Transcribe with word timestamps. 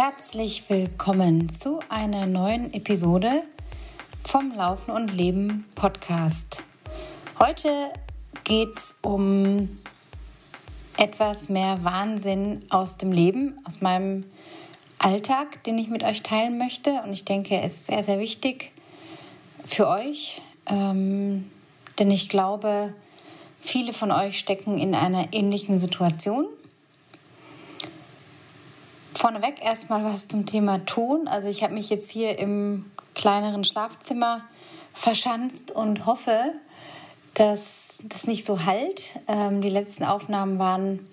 Herzlich 0.00 0.62
willkommen 0.68 1.48
zu 1.48 1.80
einer 1.88 2.24
neuen 2.24 2.72
Episode 2.72 3.42
vom 4.22 4.54
Laufen 4.54 4.92
und 4.92 5.08
Leben 5.08 5.66
Podcast. 5.74 6.62
Heute 7.40 7.68
geht 8.44 8.76
es 8.76 8.94
um 9.02 9.68
etwas 10.96 11.48
mehr 11.48 11.82
Wahnsinn 11.82 12.62
aus 12.68 12.96
dem 12.96 13.10
Leben, 13.10 13.58
aus 13.64 13.80
meinem 13.80 14.24
Alltag, 15.00 15.64
den 15.64 15.76
ich 15.78 15.88
mit 15.88 16.04
euch 16.04 16.22
teilen 16.22 16.58
möchte. 16.58 17.02
Und 17.04 17.12
ich 17.12 17.24
denke, 17.24 17.60
es 17.60 17.78
ist 17.78 17.86
sehr, 17.86 18.04
sehr 18.04 18.20
wichtig 18.20 18.70
für 19.64 19.88
euch, 19.88 20.40
ähm, 20.66 21.50
denn 21.98 22.12
ich 22.12 22.28
glaube, 22.28 22.94
viele 23.58 23.92
von 23.92 24.12
euch 24.12 24.38
stecken 24.38 24.78
in 24.78 24.94
einer 24.94 25.32
ähnlichen 25.32 25.80
Situation 25.80 26.46
Vorneweg 29.18 29.60
erstmal 29.60 30.04
was 30.04 30.28
zum 30.28 30.46
Thema 30.46 30.78
Ton. 30.86 31.26
Also 31.26 31.48
ich 31.48 31.64
habe 31.64 31.74
mich 31.74 31.90
jetzt 31.90 32.08
hier 32.08 32.38
im 32.38 32.88
kleineren 33.16 33.64
Schlafzimmer 33.64 34.42
verschanzt 34.94 35.72
und 35.72 36.06
hoffe, 36.06 36.52
dass 37.34 37.98
das 38.04 38.28
nicht 38.28 38.44
so 38.44 38.64
halt. 38.64 39.18
Ähm, 39.26 39.60
die 39.60 39.70
letzten 39.70 40.04
Aufnahmen 40.04 40.60
waren 40.60 41.08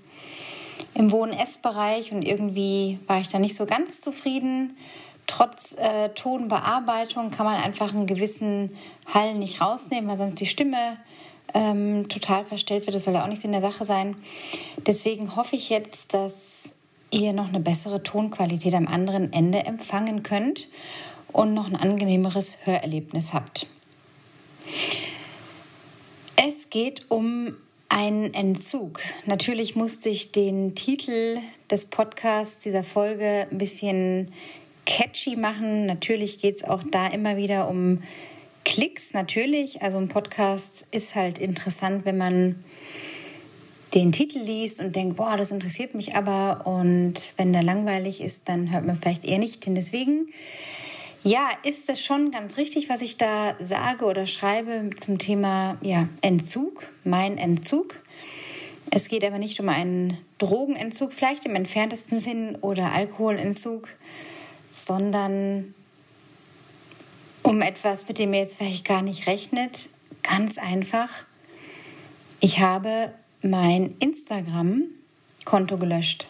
im 0.93 1.11
Wohn-Ess-Bereich 1.11 2.11
und 2.11 2.21
irgendwie 2.21 2.99
war 3.07 3.19
ich 3.19 3.29
da 3.29 3.39
nicht 3.39 3.55
so 3.55 3.65
ganz 3.65 4.01
zufrieden. 4.01 4.77
Trotz 5.25 5.73
äh, 5.73 6.09
Tonbearbeitung 6.09 7.31
kann 7.31 7.47
man 7.47 7.55
einfach 7.55 7.91
einen 7.91 8.05
gewissen 8.05 8.77
Hall 9.11 9.33
nicht 9.33 9.61
rausnehmen, 9.61 10.07
weil 10.07 10.17
sonst 10.17 10.39
die 10.39 10.45
Stimme 10.45 10.97
ähm, 11.55 12.07
total 12.07 12.45
verstellt 12.45 12.85
wird. 12.85 12.95
Das 12.95 13.05
soll 13.05 13.15
ja 13.15 13.23
auch 13.23 13.29
nicht 13.29 13.45
in 13.45 13.51
der 13.51 13.61
Sache 13.61 13.83
sein. 13.83 14.15
Deswegen 14.85 15.35
hoffe 15.35 15.55
ich 15.55 15.71
jetzt, 15.71 16.13
dass 16.13 16.74
ihr 17.15 17.33
noch 17.33 17.49
eine 17.49 17.59
bessere 17.59 18.03
Tonqualität 18.03 18.73
am 18.73 18.87
anderen 18.87 19.31
Ende 19.31 19.59
empfangen 19.59 20.21
könnt 20.21 20.67
und 21.31 21.53
noch 21.53 21.67
ein 21.67 21.75
angenehmeres 21.75 22.57
Hörerlebnis 22.65 23.33
habt. 23.33 23.67
Es 26.35 26.69
geht 26.69 27.09
um 27.09 27.55
einen 27.89 28.33
Entzug. 28.33 28.99
Natürlich 29.25 29.75
musste 29.75 30.09
ich 30.09 30.31
den 30.31 30.75
Titel 30.75 31.39
des 31.71 31.85
Podcasts 31.85 32.61
dieser 32.63 32.83
Folge 32.83 33.47
ein 33.49 33.57
bisschen 33.57 34.31
catchy 34.85 35.35
machen. 35.35 35.85
Natürlich 35.85 36.39
geht 36.39 36.57
es 36.57 36.63
auch 36.63 36.83
da 36.91 37.07
immer 37.07 37.37
wieder 37.37 37.69
um 37.69 38.03
Klicks. 38.65 39.13
Natürlich, 39.13 39.81
also 39.81 39.97
ein 39.97 40.09
Podcast 40.09 40.85
ist 40.91 41.15
halt 41.15 41.39
interessant, 41.39 42.03
wenn 42.03 42.17
man 42.17 42.63
den 43.95 44.11
Titel 44.11 44.39
liest 44.39 44.81
und 44.81 44.95
denkt, 44.95 45.15
boah, 45.15 45.37
das 45.37 45.51
interessiert 45.51 45.95
mich 45.95 46.15
aber 46.15 46.67
und 46.67 47.13
wenn 47.37 47.53
der 47.53 47.63
langweilig 47.63 48.19
ist, 48.19 48.49
dann 48.49 48.71
hört 48.71 48.85
man 48.85 48.97
vielleicht 48.97 49.23
eher 49.23 49.39
nicht 49.39 49.63
hin. 49.63 49.73
Deswegen, 49.73 50.27
ja, 51.23 51.49
ist 51.63 51.89
es 51.89 52.03
schon 52.03 52.29
ganz 52.29 52.57
richtig, 52.57 52.89
was 52.89 53.01
ich 53.01 53.17
da 53.17 53.55
sage 53.59 54.05
oder 54.05 54.25
schreibe 54.25 54.89
zum 54.97 55.17
Thema 55.17 55.77
ja, 55.81 56.09
Entzug, 56.21 56.91
mein 57.05 57.37
Entzug. 57.37 57.95
Es 58.91 59.07
geht 59.07 59.23
aber 59.23 59.39
nicht 59.39 59.59
um 59.59 59.69
einen 59.69 60.17
Drogenentzug, 60.37 61.13
vielleicht 61.13 61.45
im 61.45 61.55
entferntesten 61.55 62.19
Sinn 62.19 62.57
oder 62.61 62.91
Alkoholentzug, 62.91 63.87
sondern 64.73 65.73
um 67.43 67.61
etwas, 67.61 68.07
mit 68.07 68.19
dem 68.19 68.33
ihr 68.33 68.39
jetzt 68.39 68.57
vielleicht 68.57 68.85
gar 68.85 69.01
nicht 69.01 69.25
rechnet. 69.25 69.89
Ganz 70.21 70.57
einfach. 70.57 71.09
Ich 72.39 72.59
habe 72.59 73.11
mein 73.45 73.95
Instagram-Konto 73.99 75.77
gelöscht. 75.77 76.27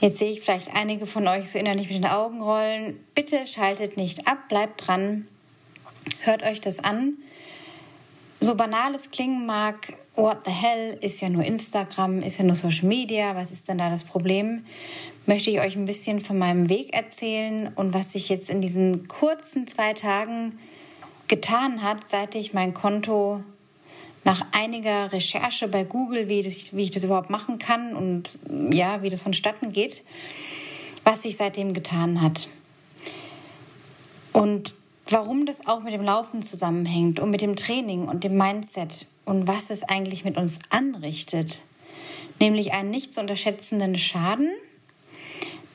Jetzt 0.00 0.18
sehe 0.18 0.32
ich 0.32 0.42
vielleicht 0.42 0.74
einige 0.74 1.06
von 1.06 1.26
euch 1.26 1.50
so 1.50 1.58
innerlich 1.58 1.88
mit 1.88 1.96
den 1.96 2.06
Augen 2.06 2.42
rollen. 2.42 3.00
Bitte 3.14 3.46
schaltet 3.46 3.96
nicht 3.96 4.26
ab, 4.26 4.48
bleibt 4.48 4.86
dran, 4.86 5.26
hört 6.20 6.42
euch 6.42 6.60
das 6.60 6.80
an. 6.80 7.14
So 8.40 8.54
banal 8.54 8.94
es 8.94 9.10
klingen 9.10 9.46
mag, 9.46 9.94
what 10.16 10.44
the 10.44 10.50
hell, 10.50 10.98
ist 11.00 11.20
ja 11.20 11.28
nur 11.28 11.44
Instagram, 11.44 12.22
ist 12.22 12.38
ja 12.38 12.44
nur 12.44 12.56
Social 12.56 12.86
Media, 12.86 13.34
was 13.34 13.52
ist 13.52 13.68
denn 13.68 13.78
da 13.78 13.88
das 13.88 14.04
Problem? 14.04 14.66
Möchte 15.26 15.50
ich 15.50 15.60
euch 15.60 15.76
ein 15.76 15.86
bisschen 15.86 16.20
von 16.20 16.36
meinem 16.36 16.68
Weg 16.68 16.92
erzählen 16.92 17.72
und 17.74 17.94
was 17.94 18.12
sich 18.12 18.28
jetzt 18.28 18.50
in 18.50 18.60
diesen 18.60 19.08
kurzen 19.08 19.66
zwei 19.66 19.94
Tagen 19.94 20.58
getan 21.28 21.82
hat, 21.82 22.06
seit 22.06 22.34
ich 22.34 22.52
mein 22.52 22.74
Konto 22.74 23.42
nach 24.24 24.44
einiger 24.52 25.12
Recherche 25.12 25.68
bei 25.68 25.84
Google, 25.84 26.28
wie, 26.28 26.42
das, 26.42 26.74
wie 26.74 26.82
ich 26.82 26.90
das 26.90 27.04
überhaupt 27.04 27.30
machen 27.30 27.58
kann 27.58 27.94
und 27.94 28.38
ja, 28.70 29.02
wie 29.02 29.10
das 29.10 29.20
vonstatten 29.20 29.72
geht, 29.72 30.02
was 31.04 31.22
sich 31.22 31.36
seitdem 31.36 31.74
getan 31.74 32.20
hat. 32.20 32.48
Und 34.32 34.74
warum 35.08 35.46
das 35.46 35.66
auch 35.66 35.82
mit 35.82 35.92
dem 35.92 36.02
Laufen 36.02 36.42
zusammenhängt 36.42 37.20
und 37.20 37.30
mit 37.30 37.40
dem 37.40 37.56
Training 37.56 38.08
und 38.08 38.24
dem 38.24 38.36
Mindset 38.36 39.06
und 39.24 39.46
was 39.46 39.70
es 39.70 39.82
eigentlich 39.82 40.24
mit 40.24 40.36
uns 40.36 40.58
anrichtet. 40.70 41.62
Nämlich 42.40 42.72
einen 42.72 42.90
nicht 42.90 43.14
zu 43.14 43.20
unterschätzenden 43.20 43.96
Schaden, 43.96 44.50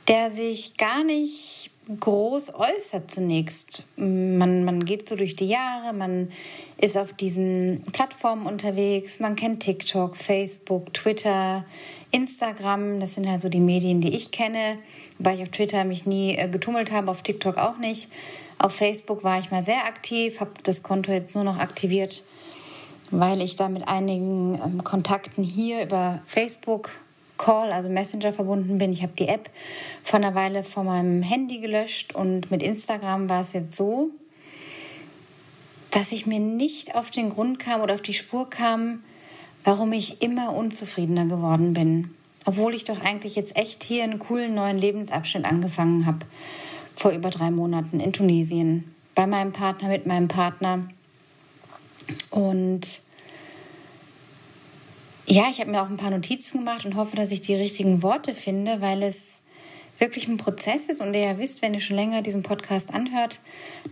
der 0.08 0.32
sich 0.32 0.76
gar 0.78 1.04
nicht 1.04 1.72
groß 1.98 2.54
äußert 2.54 3.10
zunächst. 3.10 3.84
Man, 3.96 4.64
man 4.64 4.86
geht 4.86 5.08
so 5.08 5.16
durch 5.16 5.36
die 5.36 5.48
Jahre, 5.48 5.94
man 5.94 6.30
ist 6.78 6.98
auf 6.98 7.14
diesen 7.14 7.84
Plattformen 7.92 8.46
unterwegs, 8.46 9.20
man 9.20 9.36
kennt 9.36 9.64
TikTok, 9.64 10.16
Facebook, 10.16 10.94
Twitter, 10.94 11.66
Instagram, 12.12 13.00
das 13.00 13.16
sind 13.16 13.28
halt 13.28 13.42
so 13.42 13.50
die 13.50 13.60
Medien, 13.60 14.02
die 14.02 14.16
ich 14.16 14.32
kenne, 14.32 14.78
wobei 15.18 15.36
ich 15.36 15.42
auf 15.42 15.50
Twitter 15.50 15.84
mich 15.84 16.06
nie 16.06 16.36
äh, 16.36 16.48
getummelt 16.48 16.92
habe, 16.92 17.10
auf 17.10 17.24
TikTok 17.24 17.58
auch 17.58 17.78
nicht. 17.78 18.10
Auf 18.60 18.76
Facebook 18.76 19.24
war 19.24 19.40
ich 19.40 19.52
mal 19.52 19.64
sehr 19.64 19.86
aktiv, 19.86 20.40
habe 20.40 20.52
das 20.64 20.84
Konto 20.84 21.12
jetzt 21.12 21.34
nur 21.34 21.44
noch 21.44 21.58
aktiviert, 21.58 22.24
weil 23.10 23.42
ich 23.42 23.56
da 23.56 23.68
mit 23.70 23.88
einigen 23.88 24.60
ähm, 24.64 24.84
Kontakten 24.84 25.44
hier 25.44 25.84
über 25.84 26.22
Facebook 26.26 26.92
Call, 27.40 27.72
also 27.72 27.90
Messenger 27.90 28.32
verbunden 28.32 28.78
bin. 28.78 28.92
Ich 28.92 29.02
habe 29.02 29.14
die 29.18 29.28
App 29.28 29.50
vor 30.04 30.20
einer 30.20 30.36
Weile 30.36 30.64
von 30.64 30.86
meinem 30.86 31.24
Handy 31.24 31.60
gelöscht 31.60 32.14
und 32.14 32.52
mit 32.52 32.62
Instagram 32.62 33.28
war 33.30 33.42
es 33.42 33.54
jetzt 33.54 33.76
so, 33.76 34.12
dass 35.90 36.12
ich 36.12 36.28
mir 36.28 36.40
nicht 36.40 36.94
auf 36.94 37.10
den 37.10 37.32
Grund 37.32 37.58
kam 37.58 37.82
oder 37.82 37.96
auf 37.96 38.04
die 38.04 38.14
Spur 38.14 38.48
kam, 38.48 39.04
warum 39.64 39.94
ich 39.94 40.22
immer 40.22 40.54
unzufriedener 40.54 41.26
geworden 41.26 41.74
bin. 41.74 42.12
Obwohl 42.46 42.76
ich 42.76 42.84
doch 42.84 43.00
eigentlich 43.02 43.36
jetzt 43.36 43.56
echt 43.56 43.84
hier 43.84 44.04
einen 44.04 44.20
coolen 44.20 44.54
neuen 44.54 44.78
Lebensabschnitt 44.78 45.46
angefangen 45.46 46.06
habe. 46.06 46.26
Vor 46.96 47.12
über 47.12 47.30
drei 47.30 47.52
Monaten 47.52 48.00
in 48.00 48.14
Tunesien. 48.14 48.94
Bei 49.16 49.26
meinem 49.26 49.52
Partner, 49.54 49.88
mit 49.88 50.06
meinem 50.06 50.28
Partner. 50.28 50.88
Und 52.30 53.02
ja, 55.30 55.46
ich 55.52 55.60
habe 55.60 55.70
mir 55.70 55.82
auch 55.82 55.90
ein 55.90 55.98
paar 55.98 56.10
Notizen 56.10 56.60
gemacht 56.60 56.86
und 56.86 56.96
hoffe, 56.96 57.16
dass 57.16 57.32
ich 57.32 57.42
die 57.42 57.54
richtigen 57.54 58.02
Worte 58.02 58.34
finde, 58.34 58.82
weil 58.82 59.04
es 59.04 59.44
wirklich 60.00 60.28
ein 60.28 60.38
Prozess 60.38 60.90
ist 60.90 61.02
und 61.02 61.14
ihr 61.14 61.22
ja 61.22 61.38
wisst, 61.38 61.62
wenn 61.62 61.74
ihr 61.74 61.82
schon 61.82 61.98
länger 61.98 62.24
diesen 62.24 62.42
Podcast 62.42 62.94
anhört, 62.94 63.40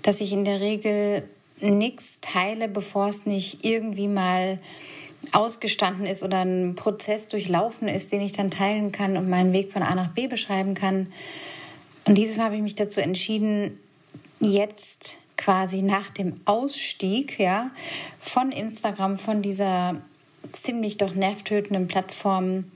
dass 0.01 0.19
ich 0.19 0.33
in 0.33 0.45
der 0.45 0.61
Regel 0.61 1.29
nichts 1.59 2.19
teile, 2.21 2.67
bevor 2.67 3.09
es 3.09 3.25
nicht 3.25 3.63
irgendwie 3.63 4.07
mal 4.07 4.59
ausgestanden 5.31 6.05
ist 6.05 6.23
oder 6.23 6.43
ein 6.43 6.75
Prozess 6.75 7.27
durchlaufen 7.27 7.87
ist, 7.87 8.11
den 8.11 8.21
ich 8.21 8.33
dann 8.33 8.49
teilen 8.49 8.91
kann 8.91 9.17
und 9.17 9.29
meinen 9.29 9.53
Weg 9.53 9.71
von 9.71 9.83
A 9.83 9.93
nach 9.93 10.13
B 10.13 10.27
beschreiben 10.27 10.73
kann. 10.73 11.11
Und 12.05 12.15
dieses 12.15 12.37
Mal 12.37 12.45
habe 12.45 12.55
ich 12.55 12.61
mich 12.61 12.75
dazu 12.75 12.99
entschieden, 12.99 13.77
jetzt 14.39 15.17
quasi 15.35 15.81
nach 15.81 16.09
dem 16.09 16.35
Ausstieg 16.45 17.40
ja, 17.40 17.69
von 18.19 18.51
Instagram, 18.51 19.17
von 19.17 19.41
dieser 19.41 20.01
ziemlich 20.52 20.97
doch 20.97 21.14
nervtötenden 21.14 21.88
Plattformen, 21.88 22.72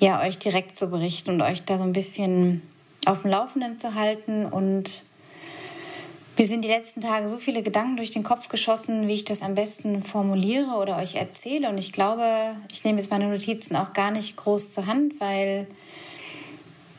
ja, 0.00 0.22
euch 0.22 0.38
direkt 0.38 0.76
zu 0.76 0.88
berichten 0.88 1.30
und 1.30 1.42
euch 1.42 1.64
da 1.64 1.78
so 1.78 1.84
ein 1.84 1.92
bisschen 1.92 2.62
auf 3.06 3.22
dem 3.22 3.30
Laufenden 3.30 3.78
zu 3.78 3.94
halten. 3.94 4.46
Und 4.46 5.02
mir 6.36 6.46
sind 6.46 6.62
die 6.62 6.68
letzten 6.68 7.00
Tage 7.00 7.28
so 7.28 7.38
viele 7.38 7.62
Gedanken 7.62 7.96
durch 7.96 8.12
den 8.12 8.22
Kopf 8.22 8.48
geschossen, 8.48 9.08
wie 9.08 9.14
ich 9.14 9.24
das 9.24 9.42
am 9.42 9.54
besten 9.54 10.02
formuliere 10.02 10.76
oder 10.80 10.98
euch 10.98 11.16
erzähle. 11.16 11.68
Und 11.68 11.78
ich 11.78 11.92
glaube, 11.92 12.24
ich 12.70 12.84
nehme 12.84 12.98
jetzt 12.98 13.10
meine 13.10 13.28
Notizen 13.28 13.74
auch 13.74 13.92
gar 13.92 14.10
nicht 14.10 14.36
groß 14.36 14.70
zur 14.72 14.86
Hand, 14.86 15.14
weil 15.18 15.66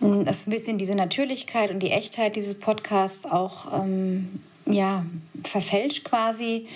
hm, 0.02 0.26
das 0.26 0.46
ein 0.46 0.52
bisschen 0.52 0.78
diese 0.78 0.96
Natürlichkeit 0.96 1.72
und 1.72 1.80
die 1.80 1.92
Echtheit 1.92 2.36
dieses 2.36 2.56
Podcasts 2.56 3.26
auch 3.26 3.74
ähm, 3.74 4.42
ja, 4.66 5.06
verfälscht 5.44 6.04
quasi 6.04 6.68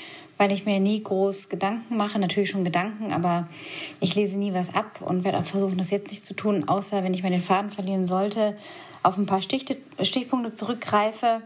weil 0.44 0.52
ich 0.52 0.66
mir 0.66 0.82
nie 0.82 1.02
groß 1.02 1.48
Gedanken 1.48 1.96
mache, 1.96 2.20
natürlich 2.20 2.50
schon 2.50 2.66
Gedanken, 2.66 3.14
aber 3.14 3.48
ich 4.02 4.14
lese 4.14 4.38
nie 4.38 4.54
was 4.54 4.76
ab 4.76 5.00
und 5.00 5.24
werde 5.24 5.38
auch 5.38 5.46
versuchen, 5.46 5.78
das 5.78 5.90
jetzt 5.90 6.12
nicht 6.12 6.26
zu 6.26 6.34
tun, 6.34 6.68
außer 6.68 7.02
wenn 7.02 7.14
ich 7.14 7.24
mal 7.24 7.30
den 7.30 7.42
Faden 7.42 7.72
verlieren 7.72 8.08
sollte, 8.08 8.58
auf 9.04 9.18
ein 9.18 9.26
paar 9.26 9.42
Stichpunkte 9.42 10.54
zurückgreife. 10.54 11.42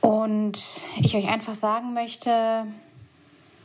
Und 0.00 0.60
ich 1.02 1.16
euch 1.16 1.26
einfach 1.28 1.56
sagen 1.56 1.92
möchte, 1.92 2.30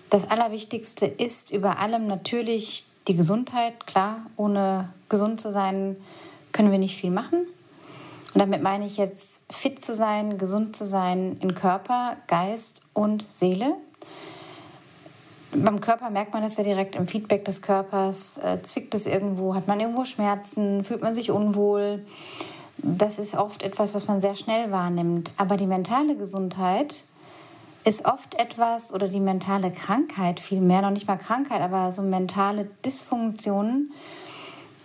das 0.10 0.28
Allerwichtigste 0.28 1.06
ist 1.06 1.52
über 1.52 1.78
allem 1.78 2.08
natürlich 2.08 2.86
die 3.08 3.16
Gesundheit. 3.16 3.86
Klar, 3.86 4.22
ohne 4.36 4.92
gesund 5.10 5.40
zu 5.40 5.52
sein 5.52 5.96
können 6.54 6.72
wir 6.72 6.80
nicht 6.80 7.00
viel 7.00 7.12
machen. 7.12 7.46
Und 8.34 8.40
damit 8.40 8.64
meine 8.64 8.88
ich 8.88 8.98
jetzt 8.98 9.44
fit 9.52 9.86
zu 9.86 9.94
sein, 9.94 10.40
gesund 10.40 10.76
zu 10.76 10.86
sein 10.86 11.38
in 11.40 11.54
Körper, 11.54 12.18
Geist 12.26 12.82
und 12.94 13.24
Seele. 13.30 13.76
Beim 15.52 15.80
Körper 15.80 16.10
merkt 16.10 16.34
man 16.34 16.44
das 16.44 16.58
ja 16.58 16.64
direkt 16.64 16.96
im 16.96 17.08
Feedback 17.08 17.46
des 17.46 17.62
Körpers. 17.62 18.38
Äh, 18.38 18.62
zwickt 18.62 18.94
es 18.94 19.08
irgendwo? 19.08 19.56
Hat 19.56 19.68
man 19.68 19.80
irgendwo 19.80 20.06
Schmerzen? 20.06 20.84
Fühlt 20.84 21.02
man 21.02 21.16
sich 21.16 21.32
unwohl? 21.32 22.06
Das 22.78 23.18
ist 23.18 23.36
oft 23.36 23.64
etwas, 23.64 23.96
was 23.96 24.08
man 24.08 24.22
sehr 24.22 24.36
schnell 24.36 24.72
wahrnimmt. 24.72 25.32
Aber 25.38 25.58
die 25.58 25.66
mentale 25.66 26.16
Gesundheit 26.16 27.06
ist 27.86 28.06
oft 28.06 28.36
etwas, 28.36 28.94
oder 28.94 29.08
die 29.08 29.22
mentale 29.22 29.72
Krankheit 29.72 30.42
vielmehr, 30.42 30.82
noch 30.82 30.92
nicht 30.92 31.08
mal 31.08 31.16
Krankheit, 31.16 31.62
aber 31.62 31.92
so 31.94 32.02
mentale 32.02 32.70
Dysfunktionen, 32.86 33.94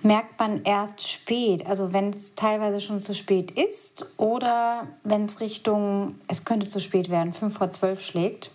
merkt 0.03 0.39
man 0.39 0.63
erst 0.63 1.09
spät. 1.09 1.67
Also 1.67 1.93
wenn 1.93 2.11
es 2.11 2.35
teilweise 2.35 2.81
schon 2.81 3.01
zu 3.01 3.15
spät 3.15 3.51
ist 3.51 4.07
oder 4.17 4.87
wenn 5.03 5.25
es 5.25 5.41
Richtung, 5.41 6.17
es 6.29 6.45
könnte 6.45 6.69
zu 6.69 6.81
spät 6.81 7.11
werden, 7.11 7.33
fünf 7.33 7.59
vor 7.59 7.71
zwölf 7.71 8.01
schlägt. 8.01 8.51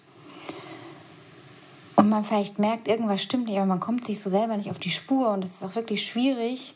Und 1.97 2.09
man 2.09 2.23
vielleicht 2.23 2.59
merkt, 2.59 2.88
irgendwas 2.88 3.23
stimmt 3.23 3.47
nicht, 3.47 3.57
aber 3.57 3.65
man 3.65 3.79
kommt 3.79 4.05
sich 4.05 4.21
so 4.21 4.29
selber 4.29 4.55
nicht 4.55 4.69
auf 4.69 4.77
die 4.77 4.91
Spur. 4.91 5.29
Und 5.31 5.44
es 5.44 5.55
ist 5.55 5.65
auch 5.65 5.75
wirklich 5.75 6.05
schwierig, 6.05 6.75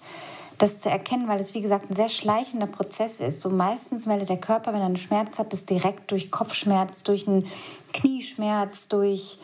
das 0.57 0.79
zu 0.79 0.89
erkennen, 0.89 1.27
weil 1.27 1.39
es, 1.39 1.53
wie 1.53 1.61
gesagt, 1.61 1.91
ein 1.91 1.95
sehr 1.95 2.09
schleichender 2.09 2.65
Prozess 2.65 3.19
ist. 3.19 3.39
So 3.39 3.51
meistens 3.51 4.07
meldet 4.07 4.29
der 4.29 4.39
Körper, 4.39 4.73
wenn 4.73 4.79
er 4.79 4.87
einen 4.87 4.97
Schmerz 4.97 5.37
hat, 5.37 5.53
das 5.53 5.65
direkt 5.65 6.09
durch 6.09 6.31
Kopfschmerz, 6.31 7.03
durch 7.03 7.27
einen 7.27 7.45
Knieschmerz, 7.93 8.87
durch 8.87 9.37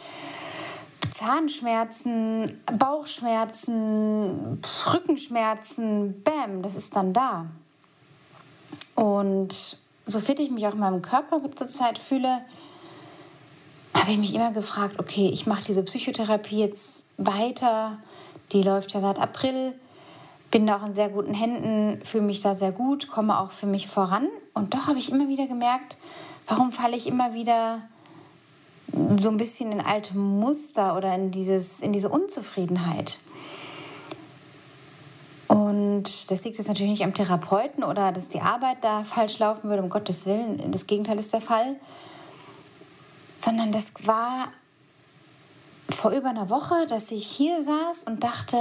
Zahnschmerzen, 1.11 2.59
Bauchschmerzen, 2.75 4.59
Rückenschmerzen, 4.91 6.23
bam, 6.23 6.63
das 6.63 6.75
ist 6.75 6.95
dann 6.95 7.13
da. 7.13 7.45
Und 8.95 9.77
so 10.07 10.19
fit 10.19 10.39
ich 10.39 10.49
mich 10.49 10.65
auch 10.65 10.73
in 10.73 10.79
meinem 10.79 11.03
Körper 11.03 11.39
zurzeit 11.53 11.99
fühle, 11.99 12.41
habe 14.07 14.13
ich 14.13 14.31
mich 14.31 14.35
immer 14.35 14.51
gefragt, 14.51 14.99
okay, 14.99 15.29
ich 15.31 15.47
mache 15.47 15.63
diese 15.63 15.83
Psychotherapie 15.83 16.59
jetzt 16.59 17.03
weiter, 17.17 17.99
die 18.51 18.63
läuft 18.63 18.93
ja 18.93 19.01
seit 19.01 19.19
April 19.19 19.73
bin 20.51 20.65
da 20.65 20.77
auch 20.77 20.85
in 20.85 20.93
sehr 20.93 21.09
guten 21.09 21.33
Händen, 21.33 22.03
fühle 22.03 22.23
mich 22.23 22.41
da 22.41 22.53
sehr 22.53 22.71
gut, 22.71 23.09
komme 23.09 23.39
auch 23.39 23.51
für 23.51 23.65
mich 23.65 23.87
voran. 23.87 24.27
Und 24.53 24.73
doch 24.73 24.87
habe 24.87 24.99
ich 24.99 25.11
immer 25.11 25.27
wieder 25.27 25.47
gemerkt, 25.47 25.97
warum 26.47 26.71
falle 26.71 26.95
ich 26.95 27.07
immer 27.07 27.33
wieder 27.33 27.81
so 29.19 29.29
ein 29.29 29.37
bisschen 29.37 29.71
in 29.71 29.81
alte 29.81 30.17
Muster 30.17 30.95
oder 30.95 31.13
in, 31.13 31.31
dieses, 31.31 31.81
in 31.81 31.91
diese 31.91 32.09
Unzufriedenheit. 32.09 33.19
Und 35.47 36.31
das 36.31 36.45
liegt 36.45 36.57
jetzt 36.57 36.67
natürlich 36.67 36.91
nicht 36.91 37.03
am 37.03 37.13
Therapeuten 37.13 37.83
oder 37.83 38.11
dass 38.11 38.29
die 38.29 38.41
Arbeit 38.41 38.77
da 38.81 39.03
falsch 39.03 39.39
laufen 39.39 39.69
würde, 39.69 39.83
um 39.83 39.89
Gottes 39.89 40.25
Willen. 40.25 40.71
Das 40.71 40.87
Gegenteil 40.87 41.19
ist 41.19 41.33
der 41.33 41.41
Fall. 41.41 41.75
Sondern 43.47 43.71
das 43.71 43.93
war 44.03 44.51
vor 45.89 46.11
über 46.11 46.27
einer 46.27 46.49
Woche, 46.49 46.85
dass 46.85 47.11
ich 47.11 47.25
hier 47.25 47.63
saß 47.63 48.03
und 48.03 48.21
dachte, 48.21 48.57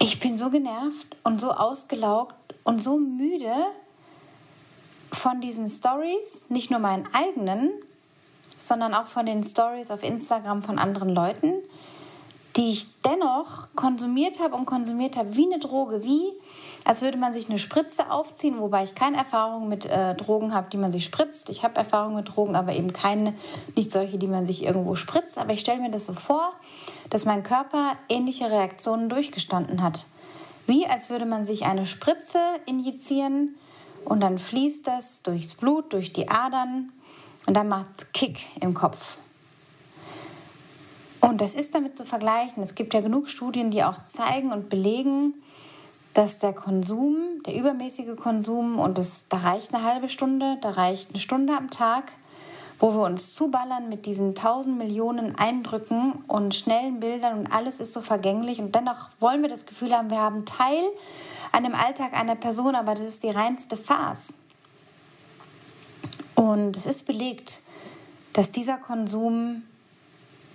ich 0.00 0.18
bin 0.18 0.34
so 0.34 0.50
genervt 0.50 1.16
und 1.22 1.40
so 1.40 1.52
ausgelaugt 1.52 2.34
und 2.64 2.82
so 2.82 2.98
müde 2.98 3.54
von 5.12 5.40
diesen 5.40 5.68
Stories, 5.68 6.46
nicht 6.48 6.72
nur 6.72 6.80
meinen 6.80 7.08
eigenen, 7.14 7.70
sondern 8.58 8.94
auch 8.94 9.06
von 9.06 9.26
den 9.26 9.44
Stories 9.44 9.92
auf 9.92 10.02
Instagram 10.02 10.60
von 10.60 10.80
anderen 10.80 11.10
Leuten, 11.10 11.52
die 12.56 12.72
ich 12.72 12.88
dennoch 13.02 13.68
konsumiert 13.76 14.40
habe 14.40 14.56
und 14.56 14.66
konsumiert 14.66 15.16
habe 15.16 15.36
wie 15.36 15.46
eine 15.46 15.60
Droge, 15.60 16.02
wie 16.02 16.32
als 16.84 17.02
würde 17.02 17.18
man 17.18 17.32
sich 17.32 17.48
eine 17.48 17.58
Spritze 17.58 18.10
aufziehen, 18.10 18.58
wobei 18.58 18.82
ich 18.82 18.94
keine 18.94 19.16
Erfahrung 19.16 19.68
mit 19.68 19.84
äh, 19.84 20.14
Drogen 20.14 20.52
habe, 20.52 20.68
die 20.70 20.76
man 20.76 20.92
sich 20.92 21.04
spritzt. 21.04 21.50
Ich 21.50 21.62
habe 21.62 21.76
Erfahrung 21.76 22.14
mit 22.16 22.34
Drogen, 22.34 22.56
aber 22.56 22.72
eben 22.72 22.92
keine, 22.92 23.34
nicht 23.76 23.92
solche, 23.92 24.18
die 24.18 24.26
man 24.26 24.46
sich 24.46 24.64
irgendwo 24.64 24.94
spritzt. 24.94 25.38
Aber 25.38 25.52
ich 25.52 25.60
stelle 25.60 25.80
mir 25.80 25.90
das 25.90 26.06
so 26.06 26.12
vor, 26.12 26.52
dass 27.10 27.24
mein 27.24 27.42
Körper 27.42 27.96
ähnliche 28.08 28.50
Reaktionen 28.50 29.08
durchgestanden 29.08 29.82
hat. 29.82 30.06
Wie 30.66 30.86
als 30.86 31.10
würde 31.10 31.26
man 31.26 31.44
sich 31.44 31.64
eine 31.64 31.86
Spritze 31.86 32.38
injizieren 32.66 33.56
und 34.04 34.20
dann 34.20 34.38
fließt 34.38 34.86
das 34.86 35.22
durchs 35.22 35.54
Blut, 35.54 35.92
durch 35.92 36.12
die 36.12 36.28
Adern 36.28 36.92
und 37.46 37.54
dann 37.54 37.68
macht 37.68 37.88
es 37.94 38.12
Kick 38.12 38.38
im 38.60 38.74
Kopf. 38.74 39.18
Und 41.20 41.40
das 41.40 41.54
ist 41.54 41.74
damit 41.74 41.96
zu 41.96 42.04
vergleichen. 42.04 42.62
Es 42.62 42.74
gibt 42.74 42.94
ja 42.94 43.00
genug 43.00 43.28
Studien, 43.28 43.70
die 43.70 43.84
auch 43.84 44.04
zeigen 44.06 44.52
und 44.52 44.68
belegen, 44.68 45.34
dass 46.14 46.38
der 46.38 46.52
Konsum, 46.52 47.42
der 47.46 47.54
übermäßige 47.54 48.16
Konsum, 48.16 48.78
und 48.78 48.98
das, 48.98 49.26
da 49.28 49.38
reicht 49.38 49.74
eine 49.74 49.84
halbe 49.84 50.08
Stunde, 50.08 50.58
da 50.60 50.70
reicht 50.70 51.10
eine 51.10 51.20
Stunde 51.20 51.56
am 51.56 51.70
Tag, 51.70 52.12
wo 52.78 52.92
wir 52.94 53.02
uns 53.02 53.32
zuballern 53.32 53.88
mit 53.88 54.06
diesen 54.06 54.34
tausend 54.34 54.76
Millionen 54.76 55.38
Eindrücken 55.38 56.14
und 56.26 56.54
schnellen 56.54 57.00
Bildern 57.00 57.38
und 57.38 57.52
alles 57.52 57.80
ist 57.80 57.92
so 57.92 58.00
vergänglich 58.00 58.60
und 58.60 58.74
dennoch 58.74 59.08
wollen 59.20 59.40
wir 59.40 59.48
das 59.48 59.66
Gefühl 59.66 59.96
haben, 59.96 60.10
wir 60.10 60.20
haben 60.20 60.44
Teil 60.44 60.82
an 61.52 61.62
dem 61.62 61.74
Alltag 61.74 62.12
einer 62.12 62.34
Person, 62.34 62.74
aber 62.74 62.94
das 62.94 63.04
ist 63.04 63.22
die 63.22 63.30
reinste 63.30 63.76
Farce. 63.76 64.38
Und 66.34 66.76
es 66.76 66.86
ist 66.86 67.06
belegt, 67.06 67.62
dass 68.32 68.50
dieser 68.50 68.78
Konsum 68.78 69.62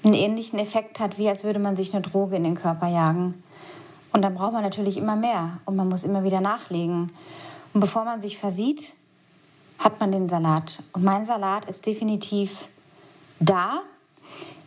einen 0.03 0.13
ähnlichen 0.13 0.59
Effekt 0.59 0.99
hat, 0.99 1.17
wie 1.17 1.29
als 1.29 1.43
würde 1.43 1.59
man 1.59 1.75
sich 1.75 1.93
eine 1.93 2.01
Droge 2.01 2.35
in 2.35 2.43
den 2.43 2.55
Körper 2.55 2.87
jagen. 2.87 3.41
Und 4.17 4.23
dann 4.23 4.33
braucht 4.33 4.53
man 4.53 4.63
natürlich 4.63 4.97
immer 4.97 5.15
mehr 5.15 5.59
und 5.65 5.75
man 5.75 5.87
muss 5.87 6.03
immer 6.03 6.23
wieder 6.23 6.41
nachlegen. 6.41 7.11
Und 7.75 7.81
bevor 7.81 8.03
man 8.03 8.19
sich 8.19 8.39
versieht, 8.39 8.95
hat 9.77 9.99
man 9.99 10.11
den 10.11 10.27
Salat. 10.27 10.81
Und 10.93 11.03
mein 11.03 11.23
Salat 11.23 11.65
ist 11.65 11.85
definitiv 11.85 12.69
da. 13.39 13.83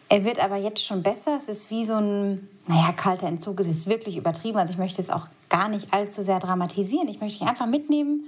Er 0.09 0.25
wird 0.25 0.39
aber 0.39 0.55
jetzt 0.55 0.87
schon 0.87 1.03
besser. 1.03 1.37
Es 1.37 1.49
ist 1.49 1.69
wie 1.69 1.85
so 1.85 1.95
ein, 1.95 2.49
naja, 2.69 2.93
kalter 2.93 3.27
Entzug. 3.27 3.59
Es 3.59 3.67
ist 3.67 3.89
wirklich 3.89 4.17
übertrieben. 4.17 4.57
Also 4.57 4.75
ich 4.75 4.79
möchte 4.79 5.01
es 5.03 5.11
auch 5.11 5.27
gar 5.49 5.69
nicht 5.69 5.93
allzu 5.93 6.23
sehr 6.23 6.39
dramatisieren. 6.39 7.09
Ich 7.09 7.21
möchte 7.21 7.41
dich 7.41 7.49
einfach 7.49 7.67
mitnehmen 7.67 8.27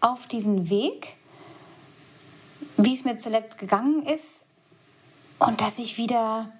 auf 0.00 0.26
diesen 0.26 0.68
Weg, 0.68 1.14
wie 2.76 2.92
es 2.92 3.04
mir 3.04 3.16
zuletzt 3.18 3.58
gegangen 3.58 4.02
ist 4.02 4.46
und 5.38 5.60
dass 5.60 5.78
ich 5.78 5.96
wieder 5.96 6.50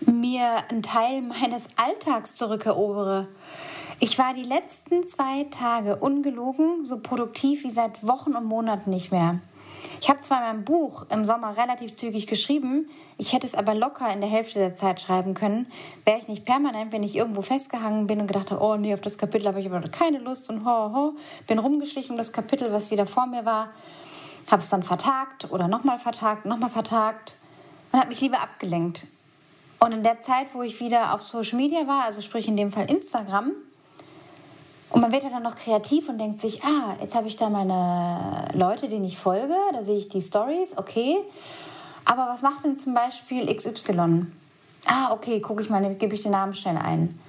mir 0.00 0.64
einen 0.68 0.82
Teil 0.82 1.22
meines 1.22 1.68
Alltags 1.76 2.36
zurückerobere. 2.36 3.28
Ich 4.00 4.18
war 4.18 4.32
die 4.32 4.44
letzten 4.44 5.04
zwei 5.06 5.44
Tage 5.50 5.96
ungelogen 5.96 6.84
so 6.84 7.00
produktiv 7.00 7.64
wie 7.64 7.70
seit 7.70 8.06
Wochen 8.06 8.34
und 8.34 8.44
Monaten 8.44 8.90
nicht 8.90 9.10
mehr. 9.10 9.40
Ich 10.00 10.08
habe 10.08 10.20
zwar 10.20 10.40
mein 10.40 10.64
Buch 10.64 11.04
im 11.10 11.24
Sommer 11.24 11.56
relativ 11.56 11.96
zügig 11.96 12.26
geschrieben, 12.26 12.88
ich 13.16 13.32
hätte 13.32 13.46
es 13.46 13.54
aber 13.54 13.74
locker 13.74 14.12
in 14.12 14.20
der 14.20 14.30
Hälfte 14.30 14.58
der 14.58 14.74
Zeit 14.74 15.00
schreiben 15.00 15.34
können, 15.34 15.68
wäre 16.04 16.18
ich 16.18 16.28
nicht 16.28 16.44
permanent, 16.44 16.92
wenn 16.92 17.02
ich 17.02 17.16
irgendwo 17.16 17.42
festgehangen 17.42 18.06
bin 18.06 18.20
und 18.20 18.26
gedacht 18.26 18.50
habe, 18.50 18.62
oh 18.62 18.76
nee, 18.76 18.94
auf 18.94 19.00
das 19.00 19.18
Kapitel 19.18 19.48
habe 19.48 19.60
ich 19.60 19.66
aber 19.66 19.80
keine 19.88 20.18
Lust 20.18 20.50
und 20.50 20.64
ho, 20.64 20.92
ho, 20.94 21.12
bin 21.46 21.58
rumgeschlichen 21.58 22.12
um 22.12 22.16
das 22.16 22.32
Kapitel, 22.32 22.72
was 22.72 22.90
wieder 22.90 23.06
vor 23.06 23.26
mir 23.26 23.44
war, 23.44 23.70
habe 24.50 24.62
es 24.62 24.68
dann 24.68 24.82
vertagt 24.82 25.50
oder 25.50 25.68
nochmal 25.68 25.98
vertagt, 25.98 26.46
nochmal 26.46 26.70
vertagt 26.70 27.36
und 27.92 27.98
habe 27.98 28.10
mich 28.10 28.20
lieber 28.20 28.40
abgelenkt. 28.40 29.06
Und 29.78 29.92
in 29.92 30.02
der 30.02 30.20
Zeit, 30.20 30.48
wo 30.54 30.62
ich 30.62 30.80
wieder 30.80 31.14
auf 31.14 31.22
Social 31.22 31.56
Media 31.56 31.86
war, 31.86 32.04
also 32.04 32.20
sprich 32.20 32.48
in 32.48 32.56
dem 32.56 32.70
Fall 32.70 32.90
Instagram, 32.90 33.52
und 34.90 35.02
man 35.02 35.12
wird 35.12 35.22
ja 35.22 35.30
dann 35.30 35.42
noch 35.42 35.54
kreativ 35.54 36.08
und 36.08 36.18
denkt 36.18 36.40
sich, 36.40 36.62
ah, 36.64 36.96
jetzt 37.00 37.14
habe 37.14 37.28
ich 37.28 37.36
da 37.36 37.50
meine 37.50 38.48
Leute, 38.54 38.88
denen 38.88 39.04
ich 39.04 39.18
folge, 39.18 39.54
da 39.72 39.82
sehe 39.82 39.98
ich 39.98 40.08
die 40.08 40.22
Stories, 40.22 40.76
okay. 40.78 41.18
Aber 42.06 42.26
was 42.26 42.40
macht 42.40 42.64
denn 42.64 42.74
zum 42.74 42.94
Beispiel 42.94 43.54
XY? 43.54 44.26
Ah, 44.86 45.12
okay, 45.12 45.40
gucke 45.40 45.62
ich 45.62 45.68
mal, 45.68 45.94
gebe 45.94 46.14
ich 46.14 46.22
den 46.22 46.32
Namen 46.32 46.54
schnell 46.54 46.78
ein. 46.78 47.20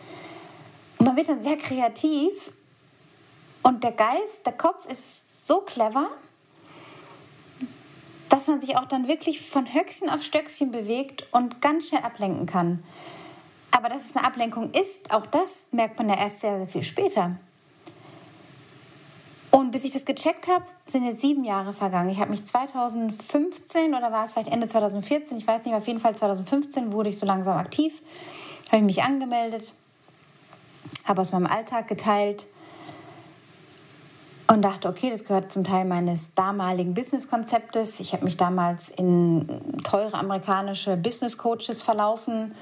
Und 0.97 1.05
man 1.05 1.17
wird 1.17 1.27
dann 1.27 1.41
sehr 1.41 1.57
kreativ 1.57 2.53
und 3.61 3.83
der 3.83 3.91
Geist, 3.91 4.45
der 4.45 4.53
Kopf 4.53 4.87
ist 4.87 5.45
so 5.45 5.59
clever, 5.61 6.07
dass 8.29 8.47
man 8.47 8.61
sich 8.61 8.77
auch 8.77 8.85
dann 8.85 9.07
wirklich 9.07 9.41
von 9.41 9.65
Höchstchen 9.73 10.09
auf 10.09 10.21
Stöckchen 10.21 10.71
bewegt 10.71 11.27
und 11.31 11.61
ganz 11.61 11.89
schnell 11.89 12.03
ablenken 12.03 12.45
kann. 12.45 12.83
Aber 13.71 13.89
dass 13.89 14.05
es 14.05 14.15
eine 14.15 14.25
Ablenkung 14.25 14.71
ist, 14.71 15.11
auch 15.11 15.25
das 15.25 15.67
merkt 15.71 15.97
man 15.97 16.09
ja 16.09 16.15
erst 16.15 16.39
sehr, 16.39 16.57
sehr 16.57 16.67
viel 16.67 16.83
später. 16.83 17.35
Und 19.51 19.71
bis 19.71 19.83
ich 19.83 19.91
das 19.91 20.05
gecheckt 20.05 20.47
habe, 20.47 20.65
sind 20.85 21.05
jetzt 21.05 21.21
sieben 21.21 21.43
Jahre 21.43 21.73
vergangen. 21.73 22.09
Ich 22.09 22.19
habe 22.19 22.29
mich 22.29 22.45
2015 22.45 23.95
oder 23.95 24.11
war 24.11 24.25
es 24.25 24.33
vielleicht 24.33 24.51
Ende 24.51 24.67
2014, 24.67 25.37
ich 25.39 25.47
weiß 25.47 25.65
nicht, 25.65 25.73
auf 25.73 25.87
jeden 25.87 25.99
Fall 25.99 26.15
2015 26.15 26.93
wurde 26.93 27.09
ich 27.09 27.17
so 27.17 27.25
langsam 27.25 27.57
aktiv, 27.57 28.03
habe 28.67 28.77
ich 28.77 28.83
mich 28.83 29.03
angemeldet, 29.03 29.73
habe 31.05 31.21
aus 31.21 31.31
meinem 31.31 31.47
Alltag 31.47 31.87
geteilt 31.87 32.47
und 34.51 34.61
dachte, 34.61 34.87
okay, 34.89 35.09
das 35.09 35.25
gehört 35.25 35.51
zum 35.51 35.63
Teil 35.63 35.85
meines 35.85 36.33
damaligen 36.33 36.93
Business-Konzeptes. 36.93 37.99
Ich 37.99 38.13
habe 38.13 38.25
mich 38.25 38.37
damals 38.37 38.89
in 38.89 39.47
teure 39.83 40.15
amerikanische 40.15 40.97
Business-Coaches 40.97 41.81
verlaufen 41.81 42.53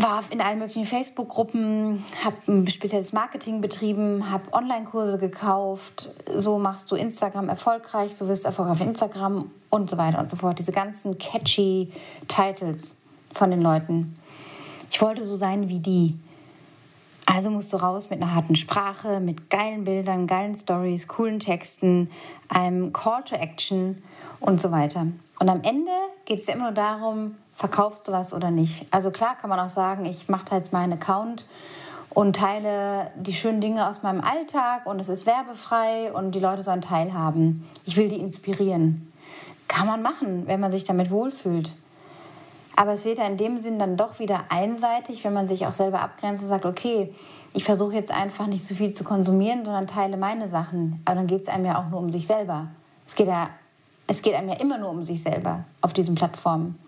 war 0.00 0.22
in 0.30 0.40
allen 0.40 0.58
möglichen 0.58 0.84
Facebook-Gruppen, 0.84 2.04
habe 2.22 2.36
ein 2.48 2.68
spezielles 2.68 3.12
Marketing 3.12 3.60
betrieben, 3.60 4.30
habe 4.30 4.52
Online-Kurse 4.52 5.18
gekauft. 5.18 6.10
So 6.34 6.58
machst 6.58 6.90
du 6.90 6.96
Instagram 6.96 7.48
erfolgreich, 7.48 8.14
so 8.14 8.28
wirst 8.28 8.44
du 8.44 8.48
erfolgreich 8.48 8.80
auf 8.80 8.86
Instagram 8.86 9.50
und 9.70 9.90
so 9.90 9.96
weiter 9.96 10.18
und 10.18 10.28
so 10.28 10.36
fort. 10.36 10.58
Diese 10.58 10.72
ganzen 10.72 11.18
catchy 11.18 11.90
Titles 12.28 12.96
von 13.32 13.50
den 13.50 13.62
Leuten. 13.62 14.14
Ich 14.90 15.00
wollte 15.00 15.24
so 15.24 15.36
sein 15.36 15.68
wie 15.68 15.78
die. 15.78 16.14
Also 17.26 17.50
musst 17.50 17.72
du 17.72 17.76
raus 17.76 18.08
mit 18.08 18.22
einer 18.22 18.34
harten 18.34 18.54
Sprache, 18.54 19.18
mit 19.18 19.50
geilen 19.50 19.84
Bildern, 19.84 20.28
geilen 20.28 20.54
Stories, 20.54 21.08
coolen 21.08 21.40
Texten, 21.40 22.08
einem 22.48 22.92
Call 22.92 23.24
to 23.24 23.34
Action 23.34 24.02
und 24.38 24.62
so 24.62 24.70
weiter. 24.70 25.08
Und 25.40 25.48
am 25.48 25.62
Ende 25.62 25.90
geht 26.24 26.38
es 26.38 26.46
ja 26.46 26.54
immer 26.54 26.64
nur 26.64 26.72
darum, 26.72 27.34
verkaufst 27.52 28.06
du 28.06 28.12
was 28.12 28.32
oder 28.32 28.50
nicht. 28.50 28.86
Also 28.92 29.10
klar 29.10 29.36
kann 29.36 29.50
man 29.50 29.58
auch 29.58 29.68
sagen, 29.68 30.04
ich 30.04 30.28
mache 30.28 30.44
jetzt 30.52 30.72
meinen 30.72 30.94
Account 30.94 31.46
und 32.10 32.36
teile 32.36 33.10
die 33.16 33.34
schönen 33.34 33.60
Dinge 33.60 33.88
aus 33.88 34.02
meinem 34.02 34.20
Alltag 34.20 34.86
und 34.86 35.00
es 35.00 35.08
ist 35.08 35.26
werbefrei 35.26 36.12
und 36.12 36.32
die 36.32 36.40
Leute 36.40 36.62
sollen 36.62 36.80
teilhaben. 36.80 37.68
Ich 37.84 37.96
will 37.96 38.08
die 38.08 38.20
inspirieren. 38.20 39.12
Kann 39.68 39.86
man 39.86 40.00
machen, 40.00 40.46
wenn 40.46 40.60
man 40.60 40.70
sich 40.70 40.84
damit 40.84 41.10
wohlfühlt. 41.10 41.74
Aber 42.76 42.92
es 42.92 43.06
wird 43.06 43.18
ja 43.18 43.26
in 43.26 43.38
dem 43.38 43.56
Sinn 43.56 43.78
dann 43.78 43.96
doch 43.96 44.18
wieder 44.18 44.44
einseitig, 44.50 45.24
wenn 45.24 45.32
man 45.32 45.46
sich 45.46 45.66
auch 45.66 45.72
selber 45.72 46.02
abgrenzt 46.02 46.44
und 46.44 46.50
sagt, 46.50 46.66
okay, 46.66 47.12
ich 47.54 47.64
versuche 47.64 47.94
jetzt 47.94 48.12
einfach 48.12 48.46
nicht 48.46 48.64
so 48.64 48.74
viel 48.74 48.92
zu 48.92 49.02
konsumieren, 49.02 49.64
sondern 49.64 49.86
teile 49.86 50.18
meine 50.18 50.46
Sachen. 50.46 51.00
Aber 51.06 51.16
dann 51.16 51.26
geht 51.26 51.40
es 51.40 51.48
einem 51.48 51.64
ja 51.64 51.80
auch 51.80 51.88
nur 51.88 52.00
um 52.00 52.12
sich 52.12 52.26
selber. 52.26 52.68
Es 53.08 53.14
geht, 53.14 53.28
ja, 53.28 53.48
es 54.06 54.20
geht 54.20 54.34
einem 54.34 54.50
ja 54.50 54.56
immer 54.56 54.76
nur 54.76 54.90
um 54.90 55.06
sich 55.06 55.22
selber 55.22 55.64
auf 55.80 55.94
diesen 55.94 56.14
Plattformen. 56.14 56.78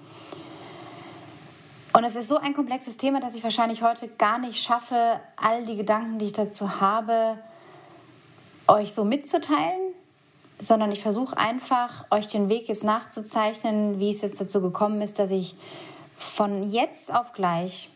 Und 1.95 2.05
es 2.05 2.17
ist 2.17 2.29
so 2.29 2.37
ein 2.37 2.53
komplexes 2.53 2.99
Thema, 2.99 3.19
dass 3.21 3.35
ich 3.35 3.43
wahrscheinlich 3.43 3.83
heute 3.83 4.09
gar 4.09 4.39
nicht 4.39 4.63
schaffe, 4.63 5.19
all 5.37 5.65
die 5.65 5.77
Gedanken, 5.77 6.19
die 6.19 6.27
ich 6.27 6.33
dazu 6.35 6.81
habe, 6.81 7.39
euch 8.67 8.93
so 8.93 9.05
mitzuteilen 9.05 9.88
sondern 10.61 10.93
ich 10.93 11.01
versuche 11.01 11.37
einfach, 11.37 12.05
euch 12.11 12.29
den 12.29 12.49
Weg 12.49 12.69
jetzt 12.69 12.85
nachzuzeichnen, 12.85 13.99
wie 13.99 14.11
es 14.11 14.23
jetzt 14.23 14.41
dazu 14.41 14.61
gekommen 14.61 15.01
ist, 15.03 15.19
dass 15.19 15.31
ich 15.31 15.55
von 16.17 16.71
jetzt 16.71 17.15
auf 17.15 17.33
gleich 17.33 17.91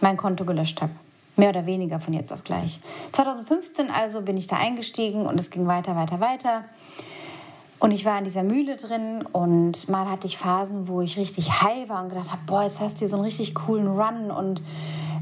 mein 0.00 0.16
Konto 0.16 0.44
gelöscht 0.44 0.80
habe. 0.80 0.92
Mehr 1.36 1.50
oder 1.50 1.66
weniger 1.66 2.00
von 2.00 2.14
jetzt 2.14 2.32
auf 2.32 2.42
gleich. 2.42 2.80
2015 3.12 3.90
also 3.90 4.22
bin 4.22 4.36
ich 4.36 4.46
da 4.46 4.56
eingestiegen 4.56 5.26
und 5.26 5.38
es 5.38 5.50
ging 5.50 5.66
weiter, 5.66 5.94
weiter, 5.94 6.20
weiter. 6.20 6.64
Und 7.78 7.92
ich 7.92 8.04
war 8.04 8.18
in 8.18 8.24
dieser 8.24 8.42
Mühle 8.42 8.76
drin 8.76 9.24
und 9.32 9.88
mal 9.88 10.10
hatte 10.10 10.26
ich 10.26 10.36
Phasen, 10.36 10.88
wo 10.88 11.00
ich 11.00 11.16
richtig 11.16 11.62
high 11.62 11.88
war 11.88 12.02
und 12.02 12.08
gedacht 12.08 12.32
habe, 12.32 12.42
boah, 12.44 12.62
jetzt 12.62 12.80
hast 12.80 12.96
du 12.96 12.98
hier 13.00 13.08
so 13.08 13.16
einen 13.16 13.24
richtig 13.24 13.54
coolen 13.54 13.86
Run 13.86 14.32
und 14.32 14.62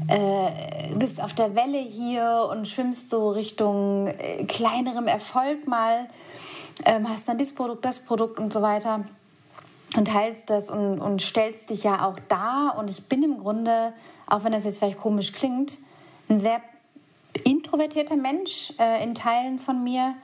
äh, 0.07 0.95
bist 0.95 1.21
auf 1.21 1.33
der 1.33 1.55
Welle 1.55 1.77
hier 1.77 2.47
und 2.49 2.67
schwimmst 2.67 3.11
so 3.11 3.29
Richtung 3.29 4.07
äh, 4.07 4.43
kleinerem 4.45 5.07
Erfolg 5.07 5.67
mal 5.67 6.07
ähm, 6.85 7.07
hast 7.09 7.27
dann 7.27 7.37
das 7.37 7.53
Produkt, 7.53 7.85
das 7.85 7.99
Produkt 7.99 8.39
und 8.39 8.51
so 8.53 8.61
weiter 8.61 9.05
und 9.95 10.07
teilst 10.07 10.49
das 10.49 10.69
und, 10.69 10.99
und 10.99 11.21
stellst 11.21 11.69
dich 11.69 11.83
ja 11.83 12.05
auch 12.05 12.19
da. 12.27 12.69
Und 12.69 12.89
ich 12.89 13.05
bin 13.05 13.23
im 13.23 13.37
Grunde, 13.37 13.93
auch 14.25 14.43
wenn 14.43 14.51
das 14.51 14.65
jetzt 14.65 14.79
vielleicht 14.79 14.99
komisch 14.99 15.31
klingt, 15.31 15.77
ein 16.29 16.39
sehr 16.39 16.61
introvertierter 17.43 18.15
Mensch 18.15 18.73
äh, 18.79 19.03
in 19.03 19.15
Teilen 19.15 19.59
von 19.59 19.83
mir 19.83 20.15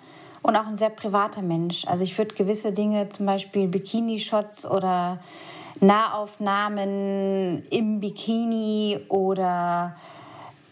und 0.41 0.55
auch 0.55 0.67
ein 0.67 0.75
sehr 0.75 0.89
privater 0.89 1.41
Mensch. 1.41 1.86
Also 1.88 2.03
ich 2.03 2.17
würde 2.17 2.36
gewisse 2.36 2.74
Dinge, 2.74 3.10
zum 3.10 3.25
Beispiel 3.25 3.67
Bikini-Shots 3.67 4.65
oder 4.65 5.19
Nahaufnahmen 5.79 7.65
im 7.69 8.00
Bikini 8.00 9.00
oder 9.10 9.95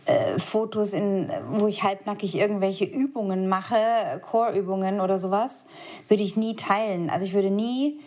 äh, 0.06 0.40
Fotos, 0.40 0.94
in, 0.94 1.30
wo 1.52 1.68
ich 1.68 1.84
halbnackig 1.84 2.38
irgendwelche 2.38 2.86
Übungen 2.86 3.48
mache, 3.48 3.76
Core-Übungen 4.22 5.00
oder 5.00 5.20
sowas, 5.20 5.66
würde 6.08 6.24
ich 6.24 6.38
nie 6.38 6.56
teilen. 6.56 7.10
Also 7.10 7.26
ich 7.26 7.34
würde 7.34 7.52
nie 7.52 8.00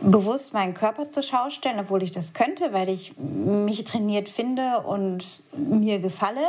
bewusst 0.00 0.52
meinen 0.52 0.74
Körper 0.74 1.04
zur 1.04 1.22
Schau 1.22 1.48
stellen, 1.50 1.80
obwohl 1.80 2.02
ich 2.02 2.12
das 2.12 2.34
könnte, 2.34 2.72
weil 2.72 2.88
ich 2.88 3.16
mich 3.16 3.84
trainiert 3.84 4.28
finde 4.28 4.80
und 4.86 5.42
mir 5.56 6.00
gefalle. 6.00 6.42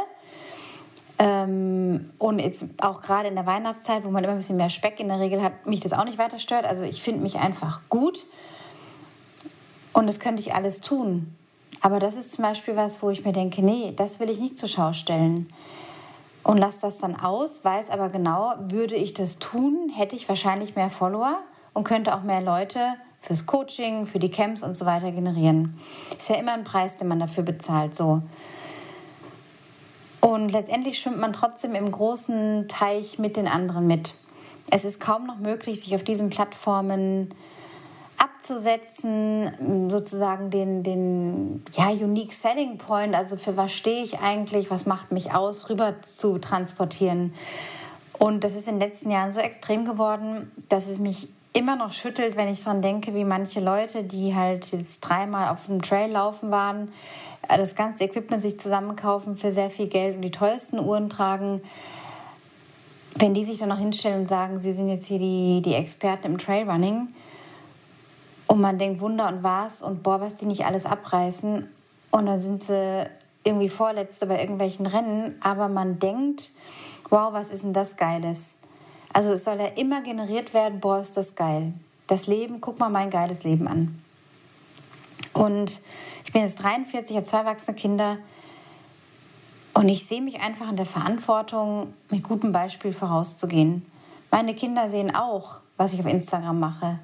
Ähm, 1.19 2.12
und 2.19 2.39
jetzt 2.39 2.65
auch 2.81 3.01
gerade 3.01 3.29
in 3.29 3.36
der 3.36 3.45
Weihnachtszeit, 3.45 4.03
wo 4.05 4.09
man 4.09 4.24
immer 4.24 4.33
ein 4.33 4.39
bisschen 4.39 4.57
mehr 4.57 4.69
Speck 4.69 5.00
in 5.00 5.07
der 5.07 5.19
Regel 5.19 5.41
hat, 5.41 5.65
mich 5.65 5.79
das 5.79 5.93
auch 5.93 6.03
nicht 6.03 6.17
weiter 6.17 6.39
stört. 6.39 6.65
Also 6.65 6.83
ich 6.83 7.01
finde 7.01 7.21
mich 7.21 7.38
einfach 7.38 7.81
gut 7.89 8.25
und 9.93 10.05
das 10.05 10.19
könnte 10.19 10.41
ich 10.41 10.53
alles 10.53 10.81
tun. 10.81 11.33
Aber 11.81 12.00
das 12.00 12.15
ist 12.15 12.34
zum 12.34 12.43
Beispiel 12.43 12.75
was, 12.75 13.01
wo 13.01 13.10
ich 13.10 13.24
mir 13.24 13.34
denke, 13.34 13.62
nee, 13.63 13.93
das 13.96 14.19
will 14.19 14.29
ich 14.29 14.39
nicht 14.39 14.57
zur 14.57 14.69
Schau 14.69 14.93
stellen. 14.93 15.51
Und 16.43 16.57
lasse 16.57 16.81
das 16.81 16.98
dann 16.98 17.15
aus, 17.19 17.65
weiß 17.65 17.89
aber 17.89 18.10
genau, 18.10 18.53
würde 18.60 18.96
ich 18.96 19.13
das 19.13 19.38
tun, 19.38 19.91
hätte 19.93 20.15
ich 20.15 20.29
wahrscheinlich 20.29 20.75
mehr 20.75 20.89
Follower 20.89 21.38
und 21.74 21.84
könnte 21.84 22.15
auch 22.15 22.24
mehr 22.24 22.41
Leute 22.41 22.79
fürs 23.22 23.46
Coaching, 23.46 24.05
für 24.05 24.19
die 24.19 24.31
Camps 24.31 24.63
und 24.63 24.75
so 24.75 24.86
weiter 24.86 25.12
generieren. 25.12 25.77
Ist 26.17 26.29
ja 26.29 26.38
immer 26.38 26.53
ein 26.53 26.63
Preis, 26.63 26.98
den 26.98 27.10
man 27.10 27.19
dafür 27.19 27.43
bezahlt, 27.43 27.96
so. 27.96 28.22
Und 30.22 30.50
letztendlich 30.50 31.00
schwimmt 31.00 31.19
man 31.19 31.34
trotzdem 31.34 31.75
im 31.75 31.91
großen 31.91 32.67
Teich 32.67 33.19
mit 33.19 33.36
den 33.36 33.48
anderen 33.48 33.86
mit. 33.88 34.15
Es 34.69 34.86
ist 34.86 35.00
kaum 35.00 35.25
noch 35.25 35.38
möglich, 35.38 35.81
sich 35.81 35.96
auf 35.96 36.03
diesen 36.03 36.29
Plattformen 36.29 37.34
abzusetzen, 38.38 39.89
sozusagen 39.89 40.51
den, 40.51 40.84
den 40.84 41.63
ja, 41.72 41.89
Unique 41.89 42.34
Selling 42.34 42.77
Point, 42.77 43.15
also 43.15 43.36
für 43.36 43.58
was 43.58 43.74
stehe 43.74 44.03
ich 44.03 44.20
eigentlich, 44.20 44.70
was 44.70 44.86
macht 44.86 45.12
mich 45.12 45.34
aus, 45.34 45.70
rüber 45.70 45.96
zu 46.01 46.38
transportieren. 46.38 47.34
Und 48.20 48.44
das 48.44 48.56
ist 48.56 48.67
in 48.67 48.79
den 48.79 48.88
letzten 48.88 49.10
Jahren 49.10 49.32
so 49.32 49.39
extrem 49.39 49.86
geworden, 49.86 50.51
dass 50.70 50.88
es 50.88 51.00
mich 51.00 51.29
immer 51.53 51.75
noch 51.75 51.94
schüttelt, 51.94 52.36
wenn 52.36 52.48
ich 52.48 52.63
daran 52.63 52.84
denke, 52.84 53.15
wie 53.15 53.24
manche 53.24 53.60
Leute, 53.60 54.03
die 54.03 54.36
halt 54.36 54.72
jetzt 54.72 55.00
dreimal 55.00 55.50
auf 55.50 55.65
dem 55.65 55.82
Trail 55.82 56.12
laufen 56.12 56.51
waren, 56.51 56.91
das 57.48 57.74
ganze 57.74 58.03
Equipment 58.03 58.41
sich 58.41 58.60
zusammenkaufen 58.60 59.38
für 59.38 59.51
sehr 59.51 59.72
viel 59.72 59.88
Geld 59.88 60.15
und 60.15 60.22
die 60.22 60.32
teuersten 60.32 60.79
Uhren 60.79 61.10
tragen, 61.10 61.62
wenn 63.15 63.34
die 63.34 63.44
sich 63.44 63.58
dann 63.58 63.70
noch 63.70 63.79
hinstellen 63.79 64.22
und 64.22 64.27
sagen, 64.27 64.60
sie 64.60 64.72
sind 64.72 64.89
jetzt 64.89 65.08
hier 65.08 65.17
die, 65.17 65.62
die 65.63 65.74
Experten 65.74 66.27
im 66.27 66.38
Trailrunning, 66.38 67.08
und 68.47 68.61
man 68.61 68.79
denkt 68.79 69.01
Wunder 69.01 69.27
und 69.27 69.43
was 69.43 69.81
und 69.81 70.03
boah, 70.03 70.21
was 70.21 70.37
die 70.37 70.45
nicht 70.45 70.65
alles 70.65 70.85
abreißen. 70.85 71.67
Und 72.11 72.25
dann 72.25 72.39
sind 72.39 72.63
sie 72.63 73.05
irgendwie 73.43 73.69
Vorletzte 73.69 74.25
bei 74.25 74.39
irgendwelchen 74.39 74.85
Rennen. 74.85 75.35
Aber 75.41 75.67
man 75.67 75.99
denkt, 75.99 76.51
wow, 77.09 77.33
was 77.33 77.51
ist 77.51 77.63
denn 77.63 77.73
das 77.73 77.97
Geiles? 77.97 78.55
Also 79.13 79.33
es 79.33 79.43
soll 79.43 79.59
ja 79.59 79.67
immer 79.67 80.01
generiert 80.01 80.53
werden, 80.53 80.79
boah, 80.79 80.99
ist 80.99 81.17
das 81.17 81.35
geil. 81.35 81.73
Das 82.07 82.27
Leben, 82.27 82.61
guck 82.61 82.79
mal 82.79 82.89
mein 82.89 83.09
geiles 83.09 83.43
Leben 83.43 83.67
an. 83.67 84.01
Und 85.33 85.81
ich 86.23 86.31
bin 86.31 86.41
jetzt 86.41 86.63
43, 86.63 87.15
habe 87.15 87.25
zwei 87.25 87.39
erwachsene 87.39 87.75
Kinder. 87.75 88.17
Und 89.73 89.89
ich 89.89 90.07
sehe 90.07 90.21
mich 90.21 90.39
einfach 90.39 90.69
in 90.69 90.75
der 90.75 90.85
Verantwortung, 90.85 91.93
mit 92.09 92.23
gutem 92.23 92.51
Beispiel 92.51 92.93
vorauszugehen. 92.93 93.85
Meine 94.31 94.55
Kinder 94.55 94.87
sehen 94.87 95.13
auch, 95.13 95.57
was 95.77 95.93
ich 95.93 95.99
auf 95.99 96.07
Instagram 96.07 96.59
mache. 96.59 96.99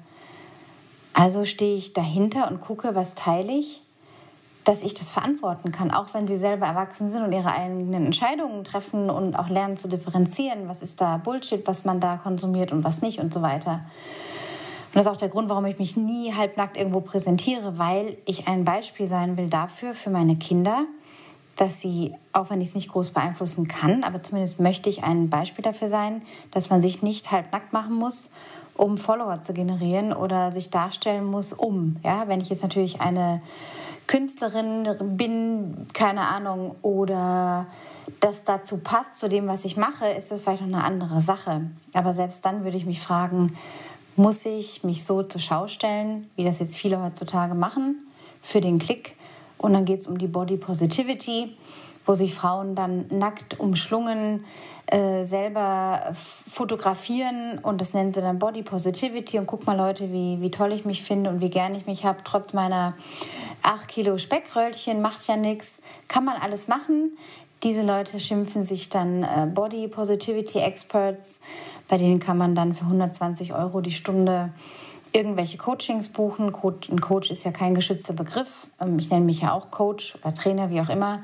Also 1.14 1.44
stehe 1.44 1.76
ich 1.76 1.92
dahinter 1.92 2.50
und 2.50 2.60
gucke, 2.60 2.94
was 2.94 3.14
teile 3.14 3.52
ich, 3.52 3.82
dass 4.64 4.82
ich 4.82 4.94
das 4.94 5.10
verantworten 5.10 5.70
kann, 5.70 5.90
auch 5.90 6.12
wenn 6.12 6.26
sie 6.26 6.36
selber 6.36 6.66
erwachsen 6.66 7.08
sind 7.08 7.22
und 7.22 7.32
ihre 7.32 7.52
eigenen 7.52 8.06
Entscheidungen 8.06 8.64
treffen 8.64 9.10
und 9.10 9.36
auch 9.36 9.48
lernen 9.48 9.76
zu 9.76 9.88
differenzieren, 9.88 10.68
was 10.68 10.82
ist 10.82 11.00
da 11.00 11.18
Bullshit, 11.18 11.66
was 11.66 11.84
man 11.84 12.00
da 12.00 12.16
konsumiert 12.16 12.72
und 12.72 12.82
was 12.82 13.00
nicht 13.00 13.20
und 13.20 13.32
so 13.32 13.42
weiter. 13.42 13.84
Und 14.86 14.96
das 14.96 15.06
ist 15.06 15.12
auch 15.12 15.18
der 15.18 15.28
Grund, 15.28 15.48
warum 15.48 15.66
ich 15.66 15.78
mich 15.78 15.96
nie 15.96 16.32
halbnackt 16.32 16.76
irgendwo 16.76 17.00
präsentiere, 17.00 17.78
weil 17.78 18.16
ich 18.24 18.48
ein 18.48 18.64
Beispiel 18.64 19.06
sein 19.06 19.36
will 19.36 19.48
dafür, 19.48 19.94
für 19.94 20.10
meine 20.10 20.36
Kinder, 20.36 20.84
dass 21.56 21.80
sie, 21.80 22.14
auch 22.32 22.50
wenn 22.50 22.60
ich 22.60 22.70
es 22.70 22.74
nicht 22.74 22.90
groß 22.90 23.10
beeinflussen 23.10 23.68
kann, 23.68 24.02
aber 24.02 24.22
zumindest 24.22 24.58
möchte 24.58 24.88
ich 24.88 25.04
ein 25.04 25.30
Beispiel 25.30 25.62
dafür 25.62 25.88
sein, 25.88 26.22
dass 26.50 26.70
man 26.70 26.82
sich 26.82 27.02
nicht 27.02 27.30
halbnackt 27.30 27.72
machen 27.72 27.94
muss 27.94 28.30
um 28.76 28.98
Follower 28.98 29.42
zu 29.42 29.54
generieren 29.54 30.12
oder 30.12 30.50
sich 30.52 30.70
darstellen 30.70 31.24
muss, 31.24 31.52
um. 31.52 31.96
Ja, 32.04 32.28
wenn 32.28 32.40
ich 32.40 32.48
jetzt 32.48 32.62
natürlich 32.62 33.00
eine 33.00 33.40
Künstlerin 34.06 34.88
bin, 35.16 35.86
keine 35.92 36.22
Ahnung, 36.22 36.74
oder 36.82 37.66
das 38.20 38.44
dazu 38.44 38.78
passt 38.78 39.18
zu 39.18 39.28
dem, 39.28 39.46
was 39.46 39.64
ich 39.64 39.76
mache, 39.76 40.06
ist 40.08 40.30
das 40.30 40.40
vielleicht 40.40 40.62
noch 40.62 40.68
eine 40.68 40.84
andere 40.84 41.20
Sache. 41.20 41.62
Aber 41.92 42.12
selbst 42.12 42.44
dann 42.44 42.64
würde 42.64 42.76
ich 42.76 42.86
mich 42.86 43.00
fragen, 43.00 43.56
muss 44.16 44.44
ich 44.46 44.84
mich 44.84 45.04
so 45.04 45.22
zur 45.22 45.40
Schau 45.40 45.66
stellen, 45.66 46.30
wie 46.36 46.44
das 46.44 46.58
jetzt 46.58 46.76
viele 46.76 47.02
heutzutage 47.02 47.54
machen, 47.54 48.06
für 48.42 48.60
den 48.60 48.78
Klick? 48.78 49.16
Und 49.58 49.72
dann 49.72 49.84
geht 49.84 50.00
es 50.00 50.06
um 50.06 50.18
die 50.18 50.26
Body 50.26 50.56
Positivity. 50.56 51.56
Wo 52.04 52.14
sich 52.14 52.34
Frauen 52.34 52.74
dann 52.74 53.06
nackt 53.08 53.58
umschlungen 53.58 54.44
äh, 54.86 55.24
selber 55.24 56.12
fotografieren 56.14 57.58
und 57.62 57.80
das 57.80 57.94
nennen 57.94 58.12
sie 58.12 58.20
dann 58.20 58.38
Body 58.38 58.62
Positivity 58.62 59.38
und 59.38 59.46
guck 59.46 59.66
mal 59.66 59.76
Leute, 59.76 60.12
wie, 60.12 60.40
wie 60.40 60.50
toll 60.50 60.72
ich 60.72 60.84
mich 60.84 61.02
finde 61.02 61.30
und 61.30 61.40
wie 61.40 61.48
gern 61.48 61.74
ich 61.74 61.86
mich 61.86 62.04
habe, 62.04 62.18
trotz 62.22 62.52
meiner 62.52 62.94
8 63.62 63.88
Kilo 63.88 64.18
Speckröllchen, 64.18 65.00
macht 65.00 65.26
ja 65.26 65.36
nichts, 65.36 65.80
kann 66.06 66.24
man 66.24 66.36
alles 66.36 66.68
machen. 66.68 67.16
Diese 67.62 67.82
Leute 67.82 68.20
schimpfen 68.20 68.62
sich 68.62 68.90
dann 68.90 69.22
äh, 69.22 69.46
Body 69.46 69.88
Positivity 69.88 70.58
Experts, 70.58 71.40
bei 71.88 71.96
denen 71.96 72.20
kann 72.20 72.36
man 72.36 72.54
dann 72.54 72.74
für 72.74 72.84
120 72.84 73.54
Euro 73.54 73.80
die 73.80 73.90
Stunde 73.90 74.50
irgendwelche 75.14 75.56
Coachings 75.56 76.08
buchen. 76.10 76.52
Ein 76.90 77.00
Coach 77.00 77.30
ist 77.30 77.44
ja 77.44 77.52
kein 77.52 77.74
geschützter 77.74 78.12
Begriff. 78.12 78.68
Ähm, 78.80 78.98
ich 78.98 79.08
nenne 79.08 79.24
mich 79.24 79.40
ja 79.40 79.52
auch 79.52 79.70
Coach 79.70 80.16
oder 80.16 80.34
Trainer, 80.34 80.68
wie 80.68 80.80
auch 80.80 80.90
immer 80.90 81.20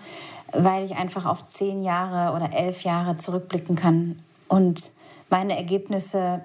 weil 0.52 0.85
ich 0.85 0.97
einfach 0.97 1.26
auf 1.26 1.47
zehn 1.47 1.83
Jahre 1.83 2.35
oder 2.35 2.52
elf 2.52 2.83
Jahre 2.85 3.16
zurückblicken 3.16 3.76
kann 3.76 4.23
und 4.49 4.92
meine 5.28 5.57
Ergebnisse 5.57 6.40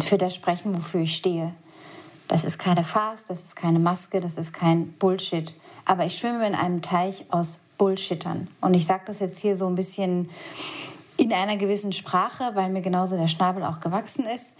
für 0.00 0.18
das 0.18 0.34
sprechen, 0.34 0.76
wofür 0.76 1.00
ich 1.00 1.16
stehe. 1.16 1.54
Das 2.28 2.44
ist 2.44 2.58
keine 2.58 2.84
Farce, 2.84 3.26
das 3.26 3.44
ist 3.44 3.56
keine 3.56 3.78
Maske, 3.78 4.20
das 4.20 4.36
ist 4.36 4.52
kein 4.52 4.92
Bullshit. 4.94 5.54
Aber 5.84 6.04
ich 6.04 6.18
schwimme 6.18 6.46
in 6.46 6.54
einem 6.54 6.82
Teich 6.82 7.24
aus 7.30 7.60
Bullshittern. 7.78 8.48
Und 8.60 8.74
ich 8.74 8.86
sage 8.86 9.04
das 9.06 9.20
jetzt 9.20 9.38
hier 9.38 9.54
so 9.54 9.66
ein 9.68 9.76
bisschen 9.76 10.28
in 11.16 11.32
einer 11.32 11.56
gewissen 11.56 11.92
Sprache, 11.92 12.50
weil 12.54 12.70
mir 12.70 12.82
genauso 12.82 13.16
der 13.16 13.28
Schnabel 13.28 13.62
auch 13.62 13.80
gewachsen 13.80 14.26
ist. 14.26 14.56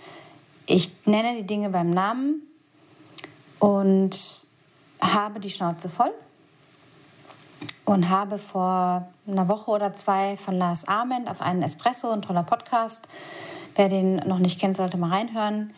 Ich 0.66 0.92
nenne 1.04 1.36
die 1.36 1.46
Dinge 1.46 1.70
beim 1.70 1.90
Namen 1.90 2.42
und 3.58 4.16
habe 5.00 5.40
die 5.40 5.50
Schnauze 5.50 5.88
voll 5.88 6.12
und 7.84 8.08
habe 8.08 8.38
vor 8.38 9.08
einer 9.26 9.48
Woche 9.48 9.70
oder 9.70 9.92
zwei 9.92 10.36
von 10.36 10.58
Lars 10.58 10.86
Ament 10.86 11.28
auf 11.28 11.40
einen 11.40 11.62
Espresso, 11.62 12.10
ein 12.10 12.22
toller 12.22 12.42
Podcast. 12.42 13.08
Wer 13.74 13.88
den 13.88 14.16
noch 14.16 14.38
nicht 14.38 14.60
kennt, 14.60 14.76
sollte 14.76 14.96
mal 14.96 15.10
reinhören. 15.10 15.72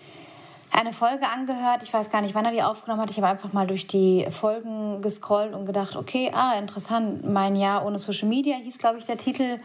Eine 0.71 0.93
Folge 0.93 1.29
angehört. 1.29 1.83
Ich 1.83 1.93
weiß 1.93 2.11
gar 2.11 2.21
nicht, 2.21 2.35
wann 2.35 2.45
er 2.45 2.53
die 2.53 2.63
aufgenommen 2.63 3.03
hat. 3.03 3.11
Ich 3.11 3.17
habe 3.17 3.27
einfach 3.27 3.53
mal 3.53 3.67
durch 3.67 3.87
die 3.87 4.27
Folgen 4.31 5.01
gescrollt 5.03 5.55
und 5.55 5.67
gedacht, 5.67 5.97
okay, 5.97 6.31
ah, 6.33 6.59
interessant. 6.59 7.29
Mein 7.29 7.57
Jahr 7.57 7.85
ohne 7.85 7.99
Social 7.99 8.29
Media 8.29 8.57
hieß, 8.57 8.79
glaube 8.79 8.99
ich, 8.99 9.05
der 9.05 9.17
Titel. 9.17 9.59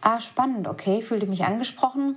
Ah, 0.00 0.20
spannend, 0.20 0.68
okay, 0.68 1.02
fühlte 1.02 1.26
mich 1.26 1.44
angesprochen, 1.44 2.16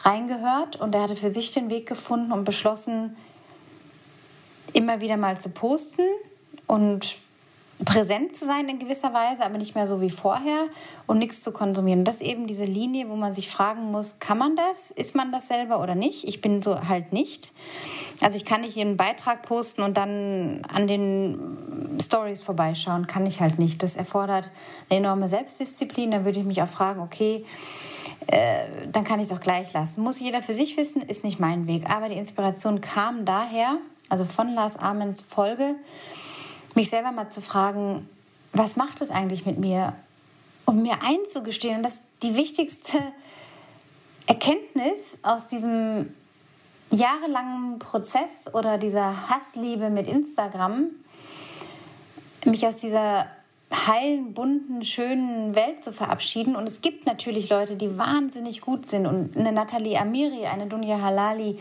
reingehört 0.00 0.76
und 0.76 0.94
er 0.94 1.02
hatte 1.02 1.16
für 1.16 1.30
sich 1.30 1.52
den 1.52 1.70
Weg 1.70 1.86
gefunden 1.86 2.32
und 2.32 2.44
beschlossen, 2.44 3.16
immer 4.72 5.00
wieder 5.00 5.16
mal 5.16 5.38
zu 5.38 5.50
posten 5.50 6.02
und 6.66 7.20
präsent 7.84 8.34
zu 8.34 8.44
sein 8.44 8.68
in 8.68 8.78
gewisser 8.78 9.12
Weise, 9.14 9.44
aber 9.44 9.58
nicht 9.58 9.74
mehr 9.74 9.86
so 9.86 10.00
wie 10.00 10.10
vorher 10.10 10.66
und 11.06 11.18
nichts 11.18 11.42
zu 11.42 11.52
konsumieren. 11.52 12.04
das 12.04 12.16
ist 12.16 12.22
eben 12.22 12.46
diese 12.46 12.64
Linie, 12.64 13.08
wo 13.08 13.16
man 13.16 13.34
sich 13.34 13.48
fragen 13.48 13.90
muss, 13.90 14.18
kann 14.18 14.38
man 14.38 14.56
das? 14.56 14.90
Ist 14.90 15.14
man 15.14 15.32
das 15.32 15.48
selber 15.48 15.80
oder 15.82 15.94
nicht? 15.94 16.24
Ich 16.24 16.40
bin 16.40 16.62
so 16.62 16.88
halt 16.88 17.12
nicht. 17.12 17.52
Also 18.20 18.36
ich 18.36 18.44
kann 18.44 18.62
nicht 18.62 18.78
einen 18.78 18.96
Beitrag 18.96 19.42
posten 19.42 19.82
und 19.82 19.96
dann 19.96 20.62
an 20.72 20.86
den 20.86 21.98
Stories 22.00 22.42
vorbeischauen, 22.42 23.06
kann 23.06 23.26
ich 23.26 23.40
halt 23.40 23.58
nicht. 23.58 23.82
Das 23.82 23.96
erfordert 23.96 24.50
eine 24.88 25.00
enorme 25.00 25.28
Selbstdisziplin. 25.28 26.10
Da 26.10 26.24
würde 26.24 26.38
ich 26.38 26.44
mich 26.44 26.62
auch 26.62 26.68
fragen, 26.68 27.00
okay, 27.00 27.44
äh, 28.26 28.88
dann 28.92 29.04
kann 29.04 29.20
ich 29.20 29.26
es 29.26 29.32
auch 29.32 29.40
gleich 29.40 29.72
lassen. 29.72 30.02
Muss 30.02 30.20
jeder 30.20 30.42
für 30.42 30.52
sich 30.52 30.76
wissen, 30.76 31.02
ist 31.02 31.24
nicht 31.24 31.40
mein 31.40 31.66
Weg. 31.66 31.88
Aber 31.88 32.08
die 32.08 32.16
Inspiration 32.16 32.80
kam 32.80 33.24
daher, 33.24 33.78
also 34.08 34.24
von 34.24 34.54
Lars 34.54 34.76
Amens 34.76 35.22
Folge, 35.22 35.76
mich 36.74 36.90
selber 36.90 37.12
mal 37.12 37.28
zu 37.28 37.40
fragen, 37.40 38.08
was 38.52 38.76
macht 38.76 39.00
es 39.00 39.10
eigentlich 39.10 39.46
mit 39.46 39.58
mir? 39.58 39.94
Und 40.64 40.82
mir 40.82 41.02
einzugestehen, 41.02 41.78
und 41.78 41.82
das 41.82 41.94
ist 41.94 42.04
die 42.22 42.36
wichtigste 42.36 42.98
Erkenntnis 44.26 45.18
aus 45.22 45.48
diesem 45.48 46.14
jahrelangen 46.90 47.78
Prozess 47.78 48.52
oder 48.52 48.78
dieser 48.78 49.28
Hassliebe 49.28 49.90
mit 49.90 50.06
Instagram, 50.06 50.90
mich 52.44 52.66
aus 52.66 52.78
dieser 52.78 53.26
heilen, 53.72 54.34
bunten, 54.34 54.82
schönen 54.82 55.54
Welt 55.54 55.82
zu 55.82 55.92
verabschieden. 55.92 56.56
Und 56.56 56.68
es 56.68 56.80
gibt 56.80 57.06
natürlich 57.06 57.48
Leute, 57.48 57.76
die 57.76 57.96
wahnsinnig 57.96 58.60
gut 58.60 58.86
sind. 58.86 59.06
Und 59.06 59.36
eine 59.36 59.52
Nathalie 59.52 59.98
Amiri, 59.98 60.46
eine 60.46 60.66
Dunja 60.66 61.00
Halali, 61.00 61.58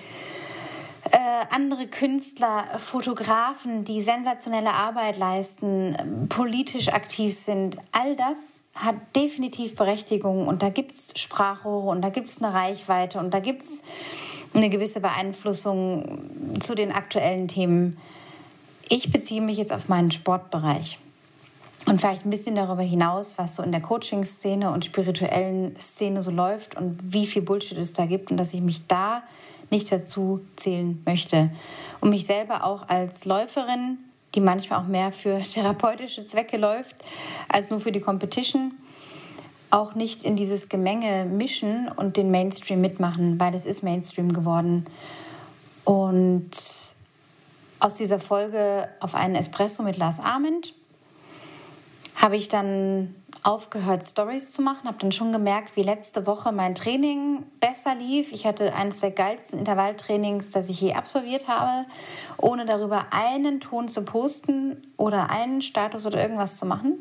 andere 1.50 1.88
Künstler, 1.88 2.66
Fotografen, 2.78 3.86
die 3.86 4.02
sensationelle 4.02 4.74
Arbeit 4.74 5.18
leisten, 5.18 6.28
politisch 6.30 6.90
aktiv 6.90 7.34
sind, 7.34 7.78
all 7.92 8.16
das 8.16 8.64
hat 8.76 8.96
definitiv 9.16 9.76
Berechtigung 9.76 10.48
und 10.48 10.62
da 10.62 10.70
gibt 10.70 10.94
es 10.94 11.14
Sprachrohre 11.16 11.90
und 11.90 12.02
da 12.02 12.10
gibt 12.10 12.28
es 12.28 12.42
eine 12.42 12.54
Reichweite 12.54 13.20
und 13.20 13.34
da 13.34 13.40
gibt 13.40 13.64
es 13.64 13.84
eine 14.54 14.70
gewisse 14.70 15.00
Beeinflussung 15.00 16.60
zu 16.60 16.76
den 16.76 16.92
aktuellen 16.92 17.48
Themen. 17.48 17.98
Ich 18.90 19.12
beziehe 19.12 19.42
mich 19.42 19.58
jetzt 19.58 19.72
auf 19.72 19.88
meinen 19.88 20.12
Sportbereich 20.12 21.00
und 21.88 22.02
vielleicht 22.02 22.26
ein 22.26 22.30
bisschen 22.30 22.56
darüber 22.56 22.84
hinaus, 22.84 23.38
was 23.38 23.56
so 23.56 23.64
in 23.64 23.72
der 23.72 23.82
Coaching-Szene 23.82 24.72
und 24.72 24.86
spirituellen 24.86 25.80
Szene 25.80 26.24
so 26.24 26.32
läuft 26.32 26.76
und 26.76 27.00
wie 27.04 27.28
viel 27.28 27.42
Bullshit 27.42 27.78
es 27.78 27.94
da 27.94 28.06
gibt 28.06 28.32
und 28.32 28.38
dass 28.38 28.54
ich 28.54 28.62
mich 28.62 28.86
da 28.88 29.24
nicht 29.72 29.92
dazu 29.92 30.42
zählen 30.56 31.02
möchte. 31.06 31.52
Und 32.02 32.10
mich 32.10 32.26
selber 32.26 32.64
auch 32.64 32.88
als 32.88 33.26
Läuferin, 33.26 33.98
die 34.36 34.42
manchmal 34.42 34.80
auch 34.80 34.88
mehr 34.88 35.12
für 35.12 35.42
therapeutische 35.54 36.26
Zwecke 36.26 36.58
läuft, 36.58 36.96
als 37.48 37.70
nur 37.70 37.80
für 37.80 37.92
die 37.92 38.02
Competition, 38.02 38.74
auch 39.72 39.94
nicht 39.94 40.24
in 40.24 40.36
dieses 40.36 40.70
Gemenge 40.70 41.26
mischen 41.26 41.90
und 41.90 42.18
den 42.18 42.32
Mainstream 42.32 42.82
mitmachen, 42.82 43.40
weil 43.40 43.54
es 43.54 43.66
ist 43.66 43.84
Mainstream 43.84 44.34
geworden. 44.34 44.86
Und 45.86 46.52
aus 47.80 47.94
dieser 47.96 48.20
Folge 48.20 48.90
auf 49.00 49.16
einen 49.16 49.36
Espresso 49.36 49.84
mit 49.84 49.98
Lars 49.98 50.20
Arment 50.20 50.74
habe 52.16 52.36
ich 52.36 52.50
dann 52.50 53.16
aufgehört, 53.44 54.06
Stories 54.06 54.52
zu 54.52 54.62
machen, 54.62 54.88
habe 54.88 54.98
dann 55.00 55.12
schon 55.12 55.32
gemerkt, 55.32 55.76
wie 55.76 55.84
letzte 55.84 56.28
Woche 56.28 56.52
mein 56.52 56.76
Training 56.76 57.44
besser 57.60 57.96
lief. 57.96 58.32
Ich 58.32 58.46
hatte 58.46 58.74
eines 58.74 59.00
der 59.00 59.12
geilsten 59.12 59.60
Intervalltrainings, 59.60 60.52
das 60.52 60.70
ich 60.70 60.82
je 60.82 60.94
absolviert 60.94 61.48
habe, 61.48 61.86
ohne 62.38 62.66
darüber 62.66 63.08
einen 63.12 63.60
Ton 63.60 63.88
zu 63.88 64.04
posten 64.04 64.88
oder 64.98 65.30
einen 65.30 65.62
Status 65.62 66.06
oder 66.06 66.22
irgendwas 66.22 66.58
zu 66.58 66.66
machen. 66.66 66.98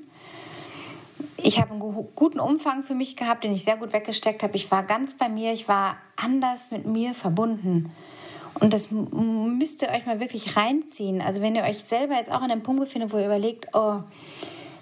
Ich 1.37 1.61
habe 1.61 1.73
einen 1.73 2.09
guten 2.15 2.41
Umfang 2.41 2.83
für 2.83 2.95
mich 2.95 3.17
gehabt, 3.17 3.45
den 3.45 3.53
ich 3.53 3.65
sehr 3.65 3.77
gut 3.77 3.93
weggesteckt 3.93 4.43
habe. 4.43 4.57
Ich 4.57 4.71
war 4.71 4.83
ganz 4.83 5.15
bei 5.15 5.29
mir, 5.29 5.53
ich 5.53 5.69
war 5.69 5.97
anders 6.17 6.71
mit 6.71 6.87
mir 6.87 7.15
verbunden. 7.15 7.93
Und 8.61 8.73
das 8.73 8.91
müsst 8.91 9.83
ihr 9.83 9.91
euch 9.91 10.07
mal 10.07 10.21
wirklich 10.21 10.57
reinziehen. 10.57 11.21
Also 11.21 11.41
wenn 11.41 11.55
ihr 11.55 11.63
euch 11.63 11.79
selber 11.79 12.15
jetzt 12.15 12.31
auch 12.31 12.43
an 12.43 12.51
einem 12.51 12.63
Punkt 12.63 12.81
befindet, 12.81 13.13
wo 13.13 13.19
ihr 13.19 13.27
überlegt, 13.27 13.69
oh, 13.73 14.01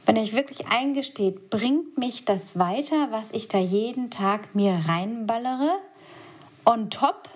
wenn 0.06 0.16
euch 0.18 0.32
wirklich 0.32 0.68
eingesteht, 0.68 1.50
bringt 1.50 1.98
mich 1.98 2.24
das 2.24 2.58
weiter, 2.58 3.08
was 3.10 3.32
ich 3.32 3.48
da 3.48 3.58
jeden 3.58 4.10
Tag 4.10 4.54
mir 4.54 4.80
reinballere, 4.86 5.80
on 6.64 6.90
top 6.90 7.28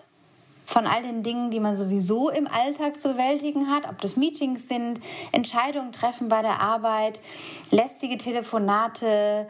von 0.66 0.86
all 0.86 1.02
den 1.02 1.24
Dingen, 1.24 1.50
die 1.50 1.58
man 1.58 1.76
sowieso 1.76 2.30
im 2.30 2.46
Alltag 2.46 3.00
zu 3.00 3.12
bewältigen 3.12 3.68
hat, 3.68 3.88
ob 3.88 4.00
das 4.00 4.16
Meetings 4.16 4.68
sind, 4.68 5.00
Entscheidungen 5.32 5.90
treffen 5.90 6.28
bei 6.28 6.42
der 6.42 6.60
Arbeit, 6.60 7.20
lästige 7.72 8.16
Telefonate, 8.16 9.48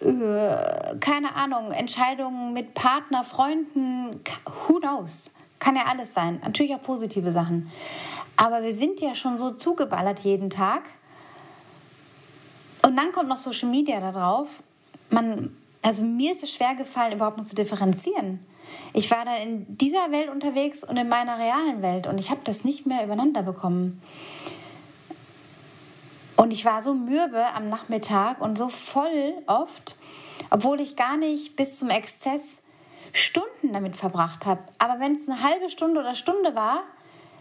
äh, 0.00 0.96
keine 0.98 1.36
Ahnung, 1.36 1.70
Entscheidungen 1.70 2.52
mit 2.52 2.74
Partner, 2.74 3.22
Freunden, 3.22 4.20
who 4.66 4.80
knows? 4.80 5.30
Kann 5.60 5.76
ja 5.76 5.84
alles 5.86 6.12
sein. 6.12 6.40
Natürlich 6.44 6.74
auch 6.74 6.82
positive 6.82 7.30
Sachen. 7.30 7.70
Aber 8.36 8.62
wir 8.62 8.74
sind 8.74 9.00
ja 9.00 9.14
schon 9.14 9.38
so 9.38 9.52
zugeballert 9.52 10.18
jeden 10.20 10.50
Tag 10.50 10.82
und 12.86 12.96
dann 12.96 13.10
kommt 13.10 13.28
noch 13.28 13.36
Social 13.36 13.68
Media 13.68 13.98
da 13.98 14.12
drauf. 14.12 14.62
Man, 15.10 15.56
also 15.82 16.04
mir 16.04 16.30
ist 16.30 16.44
es 16.44 16.54
schwer 16.54 16.76
gefallen, 16.76 17.14
überhaupt 17.14 17.36
noch 17.36 17.44
zu 17.44 17.56
differenzieren. 17.56 18.38
Ich 18.92 19.10
war 19.10 19.24
dann 19.24 19.42
in 19.42 19.76
dieser 19.76 20.12
Welt 20.12 20.30
unterwegs 20.30 20.84
und 20.84 20.96
in 20.96 21.08
meiner 21.08 21.36
realen 21.36 21.82
Welt 21.82 22.06
und 22.06 22.18
ich 22.18 22.30
habe 22.30 22.42
das 22.44 22.64
nicht 22.64 22.86
mehr 22.86 23.02
übereinander 23.02 23.42
bekommen. 23.42 24.00
Und 26.36 26.52
ich 26.52 26.64
war 26.64 26.80
so 26.80 26.94
mürbe 26.94 27.44
am 27.54 27.68
Nachmittag 27.68 28.40
und 28.40 28.56
so 28.56 28.68
voll 28.68 29.34
oft, 29.48 29.96
obwohl 30.50 30.80
ich 30.80 30.94
gar 30.94 31.16
nicht 31.16 31.56
bis 31.56 31.80
zum 31.80 31.90
Exzess 31.90 32.62
Stunden 33.12 33.72
damit 33.72 33.96
verbracht 33.96 34.46
habe. 34.46 34.62
Aber 34.78 35.00
wenn 35.00 35.16
es 35.16 35.28
eine 35.28 35.42
halbe 35.42 35.70
Stunde 35.70 35.98
oder 35.98 36.14
Stunde 36.14 36.54
war, 36.54 36.84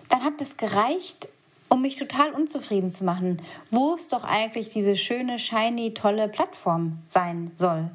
dann 0.10 0.24
hat 0.24 0.42
das 0.42 0.58
gereicht, 0.58 1.28
um 1.70 1.82
mich 1.82 1.98
total 1.98 2.32
unzufrieden 2.32 2.92
zu 2.92 3.04
machen, 3.04 3.42
wo 3.70 3.94
es 3.94 4.08
doch 4.08 4.24
eigentlich 4.24 4.70
diese 4.70 4.96
schöne, 4.96 5.40
shiny, 5.40 5.94
tolle 5.94 6.28
Plattform 6.28 7.00
sein 7.08 7.52
soll, 7.56 7.90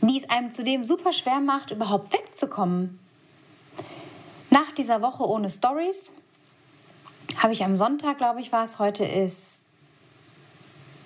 die 0.00 0.18
es 0.18 0.28
einem 0.28 0.50
zudem 0.50 0.84
super 0.84 1.12
schwer 1.12 1.40
macht, 1.40 1.70
überhaupt 1.70 2.12
wegzukommen. 2.12 2.98
Nach 4.50 4.70
dieser 4.72 5.02
Woche 5.02 5.26
ohne 5.26 5.48
Stories 5.48 6.10
habe 7.38 7.52
ich 7.52 7.64
am 7.64 7.76
Sonntag, 7.76 8.18
glaube 8.18 8.40
ich, 8.40 8.52
war 8.52 8.62
es, 8.62 8.78
heute 8.78 9.04
ist 9.04 9.64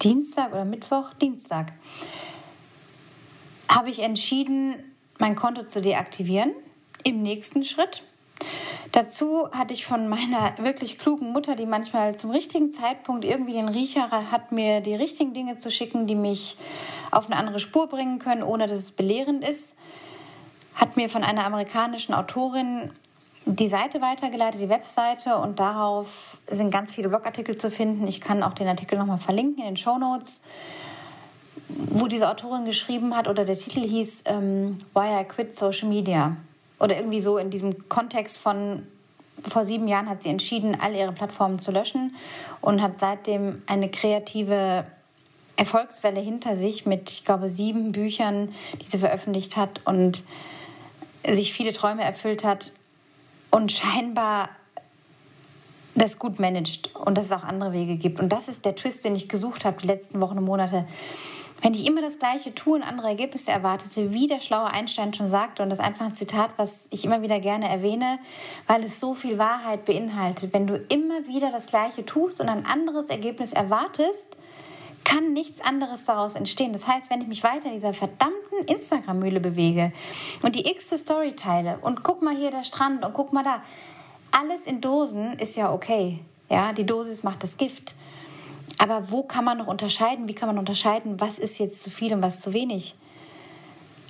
Dienstag 0.03 0.53
oder 0.53 0.64
Mittwoch, 0.64 1.14
Dienstag, 1.14 1.73
habe 3.69 3.91
ich 3.91 4.01
entschieden, 4.01 4.75
mein 5.19 5.37
Konto 5.37 5.64
zu 5.64 5.81
deaktivieren. 5.81 6.53
Im 7.05 7.23
nächsten 7.23 7.64
Schritt. 7.64 8.03
Dazu 8.92 9.51
hatte 9.53 9.74
ich 9.74 9.85
von 9.85 10.09
meiner 10.09 10.57
wirklich 10.59 10.98
klugen 10.98 11.33
Mutter, 11.33 11.57
die 11.57 11.66
manchmal 11.66 12.16
zum 12.16 12.31
richtigen 12.31 12.70
Zeitpunkt 12.70 13.24
irgendwie 13.24 13.53
den 13.53 13.68
Riecher 13.68 14.11
hat, 14.11 14.53
mir 14.53 14.81
die 14.81 14.94
richtigen 14.94 15.35
Dinge 15.35 15.59
zu 15.59 15.70
schicken, 15.70 16.07
die 16.07 16.14
mich 16.14 16.57
auf 17.11 17.27
eine 17.27 17.37
andere 17.37 17.59
Spur 17.59 17.88
bringen 17.88 18.18
können, 18.18 18.42
ohne 18.42 18.66
dass 18.66 18.79
es 18.79 18.92
belehrend 18.92 19.46
ist, 19.46 19.74
hat 20.74 20.96
mir 20.96 21.09
von 21.09 21.24
einer 21.24 21.44
amerikanischen 21.44 22.14
Autorin 22.14 22.90
die 23.44 23.68
Seite 23.68 24.01
weitergeleitet, 24.01 24.61
die 24.61 24.68
Webseite 24.68 25.37
und 25.37 25.59
darauf 25.59 26.38
sind 26.46 26.70
ganz 26.70 26.94
viele 26.94 27.09
Blogartikel 27.09 27.57
zu 27.57 27.70
finden. 27.70 28.07
Ich 28.07 28.20
kann 28.20 28.42
auch 28.42 28.53
den 28.53 28.68
Artikel 28.68 28.98
nochmal 28.98 29.18
verlinken 29.18 29.64
in 29.64 29.70
den 29.70 29.77
Show 29.77 29.98
Notes, 29.98 30.42
wo 31.68 32.07
diese 32.07 32.29
Autorin 32.29 32.64
geschrieben 32.64 33.16
hat 33.16 33.27
oder 33.27 33.44
der 33.44 33.59
Titel 33.59 33.81
hieß 33.81 34.24
ähm, 34.27 34.79
Why 34.94 35.22
I 35.22 35.24
Quit 35.24 35.55
Social 35.55 35.88
Media 35.88 36.37
oder 36.79 36.97
irgendwie 36.97 37.21
so 37.21 37.38
in 37.38 37.51
diesem 37.51 37.88
Kontext 37.88 38.38
von 38.38 38.87
vor 39.45 39.64
sieben 39.64 39.87
Jahren 39.87 40.09
hat 40.09 40.23
sie 40.23 40.31
entschieden, 40.31 40.77
alle 40.81 40.99
ihre 40.99 41.12
Plattformen 41.12 41.61
zu 41.61 41.71
löschen 41.71 42.17
und 42.61 42.83
hat 42.83 42.99
seitdem 42.99 43.62
eine 43.67 43.88
kreative 43.88 44.85
Erfolgswelle 45.57 46.21
hinter 46.21 46.57
sich 46.57 46.87
mit, 46.87 47.11
ich 47.11 47.25
glaube, 47.25 47.49
sieben 47.49 47.93
Büchern, 47.93 48.53
die 48.81 48.91
sie 48.91 48.99
veröffentlicht 48.99 49.57
hat 49.57 49.81
und 49.85 50.23
sich 51.27 51.53
viele 51.53 51.73
Träume 51.73 52.05
erfüllt 52.05 52.45
hat 52.45 52.73
und 53.51 53.73
scheinbar 53.73 54.51
das 55.95 56.19
gut 56.19 56.38
managt 56.38 56.95
und 56.95 57.17
dass 57.19 57.27
es 57.27 57.33
auch 57.33 57.43
andere 57.43 57.73
Wege 57.73 57.97
gibt. 57.97 58.21
Und 58.21 58.29
das 58.29 58.49
ist 58.49 58.64
der 58.64 58.77
Twist, 58.77 59.05
den 59.05 59.17
ich 59.17 59.29
gesucht 59.29 59.64
habe 59.64 59.81
die 59.81 59.87
letzten 59.87 60.21
Wochen 60.21 60.38
und 60.38 60.45
Monate. 60.45 60.87
Wenn 61.61 61.75
ich 61.75 61.87
immer 61.87 62.01
das 62.01 62.18
Gleiche 62.18 62.55
tue 62.55 62.77
und 62.77 62.83
andere 62.85 63.09
Ergebnisse 63.09 63.51
erwartete, 63.51 64.12
wie 64.12 64.29
der 64.29 64.40
schlaue 64.40 64.66
Einstein 64.66 65.12
schon 65.12 65.27
sagte, 65.27 65.62
und 65.62 65.71
das 65.71 65.81
ist 65.81 65.85
einfach 65.85 66.07
ein 66.07 66.14
Zitat, 66.14 66.51
was 66.57 66.87
ich 66.90 67.05
immer 67.05 67.21
wieder 67.23 67.40
gerne 67.40 67.68
erwähne, 67.68 68.21
weil 68.66 68.85
es 68.85 69.01
so 69.01 69.14
viel 69.14 69.38
Wahrheit 69.38 69.85
beinhaltet. 69.85 70.53
Wenn 70.53 70.66
du 70.66 70.77
immer 70.88 71.27
wieder 71.27 71.51
das 71.51 71.66
Gleiche 71.66 72.07
tust 72.07 72.40
und 72.40 72.49
ein 72.49 72.64
anderes 72.64 73.09
Ergebnis 73.09 73.53
erwartest, 73.53 74.37
kann 75.05 75.33
nichts 75.33 75.61
anderes 75.61 76.05
daraus 76.05 76.35
entstehen. 76.35 76.73
Das 76.73 76.87
heißt, 76.87 77.11
wenn 77.11 77.23
ich 77.23 77.29
mich 77.29 77.42
weiter 77.42 77.66
in 77.66 77.73
dieser 77.73 77.94
verdammten 77.94 78.64
Instagram-Mühle 78.66 79.40
bewege 79.40 79.92
und 80.42 80.55
die 80.55 80.71
x-te 80.71 80.99
Story 80.99 81.35
teile 81.35 81.79
und 81.81 82.03
guck 82.03 82.23
mal 82.23 82.37
hier 82.37 82.51
der 82.51 82.62
Strand 82.62 83.05
und 83.05 83.14
guck 83.14 83.33
mal 83.33 83.42
da, 83.42 83.62
alles 84.31 84.66
in 84.66 84.81
Dosen 84.81 85.33
ist 85.38 85.57
ja 85.57 85.73
okay. 85.73 86.21
Ja, 86.51 86.73
die 86.73 86.85
Dosis 86.85 87.23
macht 87.23 87.42
das 87.42 87.57
Gift. 87.57 87.94
Aber 88.76 89.11
wo 89.11 89.22
kann 89.22 89.44
man 89.44 89.59
noch 89.59 89.66
unterscheiden? 89.66 90.28
Wie 90.28 90.35
kann 90.35 90.48
man 90.48 90.59
unterscheiden, 90.59 91.20
was 91.20 91.38
ist 91.38 91.59
jetzt 91.59 91.83
zu 91.83 91.90
viel 91.90 92.12
und 92.12 92.22
was 92.22 92.40
zu 92.40 92.52
wenig? 92.52 92.94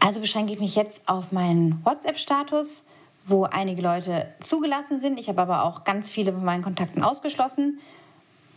Also 0.01 0.21
beschränke 0.21 0.53
ich 0.53 0.61
mich 0.61 0.75
jetzt 0.75 1.09
auf 1.09 1.33
meinen 1.33 1.85
WhatsApp-Status, 1.85 2.85
wo 3.27 3.45
einige 3.45 3.83
Leute 3.83 4.33
zugelassen 4.41 5.01
sind. 5.01 5.19
Ich 5.19 5.29
habe 5.29 5.43
aber 5.43 5.65
auch 5.65 5.85
ganz 5.85 6.11
viele 6.11 6.33
von 6.33 6.45
meinen 6.45 6.63
Kontakten 6.63 7.03
ausgeschlossen, 7.03 7.81